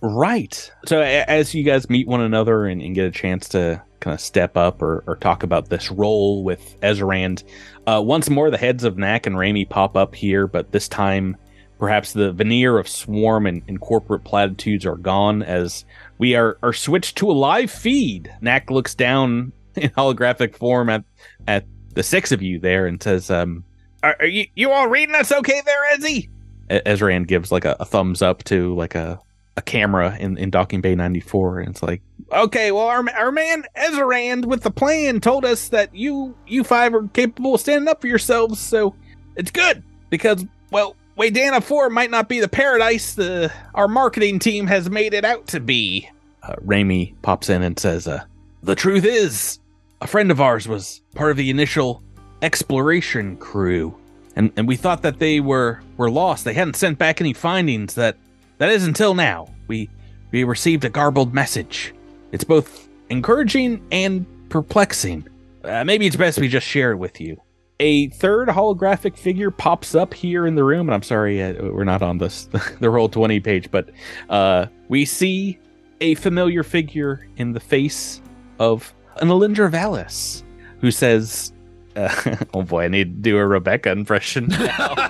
Right. 0.06 0.70
So 0.84 1.00
as 1.00 1.54
you 1.54 1.64
guys 1.64 1.88
meet 1.88 2.06
one 2.06 2.20
another 2.20 2.66
and, 2.66 2.82
and 2.82 2.94
get 2.94 3.06
a 3.06 3.10
chance 3.10 3.48
to 3.50 3.82
kind 4.00 4.12
of 4.12 4.20
step 4.20 4.54
up 4.54 4.82
or, 4.82 5.02
or 5.06 5.16
talk 5.16 5.42
about 5.42 5.70
this 5.70 5.90
role 5.90 6.44
with 6.44 6.78
Ezrand, 6.82 7.42
uh, 7.86 8.02
once 8.04 8.28
more 8.28 8.50
the 8.50 8.58
heads 8.58 8.84
of 8.84 8.98
Nack 8.98 9.24
and 9.26 9.36
Raimi 9.36 9.66
pop 9.66 9.96
up 9.96 10.14
here, 10.14 10.46
but 10.46 10.72
this 10.72 10.88
time 10.88 11.38
perhaps 11.78 12.12
the 12.12 12.32
veneer 12.32 12.76
of 12.76 12.86
swarm 12.86 13.46
and, 13.46 13.62
and 13.66 13.80
corporate 13.80 14.24
platitudes 14.24 14.84
are 14.84 14.96
gone 14.96 15.42
as 15.42 15.86
we 16.18 16.34
are, 16.34 16.58
are 16.62 16.74
switched 16.74 17.16
to 17.16 17.30
a 17.30 17.32
live 17.32 17.70
feed. 17.70 18.30
Nack 18.42 18.70
looks 18.70 18.94
down 18.94 19.52
in 19.74 19.88
holographic 19.88 20.54
form 20.54 20.90
at, 20.90 21.02
at 21.48 21.64
the 21.94 22.02
six 22.02 22.30
of 22.30 22.42
you 22.42 22.60
there 22.60 22.86
and 22.86 23.02
says, 23.02 23.30
um, 23.30 23.64
are, 24.02 24.16
are 24.20 24.26
you, 24.26 24.48
you 24.54 24.70
all 24.70 24.86
reading 24.86 25.14
us 25.14 25.32
okay 25.32 25.62
there, 25.64 25.96
Ezzy? 25.96 26.28
E- 26.70 26.80
Ezran 26.84 27.26
gives 27.26 27.50
like 27.50 27.64
a, 27.64 27.74
a 27.80 27.86
thumbs 27.86 28.20
up 28.20 28.44
to 28.44 28.74
like 28.74 28.94
a, 28.94 29.18
a 29.56 29.62
camera 29.62 30.16
in, 30.18 30.36
in 30.36 30.50
Docking 30.50 30.80
Bay 30.80 30.94
94 30.94 31.60
and 31.60 31.68
it's 31.70 31.82
like 31.82 32.02
okay 32.32 32.72
well 32.72 32.86
our, 32.86 33.08
our 33.10 33.30
man 33.30 33.64
Ezrand 33.76 34.46
with 34.46 34.62
the 34.62 34.70
plan 34.70 35.20
told 35.20 35.44
us 35.44 35.68
that 35.68 35.94
you 35.94 36.36
you 36.46 36.64
five 36.64 36.94
are 36.94 37.06
capable 37.08 37.54
of 37.54 37.60
standing 37.60 37.88
up 37.88 38.00
for 38.00 38.08
yourselves 38.08 38.58
so 38.58 38.94
it's 39.36 39.50
good 39.50 39.82
because 40.10 40.44
well 40.70 40.96
Waydana 41.16 41.62
4 41.62 41.90
might 41.90 42.10
not 42.10 42.28
be 42.28 42.40
the 42.40 42.48
paradise 42.48 43.14
the 43.14 43.52
our 43.74 43.86
marketing 43.86 44.38
team 44.40 44.66
has 44.66 44.90
made 44.90 45.14
it 45.14 45.24
out 45.24 45.46
to 45.48 45.60
be 45.60 46.08
uh, 46.42 46.56
Raimi 46.64 47.14
pops 47.22 47.48
in 47.48 47.62
and 47.62 47.78
says 47.78 48.08
uh 48.08 48.24
the 48.62 48.74
truth 48.74 49.04
is 49.04 49.60
a 50.00 50.06
friend 50.06 50.32
of 50.32 50.40
ours 50.40 50.66
was 50.66 51.00
part 51.14 51.30
of 51.30 51.36
the 51.36 51.50
initial 51.50 52.02
exploration 52.42 53.36
crew 53.36 53.96
and 54.36 54.52
and 54.56 54.66
we 54.66 54.76
thought 54.76 55.02
that 55.02 55.18
they 55.18 55.40
were 55.40 55.80
were 55.96 56.10
lost. 56.10 56.44
They 56.44 56.54
hadn't 56.54 56.76
sent 56.76 56.98
back 56.98 57.20
any 57.20 57.32
findings. 57.32 57.94
That 57.94 58.16
that 58.58 58.70
is 58.70 58.86
until 58.86 59.14
now. 59.14 59.48
We 59.68 59.88
we 60.30 60.44
received 60.44 60.84
a 60.84 60.90
garbled 60.90 61.32
message. 61.34 61.94
It's 62.32 62.44
both 62.44 62.88
encouraging 63.08 63.86
and 63.92 64.26
perplexing. 64.48 65.28
Uh, 65.62 65.84
maybe 65.84 66.06
it's 66.06 66.16
best 66.16 66.38
we 66.38 66.48
just 66.48 66.66
share 66.66 66.92
it 66.92 66.96
with 66.96 67.20
you. 67.20 67.40
A 67.80 68.08
third 68.10 68.48
holographic 68.48 69.16
figure 69.16 69.50
pops 69.50 69.94
up 69.94 70.14
here 70.14 70.46
in 70.46 70.54
the 70.54 70.62
room, 70.62 70.88
and 70.88 70.94
I'm 70.94 71.02
sorry 71.02 71.42
uh, 71.42 71.54
we're 71.70 71.84
not 71.84 72.02
on 72.02 72.18
this 72.18 72.48
the 72.80 72.90
roll 72.90 73.08
twenty 73.08 73.40
page, 73.40 73.70
but 73.70 73.90
uh, 74.28 74.66
we 74.88 75.04
see 75.04 75.58
a 76.00 76.14
familiar 76.16 76.62
figure 76.62 77.26
in 77.36 77.52
the 77.52 77.60
face 77.60 78.20
of 78.58 78.92
an 79.16 79.28
Alindra 79.28 79.70
Valis, 79.70 80.42
who 80.80 80.90
says, 80.90 81.52
uh, 81.96 82.36
"Oh 82.54 82.62
boy, 82.62 82.84
I 82.84 82.88
need 82.88 83.16
to 83.16 83.30
do 83.30 83.38
a 83.38 83.46
Rebecca 83.46 83.90
impression." 83.90 84.48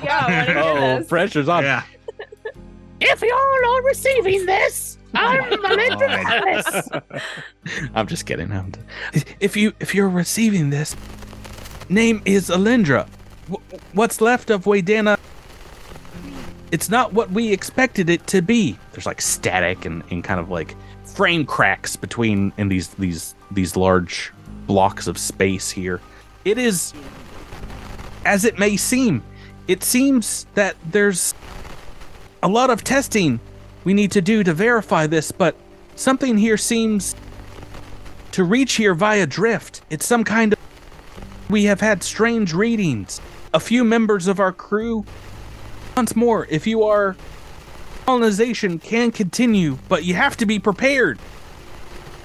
Yeah, 0.05 0.28
let 0.28 0.49
her 0.49 0.59
oh, 1.01 1.05
pressure's 1.05 1.49
on. 1.49 1.64
Yeah. 1.64 1.82
If 3.07 3.22
you're 3.22 3.66
all 3.66 3.82
receiving 3.82 4.46
this, 4.46 4.98
I'm 5.14 5.48
Melinda 5.62 6.09
Alice. 6.11 6.88
I'm 7.94 8.07
just 8.07 8.26
kidding. 8.26 8.50
I'm 8.50 8.72
if 9.40 9.57
you 9.57 9.72
if 9.80 9.94
you're 9.94 10.09
receiving 10.09 10.70
this, 10.70 10.96
name 11.88 12.22
is 12.24 12.48
Alindra. 12.50 13.07
Wh- 13.50 13.94
What's 13.94 14.20
left 14.20 14.50
of 14.50 14.64
Waydana? 14.64 15.18
It's 16.72 16.88
not 16.88 17.12
what 17.12 17.30
we 17.30 17.52
expected 17.52 18.09
it 18.11 18.26
to 18.28 18.42
be. 18.42 18.78
There's 18.92 19.07
like 19.07 19.20
static 19.20 19.84
and, 19.84 20.02
and 20.11 20.24
kind 20.24 20.40
of 20.40 20.50
like 20.50 20.74
frame 21.05 21.46
cracks 21.46 21.94
between 21.94 22.52
in 22.57 22.68
these 22.68 22.88
these 22.94 23.34
these 23.50 23.76
large 23.76 24.32
blocks 24.66 25.07
of 25.07 25.18
space 25.18 25.70
here. 25.70 26.00
It 26.44 26.59
is 26.59 26.92
as 28.24 28.44
it 28.44 28.59
may 28.59 28.76
seem. 28.76 29.22
It 29.68 29.82
seems 29.82 30.46
that 30.55 30.76
there's 30.90 31.34
a 32.45 32.49
lot 32.49 32.68
of 32.68 32.84
testing 32.84 33.40
we 33.84 33.95
need 33.95 34.12
to 34.12 34.20
do 34.20 34.45
to 34.45 34.53
verify 34.53 35.07
this, 35.07 35.32
but 35.32 35.57
something 35.97 36.36
here 36.36 36.59
seems 36.59 37.16
to 38.32 38.45
reach 38.45 38.74
here 38.74 38.95
via 38.95 39.26
drift. 39.26 39.82
It's 39.90 40.07
some 40.07 40.24
kind 40.24 40.53
of. 40.53 40.59
We 41.49 41.64
have 41.64 41.80
had 41.80 42.03
strange 42.03 42.53
readings. 42.53 43.20
A 43.55 43.61
few 43.61 43.82
members 43.82 44.26
of 44.26 44.40
our 44.40 44.53
crew. 44.53 45.05
Once 45.97 46.14
more, 46.14 46.47
if 46.51 46.66
you 46.66 46.84
are. 46.84 47.16
Colonization 48.05 48.78
can 48.78 49.11
continue, 49.11 49.78
but 49.88 50.05
you 50.05 50.12
have 50.12 50.36
to 50.36 50.45
be 50.45 50.59
prepared. 50.59 51.18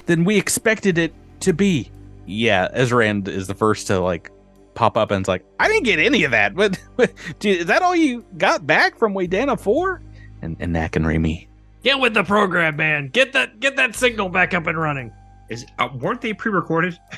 Than 0.06 0.26
we 0.26 0.38
expected 0.38 0.98
it 0.98 1.14
to 1.42 1.54
be. 1.54 1.92
Yeah, 2.26 2.68
Ezrand 2.76 3.30
is 3.30 3.48
the 3.48 3.56
first 3.56 3.88
to 3.88 4.00
like 4.00 4.32
pop 4.80 4.96
up 4.96 5.12
and 5.12 5.22
it's 5.22 5.28
like, 5.28 5.44
I 5.60 5.68
didn't 5.68 5.84
get 5.84 6.00
any 6.00 6.24
of 6.24 6.32
that. 6.32 6.56
But, 6.60 6.80
but 6.96 7.14
is 7.44 7.66
that 7.68 7.82
all 7.82 7.96
you 7.96 8.26
got 8.38 8.66
back 8.66 8.98
from 8.98 9.14
Waydana 9.14 9.60
4? 9.60 10.02
And, 10.42 10.56
and 10.60 10.72
Nack 10.74 10.96
and 10.96 11.06
Remy. 11.06 11.48
Get 11.84 12.00
with 12.00 12.14
the 12.14 12.24
program, 12.24 12.76
man. 12.76 13.08
Get 13.08 13.34
that 13.34 13.60
get 13.60 13.76
that 13.78 13.96
signal 13.96 14.30
back 14.30 14.54
up 14.54 14.68
and 14.68 14.78
running. 14.78 15.12
Is 15.50 15.66
uh, 15.80 15.90
weren't 15.96 16.22
they 16.22 16.34
pre-recorded? 16.34 16.98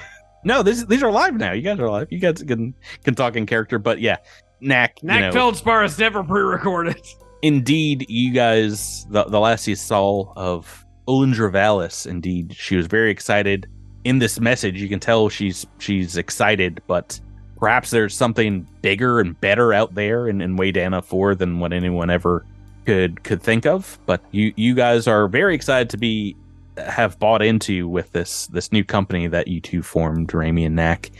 No, 0.43 0.63
this, 0.63 0.83
these 0.85 1.03
are 1.03 1.11
live 1.11 1.35
now. 1.35 1.51
You 1.51 1.61
guys 1.61 1.79
are 1.79 1.89
live. 1.89 2.07
You 2.11 2.19
guys 2.19 2.41
can 2.41 2.73
can 3.03 3.15
talk 3.15 3.35
in 3.35 3.45
character, 3.45 3.77
but 3.77 4.01
yeah, 4.01 4.17
Nack. 4.59 5.01
you 5.01 5.07
Nack 5.07 5.21
know, 5.21 5.31
Feldspar 5.31 5.83
is 5.83 5.99
never 5.99 6.23
pre-recorded. 6.23 6.99
indeed, 7.41 8.05
you 8.09 8.33
guys, 8.33 9.05
the, 9.09 9.23
the 9.25 9.39
last 9.39 9.67
you 9.67 9.75
saw 9.75 10.33
of 10.35 10.85
Olindra 11.07 11.51
Valis, 11.51 12.07
indeed, 12.07 12.55
she 12.57 12.75
was 12.75 12.87
very 12.87 13.11
excited. 13.11 13.67
In 14.03 14.17
this 14.17 14.39
message, 14.39 14.81
you 14.81 14.89
can 14.89 14.99
tell 14.99 15.29
she's 15.29 15.67
she's 15.77 16.17
excited, 16.17 16.81
but 16.87 17.19
perhaps 17.59 17.91
there's 17.91 18.15
something 18.15 18.67
bigger 18.81 19.19
and 19.19 19.39
better 19.41 19.73
out 19.73 19.93
there 19.93 20.27
in, 20.27 20.41
in 20.41 20.57
Waydana 20.57 21.03
4 21.03 21.35
than 21.35 21.59
what 21.59 21.71
anyone 21.71 22.09
ever 22.09 22.45
could 22.85 23.23
could 23.23 23.41
think 23.41 23.65
of. 23.65 23.99
But 24.05 24.21
you 24.31 24.53
you 24.55 24.75
guys 24.75 25.07
are 25.07 25.27
very 25.27 25.55
excited 25.55 25.89
to 25.91 25.97
be 25.97 26.35
have 26.77 27.19
bought 27.19 27.41
into 27.41 27.87
with 27.87 28.11
this 28.11 28.47
this 28.47 28.71
new 28.71 28.83
company 28.83 29.27
that 29.27 29.47
you 29.47 29.61
two 29.61 29.81
formed, 29.81 30.33
Rami 30.33 30.65
and 30.65 30.75
Nack. 30.75 31.11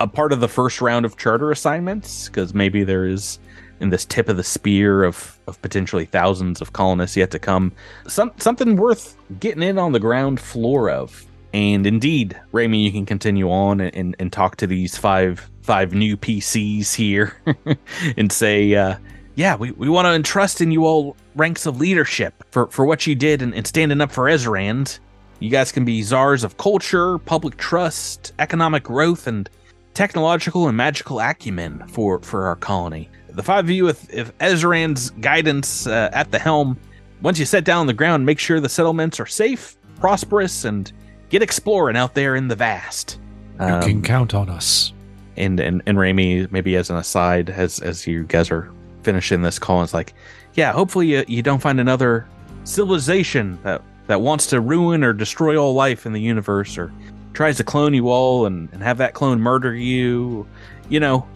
a 0.00 0.06
part 0.06 0.32
of 0.32 0.40
the 0.40 0.48
first 0.48 0.80
round 0.80 1.04
of 1.04 1.16
charter 1.16 1.50
assignments, 1.50 2.28
because 2.28 2.54
maybe 2.54 2.84
there 2.84 3.06
is 3.06 3.38
in 3.80 3.90
this 3.90 4.04
tip 4.04 4.28
of 4.28 4.36
the 4.36 4.44
spear 4.44 5.04
of, 5.04 5.38
of 5.46 5.60
potentially 5.62 6.04
thousands 6.04 6.60
of 6.60 6.72
colonists 6.72 7.16
yet 7.16 7.30
to 7.30 7.38
come. 7.38 7.72
Some 8.06 8.32
something 8.38 8.76
worth 8.76 9.16
getting 9.38 9.62
in 9.62 9.78
on 9.78 9.92
the 9.92 10.00
ground 10.00 10.40
floor 10.40 10.90
of. 10.90 11.24
And 11.54 11.86
indeed, 11.86 12.38
Rami, 12.52 12.84
you 12.84 12.92
can 12.92 13.06
continue 13.06 13.50
on 13.50 13.80
and, 13.80 13.94
and, 13.94 14.16
and 14.18 14.32
talk 14.32 14.56
to 14.56 14.66
these 14.66 14.96
five 14.96 15.50
five 15.62 15.92
new 15.94 16.16
PCs 16.16 16.94
here 16.94 17.36
and 18.16 18.32
say, 18.32 18.74
uh, 18.74 18.96
yeah, 19.38 19.54
we, 19.54 19.70
we 19.70 19.88
want 19.88 20.06
to 20.06 20.12
entrust 20.14 20.60
in 20.60 20.72
you 20.72 20.84
all 20.84 21.16
ranks 21.36 21.64
of 21.64 21.78
leadership 21.78 22.34
for, 22.50 22.66
for 22.66 22.84
what 22.84 23.06
you 23.06 23.14
did 23.14 23.40
and, 23.40 23.54
and 23.54 23.64
standing 23.66 24.00
up 24.00 24.10
for 24.10 24.24
Ezrand. 24.24 24.98
You 25.38 25.48
guys 25.48 25.70
can 25.70 25.84
be 25.84 26.02
czars 26.02 26.42
of 26.42 26.56
culture, 26.56 27.18
public 27.18 27.56
trust, 27.56 28.32
economic 28.40 28.82
growth, 28.82 29.28
and 29.28 29.48
technological 29.94 30.66
and 30.66 30.76
magical 30.76 31.20
acumen 31.20 31.86
for, 31.86 32.18
for 32.20 32.48
our 32.48 32.56
colony. 32.56 33.08
The 33.30 33.44
five 33.44 33.64
of 33.66 33.70
you, 33.70 33.84
with 33.84 34.12
if 34.12 34.36
Ezrand's 34.38 35.10
guidance 35.10 35.86
uh, 35.86 36.10
at 36.12 36.32
the 36.32 36.40
helm, 36.40 36.76
once 37.22 37.38
you 37.38 37.44
set 37.44 37.62
down 37.62 37.82
on 37.82 37.86
the 37.86 37.92
ground, 37.92 38.26
make 38.26 38.40
sure 38.40 38.58
the 38.58 38.68
settlements 38.68 39.20
are 39.20 39.26
safe, 39.26 39.76
prosperous, 40.00 40.64
and 40.64 40.90
get 41.28 41.42
exploring 41.42 41.96
out 41.96 42.14
there 42.14 42.34
in 42.34 42.48
the 42.48 42.56
vast. 42.56 43.20
You 43.60 43.66
Um, 43.66 43.82
can 43.82 44.02
count 44.02 44.34
on 44.34 44.48
us. 44.48 44.92
and 45.36 45.60
and 45.60 45.80
and 45.86 45.96
Rami, 45.96 46.48
maybe 46.50 46.74
as 46.74 46.90
an 46.90 46.96
aside, 46.96 47.50
as 47.50 47.78
as 47.78 48.04
you 48.04 48.24
guys 48.24 48.50
are 48.50 48.68
finishing 49.02 49.42
this 49.42 49.58
call, 49.58 49.82
it's 49.82 49.94
like, 49.94 50.14
yeah, 50.54 50.72
hopefully 50.72 51.08
you, 51.08 51.24
you 51.28 51.42
don't 51.42 51.60
find 51.60 51.80
another 51.80 52.26
civilization 52.64 53.58
that 53.62 53.82
that 54.06 54.20
wants 54.20 54.46
to 54.46 54.60
ruin 54.60 55.04
or 55.04 55.12
destroy 55.12 55.56
all 55.56 55.74
life 55.74 56.06
in 56.06 56.12
the 56.12 56.20
universe, 56.20 56.78
or 56.78 56.92
tries 57.34 57.56
to 57.58 57.64
clone 57.64 57.92
you 57.92 58.08
all 58.08 58.46
and, 58.46 58.68
and 58.72 58.82
have 58.82 58.98
that 58.98 59.14
clone 59.14 59.40
murder 59.40 59.74
you. 59.74 60.46
You 60.88 61.00
know, 61.00 61.26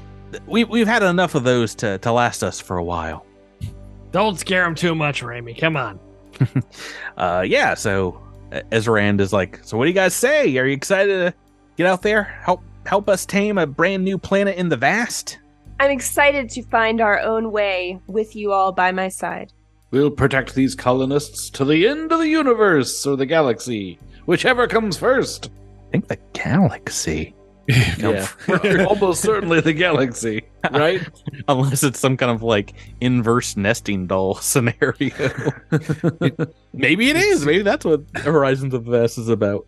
we 0.47 0.65
we've 0.65 0.87
had 0.87 1.03
enough 1.03 1.35
of 1.35 1.45
those 1.45 1.75
to 1.77 1.99
to 1.99 2.13
last 2.13 2.43
us 2.43 2.61
for 2.61 2.79
a 2.79 2.85
while. 2.85 3.27
Don't 4.11 4.39
scare 4.39 4.65
him 4.65 4.75
too 4.75 4.95
much, 4.95 5.23
Rami. 5.23 5.55
Come 5.55 5.77
on. 5.77 5.99
Uh, 7.19 7.45
yeah. 7.47 7.75
So 7.75 8.21
Ezrand 8.51 9.21
is 9.21 9.33
like, 9.33 9.61
so 9.63 9.77
what 9.77 9.85
do 9.85 9.91
you 9.91 9.95
guys 9.95 10.15
say? 10.15 10.57
Are 10.57 10.67
you 10.67 10.73
excited 10.73 11.33
to 11.33 11.35
get 11.77 11.87
out 11.87 12.03
there, 12.03 12.25
help 12.25 12.63
help 12.87 13.09
us 13.09 13.27
tame 13.27 13.59
a 13.59 13.67
brand 13.67 14.03
new 14.03 14.19
planet 14.19 14.57
in 14.57 14.69
the 14.69 14.77
vast? 14.77 15.39
I'm 15.83 15.91
excited 15.91 16.49
to 16.51 16.63
find 16.63 17.01
our 17.01 17.19
own 17.19 17.51
way 17.51 17.99
with 18.07 18.37
you 18.37 18.53
all 18.53 18.71
by 18.71 18.93
my 18.93 19.09
side. 19.09 19.53
We'll 19.91 20.13
protect 20.13 20.55
these 20.55 20.77
colonists 20.77 21.51
to 21.51 21.65
the 21.65 21.89
end 21.89 22.13
of 22.13 22.21
the 22.21 22.29
universe 22.29 23.05
or 23.05 23.17
the 23.17 23.27
galaxy, 23.27 23.99
whichever 24.27 24.69
comes 24.69 24.97
first. 24.97 25.51
I 25.89 25.91
think 25.91 26.07
the 26.07 26.19
galaxy. 26.35 27.35
Yeah, 27.99 28.29
almost 28.89 29.23
certainly 29.23 29.61
the 29.61 29.73
galaxy, 29.73 30.43
right? 30.73 31.01
Unless 31.49 31.85
it's 31.85 32.01
some 32.01 32.17
kind 32.17 32.33
of 32.33 32.43
like 32.43 32.75
inverse 33.01 33.57
nesting 33.57 34.09
doll 34.09 34.35
scenario. 34.35 35.15
Maybe 36.73 37.09
it 37.09 37.17
is. 37.17 37.47
Maybe 37.47 37.63
that's 37.63 37.85
what 37.85 38.03
Horizons 38.17 38.75
of 38.75 38.85
the 38.85 38.91
Vast 38.91 39.17
is 39.17 39.29
about. 39.29 39.65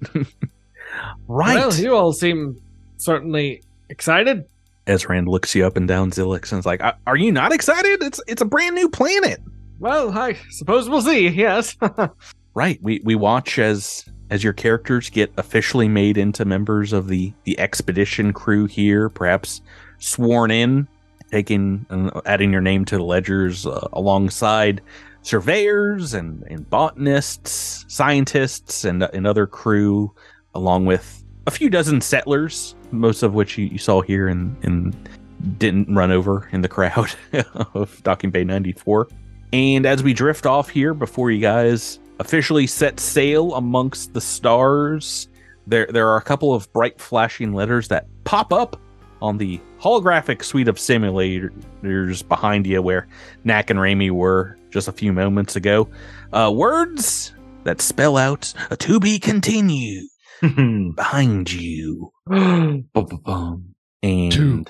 Right. 1.29 1.55
Well, 1.55 1.75
you 1.75 1.95
all 1.95 2.13
seem 2.13 2.61
certainly 2.97 3.63
excited. 3.89 4.45
Ezran 4.87 5.27
looks 5.27 5.55
you 5.55 5.67
up 5.67 5.77
and 5.77 5.89
down, 5.89 6.11
Zilix, 6.11 6.53
and 6.53 6.59
is 6.59 6.67
like, 6.67 6.83
"Are- 6.83 6.97
"Are 7.07 7.17
you 7.17 7.33
not 7.33 7.53
excited? 7.53 8.03
It's 8.03 8.21
it's 8.27 8.43
a 8.43 8.47
brand 8.47 8.75
new 8.75 8.89
planet." 8.89 9.41
Well, 9.79 10.17
I 10.17 10.37
suppose 10.51 10.89
we'll 10.89 11.03
see. 11.03 11.29
Yes. 11.29 11.77
Right. 12.55 12.79
We 12.83 13.01
we 13.05 13.15
watch 13.15 13.59
as 13.59 14.05
as 14.31 14.45
your 14.45 14.53
characters 14.53 15.11
get 15.11 15.33
officially 15.37 15.89
made 15.89 16.17
into 16.17 16.45
members 16.45 16.93
of 16.93 17.09
the 17.09 17.33
the 17.45 17.59
expedition 17.59 18.33
crew 18.33 18.67
here, 18.67 19.09
perhaps 19.09 19.61
sworn 19.99 20.51
in, 20.51 20.87
taking 21.31 21.85
and 21.91 22.11
adding 22.27 22.53
your 22.53 22.61
name 22.61 22.85
to 22.87 22.97
the 22.97 23.03
ledgers 23.05 23.67
uh, 23.67 23.89
alongside 23.93 24.81
surveyors 25.23 26.13
and, 26.15 26.43
and 26.45 26.69
botanists, 26.71 27.85
scientists, 27.89 28.85
and 28.85 29.03
and 29.03 29.27
other 29.27 29.47
crew, 29.47 30.13
along 30.55 30.87
with 30.87 31.24
a 31.47 31.51
few 31.51 31.69
dozen 31.71 32.01
settlers, 32.01 32.75
most 32.91 33.23
of 33.23 33.35
which 33.35 33.59
you, 33.59 33.67
you 33.67 33.79
saw 33.79 34.01
here 34.01 34.29
and 34.29 34.57
and 34.65 34.97
didn't 35.59 35.95
run 35.95 36.11
over 36.11 36.49
in 36.53 36.63
the 36.63 36.69
crowd 36.69 37.15
of 37.75 38.03
Docking 38.03 38.31
Bay 38.31 38.45
94. 38.45 39.09
And 39.53 39.87
as 39.87 40.03
we 40.03 40.15
drift 40.15 40.47
off 40.47 40.69
here, 40.69 40.95
before 40.95 41.31
you 41.31 41.41
guys 41.41 41.99
officially 42.19 42.67
set 42.67 42.99
sail 42.99 43.55
amongst 43.55 44.15
the 44.15 44.21
stars, 44.21 45.29
there 45.67 45.87
there 45.91 46.09
are 46.09 46.17
a 46.17 46.23
couple 46.23 46.55
of 46.55 46.73
bright 46.73 47.01
flashing 47.01 47.53
letters 47.53 47.89
that 47.89 48.07
pop 48.25 48.53
up 48.53 48.81
on 49.23 49.39
the 49.39 49.61
holographic 49.81 50.43
suite 50.43 50.69
of 50.69 50.77
simulators 50.77 52.29
behind 52.29 52.67
you, 52.67 52.83
where 52.83 53.07
Nack 53.45 53.71
and 53.71 53.79
Raimi 53.79 54.11
were 54.11 54.59
just 54.71 54.89
a 54.89 54.93
few 54.93 55.13
moments 55.13 55.57
ago. 55.57 55.89
Uh, 56.33 56.53
words 56.55 57.35
that 57.65 57.81
spell 57.81 58.17
out 58.17 58.53
a 58.71 58.77
to 58.77 59.01
be 59.01 59.19
continued 59.19 60.07
behind 60.97 61.53
you. 61.53 62.11
And 64.03 64.33
To 64.33 64.65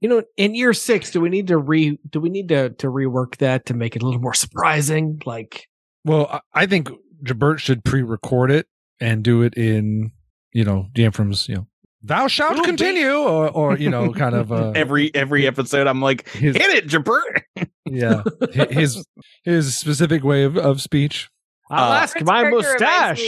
You 0.00 0.08
know, 0.08 0.22
in 0.36 0.54
year 0.54 0.72
six, 0.72 1.10
do 1.10 1.20
we 1.20 1.28
need 1.28 1.48
to 1.48 1.58
re 1.58 1.98
do 2.08 2.20
we 2.20 2.28
need 2.30 2.48
to 2.48 2.70
to 2.70 2.86
rework 2.88 3.36
that 3.38 3.66
to 3.66 3.74
make 3.74 3.96
it 3.96 4.02
a 4.02 4.04
little 4.04 4.20
more 4.20 4.34
surprising? 4.34 5.20
Like 5.26 5.68
Well, 6.04 6.26
I 6.30 6.40
I 6.62 6.66
think 6.66 6.88
Jabert 7.24 7.58
should 7.58 7.84
pre-record 7.84 8.50
it 8.50 8.66
and 9.00 9.22
do 9.22 9.42
it 9.42 9.54
in, 9.54 10.12
you 10.52 10.64
know, 10.64 10.86
Diamfram's, 10.94 11.48
you 11.48 11.56
know, 11.56 11.66
thou 12.02 12.28
shalt 12.28 12.62
continue, 12.64 13.14
or, 13.14 13.48
or 13.50 13.76
you 13.78 13.90
know, 13.90 14.12
kind 14.12 14.34
of 14.34 14.52
uh, 14.52 14.70
every 14.74 15.14
every 15.14 15.46
episode, 15.46 15.86
I'm 15.86 16.00
like, 16.00 16.28
his, 16.30 16.56
hit 16.56 16.70
it, 16.70 16.86
Jabert. 16.86 17.42
yeah, 17.84 18.22
his 18.70 19.04
his 19.44 19.76
specific 19.76 20.24
way 20.24 20.44
of, 20.44 20.56
of 20.56 20.80
speech. 20.80 21.28
I'll 21.70 21.92
Uh, 21.92 21.96
ask 22.02 22.20
my 22.22 22.48
mustache. 22.48 23.22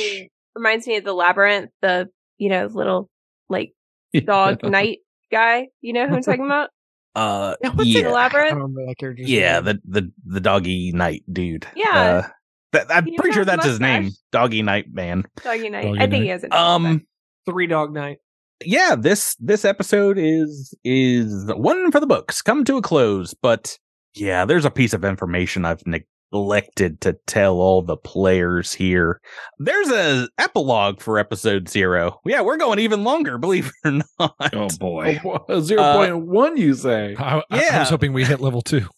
Me, 0.59 0.69
reminds 0.69 0.87
me 0.87 0.97
of 0.97 1.05
the 1.05 1.13
labyrinth, 1.15 1.71
the 1.83 2.09
you 2.39 2.49
know 2.51 2.67
little 2.67 3.09
like 3.49 3.73
dog 4.25 4.63
knight 4.63 4.99
guy. 5.31 5.69
You 5.81 5.93
know 5.93 6.07
who 6.09 6.17
I'm 6.17 6.23
talking 6.23 6.45
about? 6.47 6.71
Uh, 7.15 7.57
Yeah, 7.65 7.71
what's 7.71 7.89
yeah. 7.89 8.01
it? 8.01 8.07
I 8.07 8.11
Labyrinth? 8.13 8.59
don't 8.59 8.75
that 8.75 8.95
character's 8.99 9.29
Yeah, 9.29 9.61
name. 9.61 9.65
the 9.65 10.01
the 10.03 10.13
the 10.27 10.41
doggy 10.41 10.93
knight 10.93 11.25
dude. 11.33 11.67
Yeah. 11.75 11.89
Uh, 11.95 12.29
that, 12.73 12.87
I'm 12.91 13.07
He 13.07 13.17
pretty 13.17 13.33
sure 13.33 13.41
has 13.45 13.55
a 13.55 13.57
that's 13.57 13.67
his 13.67 13.81
name. 13.81 14.11
Doggy 14.31 14.63
Night 14.63 14.93
Man. 14.93 15.25
Doggy 15.43 15.69
knight. 15.71 15.85
Doggy 15.85 15.99
I 15.99 16.03
think 16.03 16.13
knight. 16.13 16.23
he 16.23 16.29
has 16.29 16.45
it. 16.45 16.53
Um, 16.53 17.07
three 17.47 17.67
dog 17.67 17.93
night. 17.93 18.19
yeah, 18.65 18.95
this 18.97 19.35
this 19.41 19.65
episode 19.65 20.17
is 20.19 20.75
is 20.85 21.47
one 21.57 21.91
for 21.91 21.99
the 21.99 22.07
books, 22.07 22.41
come 22.41 22.65
to 22.67 22.77
a 22.77 22.83
close. 22.83 23.35
But 23.35 23.79
yeah, 24.15 24.45
there's 24.45 24.67
a 24.67 24.71
piece 24.71 24.93
of 24.93 25.05
information 25.05 25.65
I've 25.65 25.85
neglected 26.33 27.01
to 27.03 27.15
tell 27.27 27.57
all 27.61 27.83
the 27.83 27.97
players 27.97 28.73
here. 28.73 29.21
There's 29.59 29.89
a 29.91 30.29
epilogue 30.39 31.01
for 31.01 31.19
episode 31.19 31.69
zero. 31.69 32.21
Yeah, 32.25 32.43
we're 32.43 32.57
going 32.57 32.79
even 32.79 33.05
longer, 33.05 33.39
believe 33.39 33.71
it 33.85 33.89
or 33.89 34.03
not. 34.21 34.55
Oh 34.55 34.69
boy. 34.79 35.21
Zero 35.61 35.83
uh, 35.83 35.97
point 35.97 36.27
one, 36.27 36.57
you 36.57 36.75
say? 36.75 37.15
I, 37.19 37.43
I- 37.51 37.69
I 37.73 37.79
was 37.81 37.91
hoping 37.91 38.13
we 38.13 38.25
hit 38.25 38.41
level 38.41 38.63
two. 38.63 38.87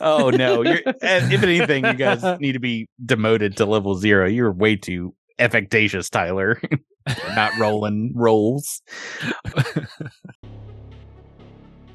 Oh 0.00 0.30
no! 0.30 0.62
You're, 0.64 0.80
if 0.86 1.42
anything, 1.42 1.84
you 1.84 1.92
guys 1.92 2.22
need 2.40 2.52
to 2.52 2.58
be 2.58 2.88
demoted 3.04 3.58
to 3.58 3.66
level 3.66 3.94
zero. 3.94 4.26
You're 4.26 4.50
way 4.50 4.74
too 4.76 5.14
affectatious, 5.38 6.08
Tyler. 6.08 6.58
Not 7.34 7.52
rolling 7.58 8.12
rolls. 8.14 8.80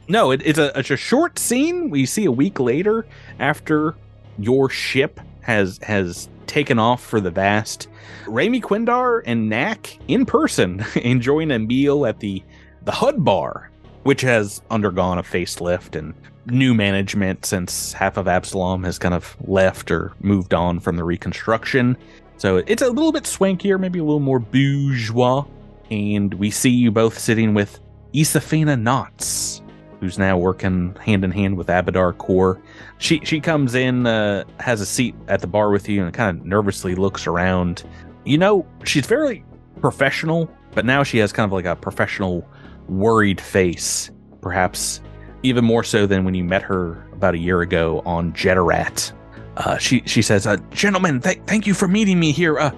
No, 0.08 0.30
it, 0.30 0.42
it's 0.46 0.60
a 0.60 0.78
it's 0.78 0.92
a 0.92 0.96
short 0.98 1.40
scene. 1.40 1.90
We 1.90 2.06
see 2.06 2.26
a 2.26 2.32
week 2.32 2.60
later 2.60 3.08
after 3.40 3.96
your 4.44 4.70
ship 4.70 5.20
has 5.42 5.80
has 5.84 6.30
taken 6.48 6.80
off 6.80 7.04
for 7.04 7.20
the 7.20 7.32
vast. 7.32 7.88
Raimi 8.26 8.62
Quindar 8.62 9.22
and 9.26 9.50
Nack 9.50 9.98
in 10.08 10.26
person 10.26 10.86
enjoying 10.96 11.52
a 11.52 11.60
meal 11.60 12.06
at 12.06 12.20
the 12.20 12.44
the 12.84 12.92
Hud 12.92 13.24
Bar, 13.24 13.70
which 14.04 14.22
has 14.22 14.62
undergone 14.70 15.18
a 15.18 15.24
facelift 15.24 15.98
and 15.98 16.14
new 16.48 16.74
management 16.74 17.46
since 17.46 17.94
half 17.94 18.18
of 18.18 18.28
Absalom 18.28 18.84
has 18.84 18.98
kind 18.98 19.14
of 19.14 19.38
left 19.48 19.92
or 19.92 20.12
moved 20.22 20.54
on 20.54 20.80
from 20.80 20.98
the 20.98 21.04
reconstruction. 21.04 21.96
So 22.38 22.58
it's 22.58 22.82
a 22.82 22.90
little 22.90 23.12
bit 23.12 23.24
swankier, 23.24 23.80
maybe 23.80 24.00
a 24.00 24.04
little 24.04 24.20
more 24.20 24.40
bourgeois. 24.40 25.46
And 25.92 26.34
we 26.34 26.50
see 26.50 26.70
you 26.70 26.92
both 26.92 27.20
sitting 27.20 27.54
with 27.54 27.80
Isafina 28.14 28.82
Knotts, 28.82 29.62
who's 30.02 30.18
now 30.18 30.38
working 30.38 30.96
hand 30.96 31.24
in 31.24 31.32
hand 31.32 31.56
with 31.56 31.68
Abadar 31.68 32.18
Corp. 32.18 32.62
She 32.98 33.22
she 33.24 33.40
comes 33.40 33.76
in, 33.76 34.06
uh, 34.08 34.44
has 34.60 34.82
a 34.82 34.86
seat 34.86 35.16
at 35.28 35.40
the 35.40 35.48
bar 35.48 35.70
with 35.70 35.88
you, 35.88 36.04
and 36.04 36.14
kind 36.14 36.40
of 36.40 36.46
nervously 36.46 36.96
looks 36.96 37.28
around. 37.28 37.84
You 38.26 38.38
know, 38.38 38.66
she's 38.84 39.06
very 39.06 39.46
professional, 39.80 40.52
but 40.72 40.86
now 40.86 41.04
she 41.04 41.20
has 41.20 41.32
kind 41.32 41.46
of 41.46 41.54
like 41.54 41.66
a 41.66 41.76
professional, 41.76 42.46
worried 42.90 43.40
face. 43.40 44.12
Perhaps 44.42 45.02
even 45.44 45.64
more 45.64 45.84
so 45.84 46.06
than 46.06 46.24
when 46.24 46.34
you 46.34 46.44
met 46.44 46.64
her 46.64 47.08
about 47.14 47.36
a 47.36 47.38
year 47.38 47.62
ago 47.62 48.02
on 48.06 48.34
Jeterat. 48.34 49.12
Uh, 49.58 49.78
she 49.78 50.02
she 50.06 50.22
says, 50.24 50.48
uh, 50.48 50.58
"Gentlemen, 50.72 51.20
th- 51.22 51.42
thank 51.46 51.68
you 51.68 51.74
for 51.76 51.88
meeting 51.88 52.20
me 52.20 52.32
here. 52.32 52.58
Uh, 52.58 52.72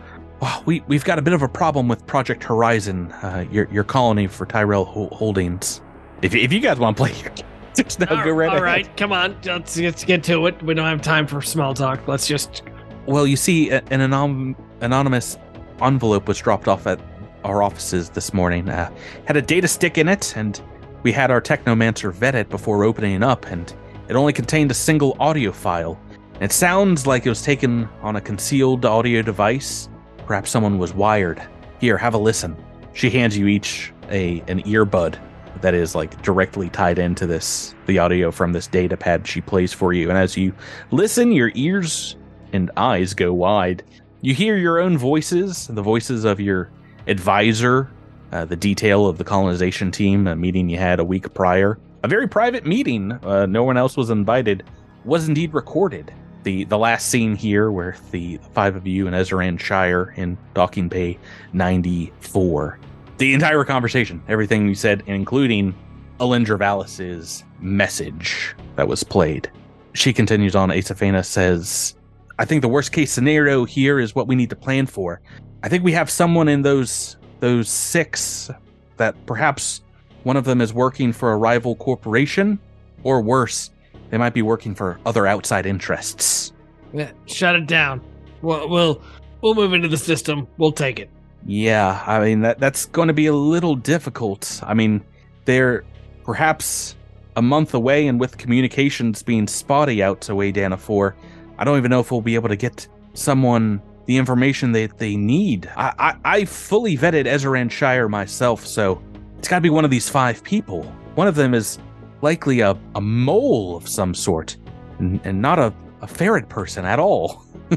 we 0.66 0.82
we've 0.88 1.06
got 1.06 1.20
a 1.20 1.22
bit 1.22 1.34
of 1.34 1.42
a 1.42 1.48
problem 1.48 1.88
with 1.88 2.06
Project 2.06 2.44
Horizon, 2.44 3.12
uh, 3.14 3.46
your 3.50 3.70
your 3.72 3.84
colony 3.86 4.28
for 4.28 4.46
Tyrell 4.46 4.84
Ho- 4.86 5.10
Holdings. 5.12 5.82
If 6.24 6.34
if 6.34 6.54
you 6.54 6.62
guys 6.62 6.80
want 6.80 6.96
to 6.96 7.04
play, 7.04 7.14
just 7.76 8.00
now 8.00 8.24
go 8.24 8.32
right 8.32 8.48
all 8.48 8.56
ahead. 8.56 8.64
right, 8.64 8.98
come 8.98 9.12
on, 9.12 9.38
let's, 9.44 9.78
let's 9.78 10.06
get 10.06 10.24
to 10.24 10.48
it. 10.48 10.64
We 10.64 10.74
don't 10.74 10.86
have 10.86 11.02
time 11.02 11.28
for 11.28 11.42
small 11.42 11.74
talk. 11.74 12.08
Let's 12.08 12.26
just. 12.26 12.64
Well, 13.06 13.28
you 13.28 13.36
see, 13.36 13.70
an 13.70 13.82
anom- 13.88 14.56
anonymous 14.80 15.38
envelope 15.82 16.30
was 16.30 16.40
dropped 16.40 16.70
off 16.70 16.88
at 16.88 17.02
our 17.44 17.62
offices 17.62 18.10
this 18.10 18.34
morning. 18.34 18.70
Uh, 18.70 18.90
had 19.26 19.36
a 19.36 19.42
data 19.42 19.68
stick 19.68 19.98
in 19.98 20.08
it, 20.08 20.34
and 20.38 20.62
we 21.04 21.12
had 21.12 21.30
our 21.30 21.42
technomancer 21.42 22.14
vet 22.14 22.36
it 22.36 22.50
before 22.50 22.86
opening 22.86 23.16
it 23.16 23.24
up, 23.24 23.46
and 23.48 23.76
it 24.08 24.16
only 24.16 24.32
contained 24.32 24.72
a 24.72 24.74
single 24.74 25.18
audio 25.20 25.52
file. 25.52 26.00
It 26.40 26.54
sounds 26.54 27.06
like 27.06 27.26
it 27.26 27.30
was 27.30 27.42
taken 27.42 27.90
on 28.02 28.16
a 28.16 28.22
concealed 28.22 28.86
audio 28.86 29.22
device. 29.22 29.90
Perhaps 30.26 30.52
someone 30.52 30.78
was 30.78 30.94
wired. 30.94 31.46
Here, 31.82 31.98
have 31.98 32.14
a 32.14 32.18
listen. 32.18 32.56
She 32.94 33.10
hands 33.10 33.38
you 33.38 33.48
each 33.48 33.92
a 34.10 34.40
an 34.48 34.62
earbud 34.64 35.20
that 35.64 35.74
is 35.74 35.96
like 35.96 36.22
directly 36.22 36.70
tied 36.70 37.00
into 37.00 37.26
this 37.26 37.74
the 37.86 37.98
audio 37.98 38.32
from 38.32 38.52
this 38.52 38.68
data 38.68 38.98
pad 38.98 39.26
she 39.26 39.40
plays 39.40 39.72
for 39.72 39.94
you. 39.94 40.10
And 40.10 40.18
as 40.18 40.36
you 40.38 40.54
listen, 40.92 41.32
your 41.32 41.52
ears 41.56 42.18
and 42.52 42.70
eyes 42.76 43.14
go 43.14 43.34
wide. 43.34 43.84
You 44.22 44.34
hear 44.34 44.58
your 44.58 44.80
own 44.80 44.98
voices, 44.98 45.68
the 45.68 45.82
voices 45.82 46.26
of 46.26 46.42
your 46.42 46.70
advisor, 47.08 47.90
uh, 48.34 48.44
the 48.44 48.58
detail 48.58 49.08
of 49.08 49.18
the 49.18 49.24
colonization 49.24 49.90
team, 49.90 50.28
a 50.28 50.36
meeting 50.36 50.68
you 50.68 50.78
had 50.78 51.00
a 51.00 51.06
week 51.06 51.34
prior. 51.34 51.80
A 52.04 52.10
very 52.10 52.28
private 52.28 52.66
meeting, 52.66 53.14
uh, 53.24 53.46
no 53.46 53.64
one 53.64 53.78
else 53.78 53.96
was 53.96 54.10
invited, 54.10 54.64
was 55.06 55.30
indeed 55.30 55.54
recorded. 55.54 56.14
The 56.44 56.66
the 56.66 56.78
last 56.78 57.08
scene 57.08 57.36
here, 57.36 57.72
where 57.72 57.96
the 58.12 58.38
five 58.52 58.76
of 58.76 58.86
you 58.86 59.08
and 59.08 59.16
Ezran 59.16 59.58
Shire 59.58 60.14
in 60.18 60.38
Docking 60.54 60.90
Bay 60.90 61.18
94. 61.54 62.80
The 63.18 63.34
entire 63.34 63.64
conversation, 63.64 64.22
everything 64.28 64.68
you 64.68 64.76
said, 64.76 65.04
including 65.08 65.76
Alindra 66.20 66.58
Valis's 66.58 67.44
message 67.60 68.56
that 68.76 68.88
was 68.88 69.04
played. 69.04 69.50
She 69.94 70.14
continues 70.14 70.56
on. 70.56 70.70
Asaphana 70.70 71.24
says, 71.24 71.96
I 72.40 72.46
think 72.46 72.62
the 72.62 72.68
worst 72.68 72.92
case 72.92 73.12
scenario 73.12 73.66
here 73.66 74.00
is 74.00 74.16
what 74.16 74.28
we 74.28 74.36
need 74.36 74.50
to 74.50 74.56
plan 74.56 74.88
for. 74.88 75.22
I 75.62 75.70
think 75.70 75.84
we 75.84 75.92
have 75.92 76.10
someone 76.10 76.48
in 76.48 76.62
those 76.62 77.18
those 77.40 77.70
six 77.70 78.50
that 78.98 79.16
perhaps 79.26 79.82
one 80.24 80.38
of 80.38 80.46
them 80.46 80.62
is 80.62 80.74
working 80.74 81.12
for 81.12 81.34
a 81.34 81.38
rival 81.38 81.76
corporation, 81.76 82.58
or 83.04 83.22
worse, 83.22 83.70
they 84.10 84.18
might 84.18 84.34
be 84.34 84.42
working 84.42 84.74
for 84.74 85.00
other 85.06 85.28
outside 85.28 85.66
interests. 85.66 86.54
Yeah, 86.94 87.12
shut 87.26 87.56
it 87.56 87.68
down. 87.68 88.02
We'll 88.42 88.70
we'll 88.70 89.02
we'll 89.42 89.56
move 89.56 89.74
into 89.74 89.88
the 89.88 89.98
system. 89.98 90.48
We'll 90.58 90.72
take 90.72 91.00
it. 91.00 91.10
Yeah, 91.46 92.02
I 92.06 92.20
mean 92.20 92.42
that 92.42 92.60
that's 92.60 92.86
going 92.86 93.08
to 93.10 93.14
be 93.14 93.26
a 93.26 93.34
little 93.34 93.76
difficult. 93.76 94.62
I 94.64 94.74
mean, 94.74 95.04
they're 95.46 95.84
perhaps 96.24 96.96
a 97.36 97.42
month 97.42 97.74
away, 97.74 98.08
and 98.08 98.20
with 98.20 98.38
communications 98.38 99.24
being 99.24 99.48
spotty 99.48 100.02
out 100.02 100.22
to 100.22 100.34
Waydana 100.34 100.78
4, 100.80 101.16
I 101.58 101.64
don't 101.64 101.78
even 101.78 101.90
know 101.90 102.00
if 102.00 102.12
we'll 102.12 102.22
be 102.22 102.36
able 102.36 102.50
to 102.50 102.56
get 102.56 102.88
someone 103.14 103.82
the 104.06 104.18
information 104.18 104.72
that 104.74 104.98
they 104.98 105.16
need. 105.16 105.70
I 105.76 105.94
I, 106.00 106.16
I 106.24 106.46
fully 106.46 106.98
vetted 106.98 107.26
Ezran 107.26 107.70
Shire 107.70 108.08
myself, 108.08 108.66
so 108.66 109.02
it's 109.38 109.48
got 109.48 109.58
to 109.58 109.62
be 109.62 109.70
one 109.70 109.84
of 109.84 109.92
these 109.92 110.08
five 110.08 110.44
people. 110.44 110.84
One 111.16 111.28
of 111.28 111.36
them 111.36 111.54
is 111.54 111.78
likely 112.22 112.62
a, 112.62 112.78
a 112.96 113.02
mole 113.02 113.76
of 113.76 113.90
some 113.90 114.14
sort, 114.14 114.56
and, 115.00 115.20
and 115.26 115.42
not 115.42 115.60
a, 115.60 115.74
a 116.02 116.08
ferret 116.08 116.48
person 116.48 116.86
at 116.86 117.00
all. 117.00 117.44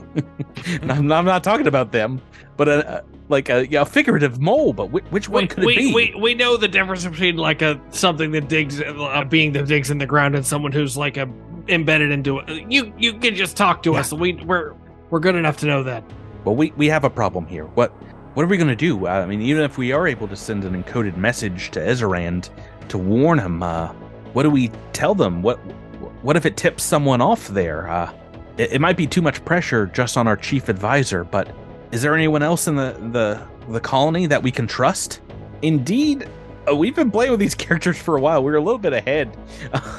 I'm, 0.82 1.10
I'm 1.10 1.24
not 1.24 1.42
talking 1.42 1.66
about 1.66 1.90
them, 1.90 2.22
but 2.56 2.68
a 2.68 3.04
like 3.28 3.48
a, 3.48 3.66
a 3.74 3.84
figurative 3.84 4.40
mole. 4.40 4.72
But 4.72 4.90
which, 4.90 5.04
which 5.06 5.28
one 5.28 5.44
we, 5.44 5.48
could 5.48 5.62
it 5.62 5.66
we, 5.66 5.76
be? 5.76 5.94
we 5.94 6.14
we 6.20 6.34
know 6.34 6.56
the 6.56 6.68
difference 6.68 7.04
between 7.04 7.36
like 7.36 7.62
a 7.62 7.80
something 7.90 8.30
that 8.32 8.48
digs 8.48 8.80
a 8.80 9.24
being 9.28 9.52
that 9.52 9.66
digs 9.66 9.90
in 9.90 9.98
the 9.98 10.06
ground 10.06 10.34
and 10.34 10.46
someone 10.46 10.72
who's 10.72 10.96
like 10.96 11.16
a 11.16 11.28
embedded 11.68 12.10
into 12.10 12.38
it. 12.38 12.70
You 12.70 12.92
you 12.96 13.14
can 13.14 13.34
just 13.34 13.56
talk 13.56 13.82
to 13.84 13.94
us. 13.94 14.12
We 14.12 14.34
we're 14.34 14.74
we're 15.10 15.20
good 15.20 15.34
enough 15.34 15.56
to 15.58 15.66
know 15.66 15.82
that. 15.82 16.04
Well, 16.44 16.54
we 16.54 16.72
we 16.76 16.86
have 16.88 17.04
a 17.04 17.10
problem 17.10 17.46
here. 17.46 17.64
What 17.64 17.90
what 18.34 18.44
are 18.44 18.48
we 18.48 18.56
gonna 18.56 18.76
do? 18.76 19.06
I 19.06 19.26
mean, 19.26 19.40
even 19.40 19.62
if 19.62 19.78
we 19.78 19.92
are 19.92 20.06
able 20.06 20.28
to 20.28 20.36
send 20.36 20.64
an 20.64 20.82
encoded 20.82 21.16
message 21.16 21.70
to 21.72 21.80
Ezerand 21.80 22.50
to 22.88 22.98
warn 22.98 23.38
him, 23.38 23.62
uh, 23.62 23.88
what 24.32 24.42
do 24.42 24.50
we 24.50 24.68
tell 24.92 25.14
them? 25.14 25.42
What 25.42 25.56
what 26.22 26.36
if 26.36 26.46
it 26.46 26.56
tips 26.56 26.82
someone 26.82 27.20
off 27.20 27.48
there? 27.48 27.88
Uh, 27.88 28.12
it, 28.58 28.74
it 28.74 28.80
might 28.80 28.96
be 28.96 29.06
too 29.06 29.22
much 29.22 29.44
pressure 29.44 29.86
just 29.86 30.16
on 30.16 30.26
our 30.26 30.36
chief 30.36 30.68
advisor, 30.68 31.24
but 31.24 31.54
is 31.92 32.02
there 32.02 32.14
anyone 32.14 32.42
else 32.42 32.66
in 32.66 32.76
the 32.76 32.92
the 33.12 33.46
the 33.72 33.80
colony 33.80 34.26
that 34.26 34.42
we 34.42 34.50
can 34.50 34.66
trust? 34.66 35.20
Indeed, 35.62 36.28
uh, 36.68 36.74
we've 36.74 36.94
been 36.94 37.10
playing 37.10 37.30
with 37.30 37.40
these 37.40 37.54
characters 37.66 37.98
for 37.98 38.16
a 38.16 38.20
while. 38.20 38.42
We're 38.42 38.56
a 38.56 38.60
little 38.60 38.78
bit 38.78 38.92
ahead, 38.92 39.36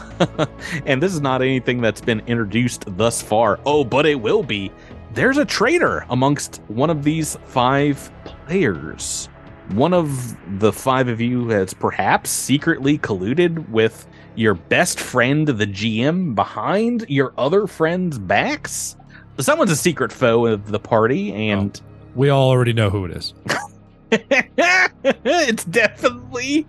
and 0.86 1.02
this 1.02 1.14
is 1.14 1.22
not 1.22 1.42
anything 1.42 1.82
that's 1.82 2.02
been 2.02 2.22
introduced 2.28 2.86
thus 2.98 3.22
far. 3.22 3.60
Oh, 3.66 3.84
but 3.84 4.06
it 4.06 4.16
will 4.16 4.44
be. 4.44 4.72
There's 5.14 5.38
a 5.38 5.46
traitor 5.46 6.06
amongst 6.10 6.62
one 6.68 6.90
of 6.90 7.04
these 7.04 7.38
five 7.46 8.12
players. 8.24 9.30
One 9.70 9.94
of 9.94 10.38
the 10.60 10.72
five 10.72 11.08
of 11.10 11.20
you 11.20 11.50
has 11.50 11.74
perhaps 11.74 12.30
secretly 12.30 12.98
colluded 12.98 13.68
with 13.70 14.08
your 14.36 14.54
best 14.54 15.00
friend, 15.00 15.48
the 15.48 15.68
GM, 15.68 16.36
behind 16.36 17.06
your 17.10 17.34
other 17.38 17.68
friends' 17.68 18.18
backs. 18.18 18.96
Someone's 19.40 19.72
a 19.72 19.76
secret 19.76 20.12
foe 20.12 20.46
of 20.48 20.72
the 20.72 20.80
party, 20.80 21.32
and 21.34 21.80
We 22.16 22.30
all 22.30 22.50
already 22.50 22.74
know 22.74 22.90
who 22.90 23.06
it 23.06 23.12
is. 23.12 23.34
it's 24.12 25.66
definitely, 25.66 26.66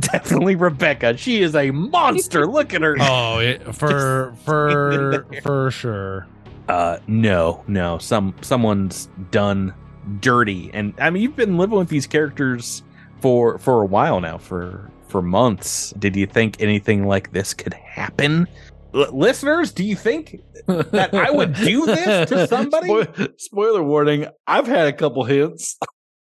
definitely 0.00 0.56
Rebecca. 0.56 1.16
She 1.16 1.42
is 1.42 1.54
a 1.54 1.70
monster. 1.70 2.46
Look 2.46 2.74
at 2.74 2.82
her. 2.82 2.96
Oh, 3.00 3.38
it, 3.38 3.74
for 3.74 4.34
for 4.44 5.26
for 5.42 5.70
sure. 5.70 6.26
Uh, 6.68 6.98
no, 7.06 7.64
no. 7.66 7.98
Some 7.98 8.34
someone's 8.40 9.08
done 9.30 9.72
dirty, 10.20 10.70
and 10.74 10.94
I 10.98 11.10
mean, 11.10 11.22
you've 11.22 11.36
been 11.36 11.56
living 11.56 11.78
with 11.78 11.88
these 11.88 12.06
characters 12.06 12.82
for 13.20 13.58
for 13.58 13.82
a 13.82 13.86
while 13.86 14.20
now, 14.20 14.38
for 14.38 14.90
for 15.08 15.22
months. 15.22 15.92
Did 15.98 16.16
you 16.16 16.26
think 16.26 16.60
anything 16.60 17.06
like 17.06 17.32
this 17.32 17.54
could 17.54 17.74
happen? 17.74 18.48
Listeners, 18.92 19.72
do 19.72 19.84
you 19.84 19.96
think 19.96 20.40
that 20.66 21.14
I 21.14 21.30
would 21.30 21.54
do 21.54 21.86
this 21.86 22.28
to 22.28 22.46
somebody? 22.48 22.86
Spoil- 22.86 23.28
spoiler 23.38 23.82
warning: 23.82 24.26
I've 24.46 24.66
had 24.66 24.88
a 24.88 24.92
couple 24.92 25.24
hints. 25.24 25.78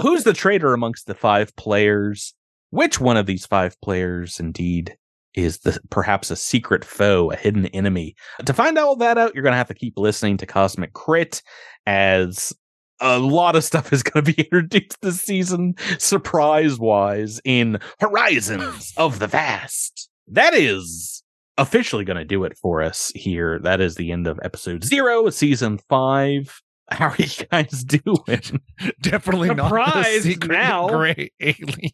Who's 0.00 0.24
the 0.24 0.34
traitor 0.34 0.72
amongst 0.72 1.06
the 1.06 1.14
five 1.14 1.54
players? 1.56 2.34
Which 2.70 3.00
one 3.00 3.16
of 3.16 3.26
these 3.26 3.46
five 3.46 3.80
players, 3.80 4.40
indeed, 4.40 4.96
is 5.34 5.60
the 5.60 5.78
perhaps 5.90 6.30
a 6.30 6.36
secret 6.36 6.84
foe, 6.84 7.30
a 7.30 7.36
hidden 7.36 7.66
enemy? 7.66 8.16
To 8.44 8.52
find 8.52 8.76
all 8.78 8.96
that 8.96 9.18
out, 9.18 9.34
you're 9.34 9.44
going 9.44 9.52
to 9.52 9.58
have 9.58 9.68
to 9.68 9.74
keep 9.74 9.96
listening 9.96 10.36
to 10.38 10.46
Cosmic 10.46 10.92
Crit, 10.92 11.42
as 11.86 12.52
a 13.00 13.18
lot 13.18 13.56
of 13.56 13.64
stuff 13.64 13.92
is 13.92 14.02
going 14.02 14.24
to 14.24 14.32
be 14.32 14.42
introduced 14.44 15.00
this 15.02 15.20
season, 15.20 15.74
surprise 15.98 16.78
wise, 16.78 17.40
in 17.44 17.78
Horizons 18.00 18.92
of 18.96 19.18
the 19.18 19.26
Vast. 19.26 20.08
That 20.28 20.54
is 20.54 21.22
officially 21.58 22.04
going 22.04 22.16
to 22.16 22.24
do 22.24 22.44
it 22.44 22.56
for 22.56 22.82
us 22.82 23.12
here. 23.14 23.58
That 23.60 23.80
is 23.80 23.94
the 23.96 24.10
end 24.12 24.26
of 24.26 24.40
episode 24.42 24.84
zero, 24.84 25.30
season 25.30 25.78
five. 25.88 26.60
How 26.90 27.08
are 27.08 27.16
you 27.18 27.26
guys 27.50 27.84
doing? 27.84 28.60
Definitely 29.00 29.54
not 29.54 29.70
the 29.72 30.20
secret 30.20 30.50
now. 30.50 30.88
gray 30.88 31.30
alien. 31.40 31.92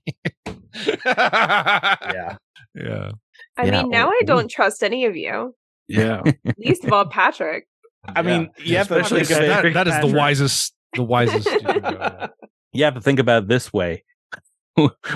Yeah, 1.05 2.37
yeah. 2.75 3.11
I 3.57 3.65
Yeah, 3.65 3.83
mean, 3.83 3.91
now 3.91 4.09
I 4.09 4.21
don't 4.25 4.49
trust 4.51 4.83
any 4.85 5.05
of 5.07 5.17
you. 5.17 5.55
yeah. 5.89 6.23
Least 6.59 6.85
of 6.85 6.93
all 6.93 7.07
Patrick. 7.07 7.67
I 8.07 8.23
mean, 8.23 8.51
you 8.59 8.77
have 8.77 8.89
to 8.89 9.01
Especially 9.01 9.25
that, 9.25 9.65
it. 9.67 9.75
that 9.75 9.89
is 9.89 10.01
the 10.01 10.17
wisest 10.17 10.73
the 10.95 11.03
wisest 11.03 11.47
you. 11.47 12.29
You 12.73 12.85
have 12.85 12.95
to 12.95 13.01
think 13.01 13.19
about 13.19 13.43
it 13.45 13.49
this 13.49 13.73
way. 13.73 14.05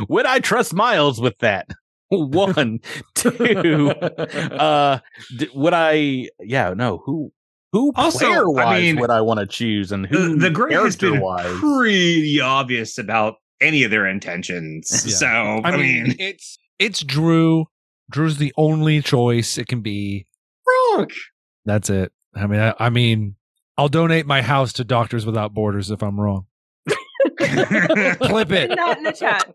Would 0.09 0.27
I 0.27 0.41
trust 0.41 0.75
Miles 0.75 1.21
with 1.21 1.39
that? 1.39 1.69
One, 2.11 2.81
two. 3.15 3.93
Uh, 4.01 4.99
d- 5.37 5.49
would 5.55 5.73
I? 5.75 6.29
Yeah, 6.41 6.75
no. 6.75 7.03
Who? 7.05 7.33
Who 7.73 7.93
Also, 7.97 8.19
player 8.27 8.49
wise 8.49 8.67
I 8.67 8.81
mean, 8.81 9.01
would 9.01 9.11
I 9.11 9.21
want 9.21 9.41
to 9.41 9.47
choose, 9.47 9.91
and 9.91 10.07
who 10.07 10.35
The, 10.35 10.37
the 10.49 10.51
gray 10.51 10.75
has 10.75 10.97
been 10.97 11.15
character-wise? 11.21 11.59
pretty 11.59 12.41
obvious 12.41 12.99
about 12.99 13.37
any 13.61 13.83
of 13.83 13.91
their 13.91 14.07
intentions. 14.07 14.91
Yeah. 15.07 15.15
So 15.17 15.27
I, 15.65 15.77
mean, 15.77 16.15
it's 16.19 16.57
it's 16.79 17.03
Drew. 17.03 17.67
Drew's 18.11 18.37
the 18.37 18.53
only 18.57 19.01
choice 19.03 19.59
it 19.59 19.67
can 19.67 19.81
be. 19.81 20.27
That's 21.65 21.91
it. 21.91 22.13
I 22.37 22.47
mean, 22.47 22.61
I, 22.61 22.75
I 22.79 22.91
mean, 22.91 23.37
I'll 23.77 23.89
donate 23.89 24.27
my 24.27 24.43
house 24.43 24.73
to 24.75 24.85
Doctors 24.85 25.27
Without 25.27 25.53
Borders 25.55 25.91
if 25.91 26.03
I'm 26.03 26.21
wrong. 26.21 26.47
Clip 28.21 28.51
it. 28.53 28.69
that 28.77 28.99
in 28.99 29.05
the 29.05 29.13
chat. 29.13 29.55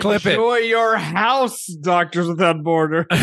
Clip 0.00 0.26
it. 0.26 0.32
Enjoy 0.32 0.56
your 0.56 0.96
house, 0.96 1.66
Doctors 1.66 2.28
Without 2.28 2.62
Border. 2.62 3.06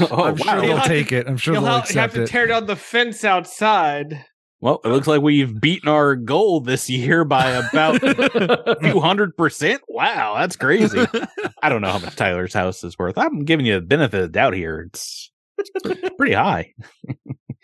Oh, 0.00 0.24
I'm 0.24 0.36
sure 0.36 0.46
wow. 0.56 0.60
they'll 0.60 0.80
take 0.80 1.12
it. 1.12 1.28
I'm 1.28 1.36
sure 1.36 1.54
You'll 1.54 1.62
they'll 1.62 1.72
ha- 1.72 1.80
have 1.80 1.84
accept 1.86 2.14
to 2.14 2.26
tear 2.26 2.46
down 2.46 2.66
the 2.66 2.76
fence 2.76 3.24
outside. 3.24 4.24
Well, 4.60 4.80
it 4.84 4.88
looks 4.88 5.06
like 5.06 5.22
we've 5.22 5.60
beaten 5.60 5.88
our 5.88 6.16
goal 6.16 6.60
this 6.60 6.90
year 6.90 7.24
by 7.24 7.50
about 7.50 7.96
a 8.02 8.76
few 8.80 9.00
hundred 9.00 9.36
percent. 9.36 9.82
Wow, 9.88 10.36
that's 10.36 10.56
crazy. 10.56 11.06
I 11.62 11.68
don't 11.68 11.80
know 11.80 11.92
how 11.92 11.98
much 11.98 12.16
Tyler's 12.16 12.54
house 12.54 12.82
is 12.82 12.98
worth. 12.98 13.16
I'm 13.18 13.44
giving 13.44 13.66
you 13.66 13.74
the 13.74 13.86
benefit 13.86 14.16
of 14.20 14.22
the 14.22 14.32
doubt 14.32 14.54
here. 14.54 14.86
It's, 14.88 15.30
it's 15.58 16.14
pretty 16.16 16.34
high. 16.34 16.72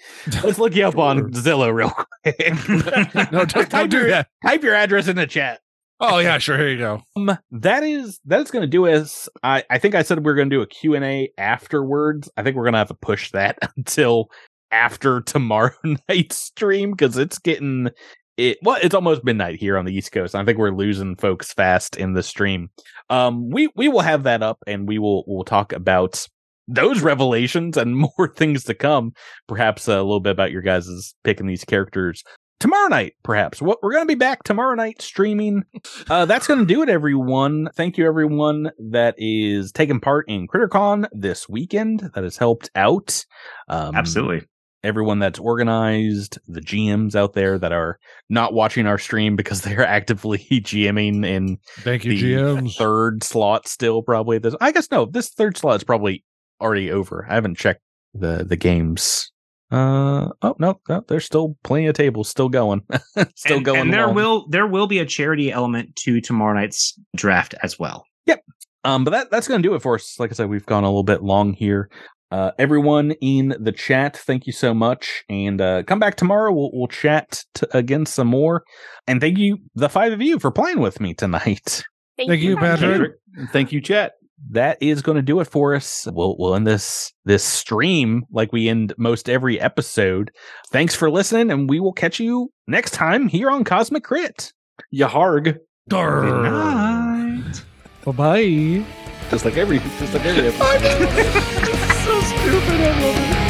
Let's 0.43 0.59
look 0.59 0.75
you 0.75 0.87
up 0.87 0.99
on 0.99 1.33
Zillow 1.33 1.73
real 1.73 1.91
quick. 1.91 2.37
no, 3.33 3.45
don't, 3.45 3.53
don't 3.53 3.71
type, 3.71 3.91
do 3.91 3.99
your, 3.99 4.09
that. 4.11 4.29
type 4.45 4.63
your 4.63 4.75
address 4.75 5.09
in 5.09 5.17
the 5.17 5.27
chat. 5.27 5.61
Oh 6.01 6.19
yeah, 6.19 6.39
sure. 6.39 6.59
Here 6.59 6.69
you 6.69 6.79
go. 6.79 7.03
Um, 7.17 7.39
that 7.53 7.85
is 7.85 8.21
that 8.25 8.41
is 8.41 8.51
going 8.51 8.63
to 8.63 8.69
do 8.69 8.87
us. 8.87 9.29
I 9.43 9.63
I 9.71 9.79
think 9.79 9.95
I 9.95 10.03
said 10.03 10.25
we 10.25 10.33
are 10.33 10.35
going 10.35 10.51
to 10.51 10.57
do 10.57 10.63
a 10.63 10.67
Q 10.67 10.95
and 10.95 11.05
A 11.05 11.31
afterwards. 11.39 12.31
I 12.37 12.43
think 12.43 12.57
we're 12.57 12.65
going 12.65 12.73
to 12.73 12.79
have 12.79 12.89
to 12.89 12.95
push 12.95 13.31
that 13.31 13.59
until 13.77 14.29
after 14.71 15.21
tomorrow 15.21 15.73
night's 16.09 16.37
stream 16.37 16.91
because 16.91 17.17
it's 17.17 17.39
getting 17.39 17.91
it. 18.37 18.59
Well, 18.63 18.79
it's 18.83 18.95
almost 18.95 19.25
midnight 19.25 19.61
here 19.61 19.79
on 19.79 19.85
the 19.85 19.95
East 19.95 20.11
Coast. 20.11 20.35
I 20.35 20.45
think 20.45 20.59
we're 20.59 20.75
losing 20.75 21.17
folks 21.17 21.53
fast 21.53 21.97
in 21.97 22.15
the 22.15 22.23
stream. 22.23 22.71
Um, 23.09 23.51
we 23.51 23.69
we 23.77 23.89
will 23.89 24.01
have 24.01 24.25
that 24.25 24.43
up 24.43 24.59
and 24.67 24.89
we 24.89 24.99
will 24.99 25.25
we'll 25.29 25.45
talk 25.45 25.73
about 25.73 26.27
those 26.69 27.03
revelations 27.03 27.77
and 27.77 27.97
more 28.19 28.33
things 28.37 28.65
to 28.65 28.75
come. 28.75 29.13
Perhaps 29.47 29.89
a 29.89 29.97
little 29.97 30.21
bit 30.21 30.31
about 30.31 30.53
your 30.53 30.63
guys' 30.63 31.15
picking 31.25 31.47
these 31.47 31.65
characters 31.65 32.23
tomorrow 32.61 32.89
night, 32.89 33.15
perhaps. 33.23 33.61
What 33.61 33.79
we're 33.83 33.93
going 33.93 34.05
to 34.05 34.11
be 34.11 34.15
back 34.15 34.43
tomorrow 34.43 34.75
night 34.75 35.03
streaming. 35.03 35.65
Uh, 36.11 36.27
that's 36.27 36.47
going 36.47 36.61
to 36.61 36.67
do 36.67 36.83
it, 36.83 36.89
everyone. 36.89 37.69
Thank 37.77 37.97
you, 37.97 38.07
everyone 38.07 38.71
that 38.91 39.15
is 39.17 39.73
taking 39.73 40.01
part 40.01 40.29
in 40.29 40.47
CritterCon 40.47 41.07
this 41.13 41.49
weekend. 41.49 42.11
That 42.15 42.25
has 42.25 42.37
helped 42.37 42.71
out. 42.75 43.25
Um, 43.69 43.95
absolutely. 43.95 44.47
Everyone 44.83 45.19
that's 45.19 45.39
organized, 45.39 46.39
the 46.47 46.61
GMs 46.61 47.15
out 47.15 47.33
there 47.33 47.59
that 47.59 47.73
are 47.73 47.99
not 48.29 48.53
watching 48.53 48.87
our 48.87 48.99
stream 48.99 49.35
because 49.35 49.61
they're 49.63 49.87
actively 49.87 50.39
GMing 50.51 51.25
in 51.25 51.59
Thank 51.79 52.05
you, 52.05 52.13
the 52.13 52.23
GMs. 52.23 52.77
third 52.77 53.23
slot 53.23 53.67
still 53.67 54.03
probably 54.03 54.39
this 54.39 54.55
I 54.61 54.73
guess 54.73 54.91
no, 54.91 55.07
this 55.07 55.31
third 55.31 55.57
slot 55.57 55.77
is 55.77 55.85
probably 55.85 56.25
already 56.61 56.91
over. 56.91 57.27
I 57.29 57.35
haven't 57.35 57.57
checked 57.57 57.83
the 58.13 58.45
the 58.45 58.57
games. 58.57 59.31
Uh 59.71 60.29
oh 60.43 60.55
no, 60.59 60.81
no 60.89 61.05
there's 61.09 61.25
still 61.25 61.57
plenty 61.65 61.87
of 61.87 61.95
tables 61.95 62.29
still 62.29 62.49
going. 62.49 62.83
still 63.35 63.57
and, 63.57 63.65
going. 63.65 63.81
And 63.81 63.93
there 63.93 64.05
along. 64.05 64.15
will 64.15 64.49
there 64.49 64.67
will 64.67 64.87
be 64.87 64.99
a 64.99 65.07
charity 65.07 65.51
element 65.51 65.97
to 65.97 66.21
tomorrow 66.21 66.55
night's 66.55 66.99
draft 67.17 67.55
as 67.63 67.79
well. 67.79 68.05
Yep. 68.27 68.43
Um, 68.85 69.05
but 69.05 69.11
that 69.11 69.31
that's 69.31 69.49
going 69.49 69.63
to 69.63 69.69
do 69.69 69.75
it 69.75 69.83
for 69.83 69.95
us. 69.95 70.19
Like 70.19 70.31
I 70.31 70.35
said, 70.35 70.49
we've 70.49 70.67
gone 70.67 70.85
a 70.85 70.89
little 70.89 71.03
bit 71.03 71.23
long 71.23 71.55
here. 71.55 71.91
Uh, 72.31 72.51
everyone 72.59 73.13
in 73.21 73.55
the 73.61 73.71
chat, 73.71 74.17
thank 74.17 74.47
you 74.47 74.53
so 74.53 74.75
much, 74.75 75.23
and 75.29 75.61
uh, 75.61 75.83
come 75.85 76.01
back 76.01 76.17
tomorrow. 76.17 76.53
We'll 76.53 76.71
we'll 76.73 76.89
chat 76.89 77.45
t- 77.55 77.67
again 77.73 78.07
some 78.07 78.27
more, 78.27 78.65
and 79.07 79.21
thank 79.21 79.39
you, 79.39 79.59
the 79.75 79.89
five 79.89 80.13
of 80.13 80.21
you, 80.21 80.39
for 80.41 80.51
playing 80.51 80.81
with 80.81 81.01
me 81.01 81.15
tonight. 81.15 81.85
Thank 82.17 82.41
you, 82.43 82.57
Patrick. 82.57 83.13
Thank 83.53 83.73
you, 83.73 83.81
chat. 83.81 84.15
That 84.51 84.79
is 84.81 85.03
going 85.03 85.17
to 85.17 85.23
do 85.23 85.41
it 85.41 85.47
for 85.47 85.75
us. 85.75 86.07
We'll 86.11 86.37
we'll 86.39 86.55
end 86.55 86.67
this 86.67 87.13
this 87.25 87.45
stream 87.45 88.25
like 88.33 88.53
we 88.53 88.69
end 88.69 88.95
most 88.99 89.29
every 89.29 89.61
episode. 89.61 90.31
Thanks 90.71 90.95
for 90.95 91.11
listening, 91.11 91.51
and 91.51 91.69
we 91.69 91.81
will 91.81 91.93
catch 91.93 92.21
you 92.21 92.51
next 92.67 92.93
time 92.93 93.29
here 93.29 93.51
on 93.51 93.65
Cosmic 93.65 94.05
Crit. 94.05 94.53
Yaharg. 94.95 95.59
Good 95.89 96.43
night. 96.43 97.63
Bye 98.05 98.13
bye. 98.13 98.85
Just 99.31 99.45
like 99.45 99.57
every 99.57 99.79
just 99.79 100.15
like 100.15 100.25
every 100.25 100.49
episode. 100.49 100.81
so 102.05 102.21
stupid. 102.21 102.81
I 102.81 103.01
love 103.01 103.17
it 103.19 103.45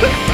so 0.00 0.18
much. 0.18 0.30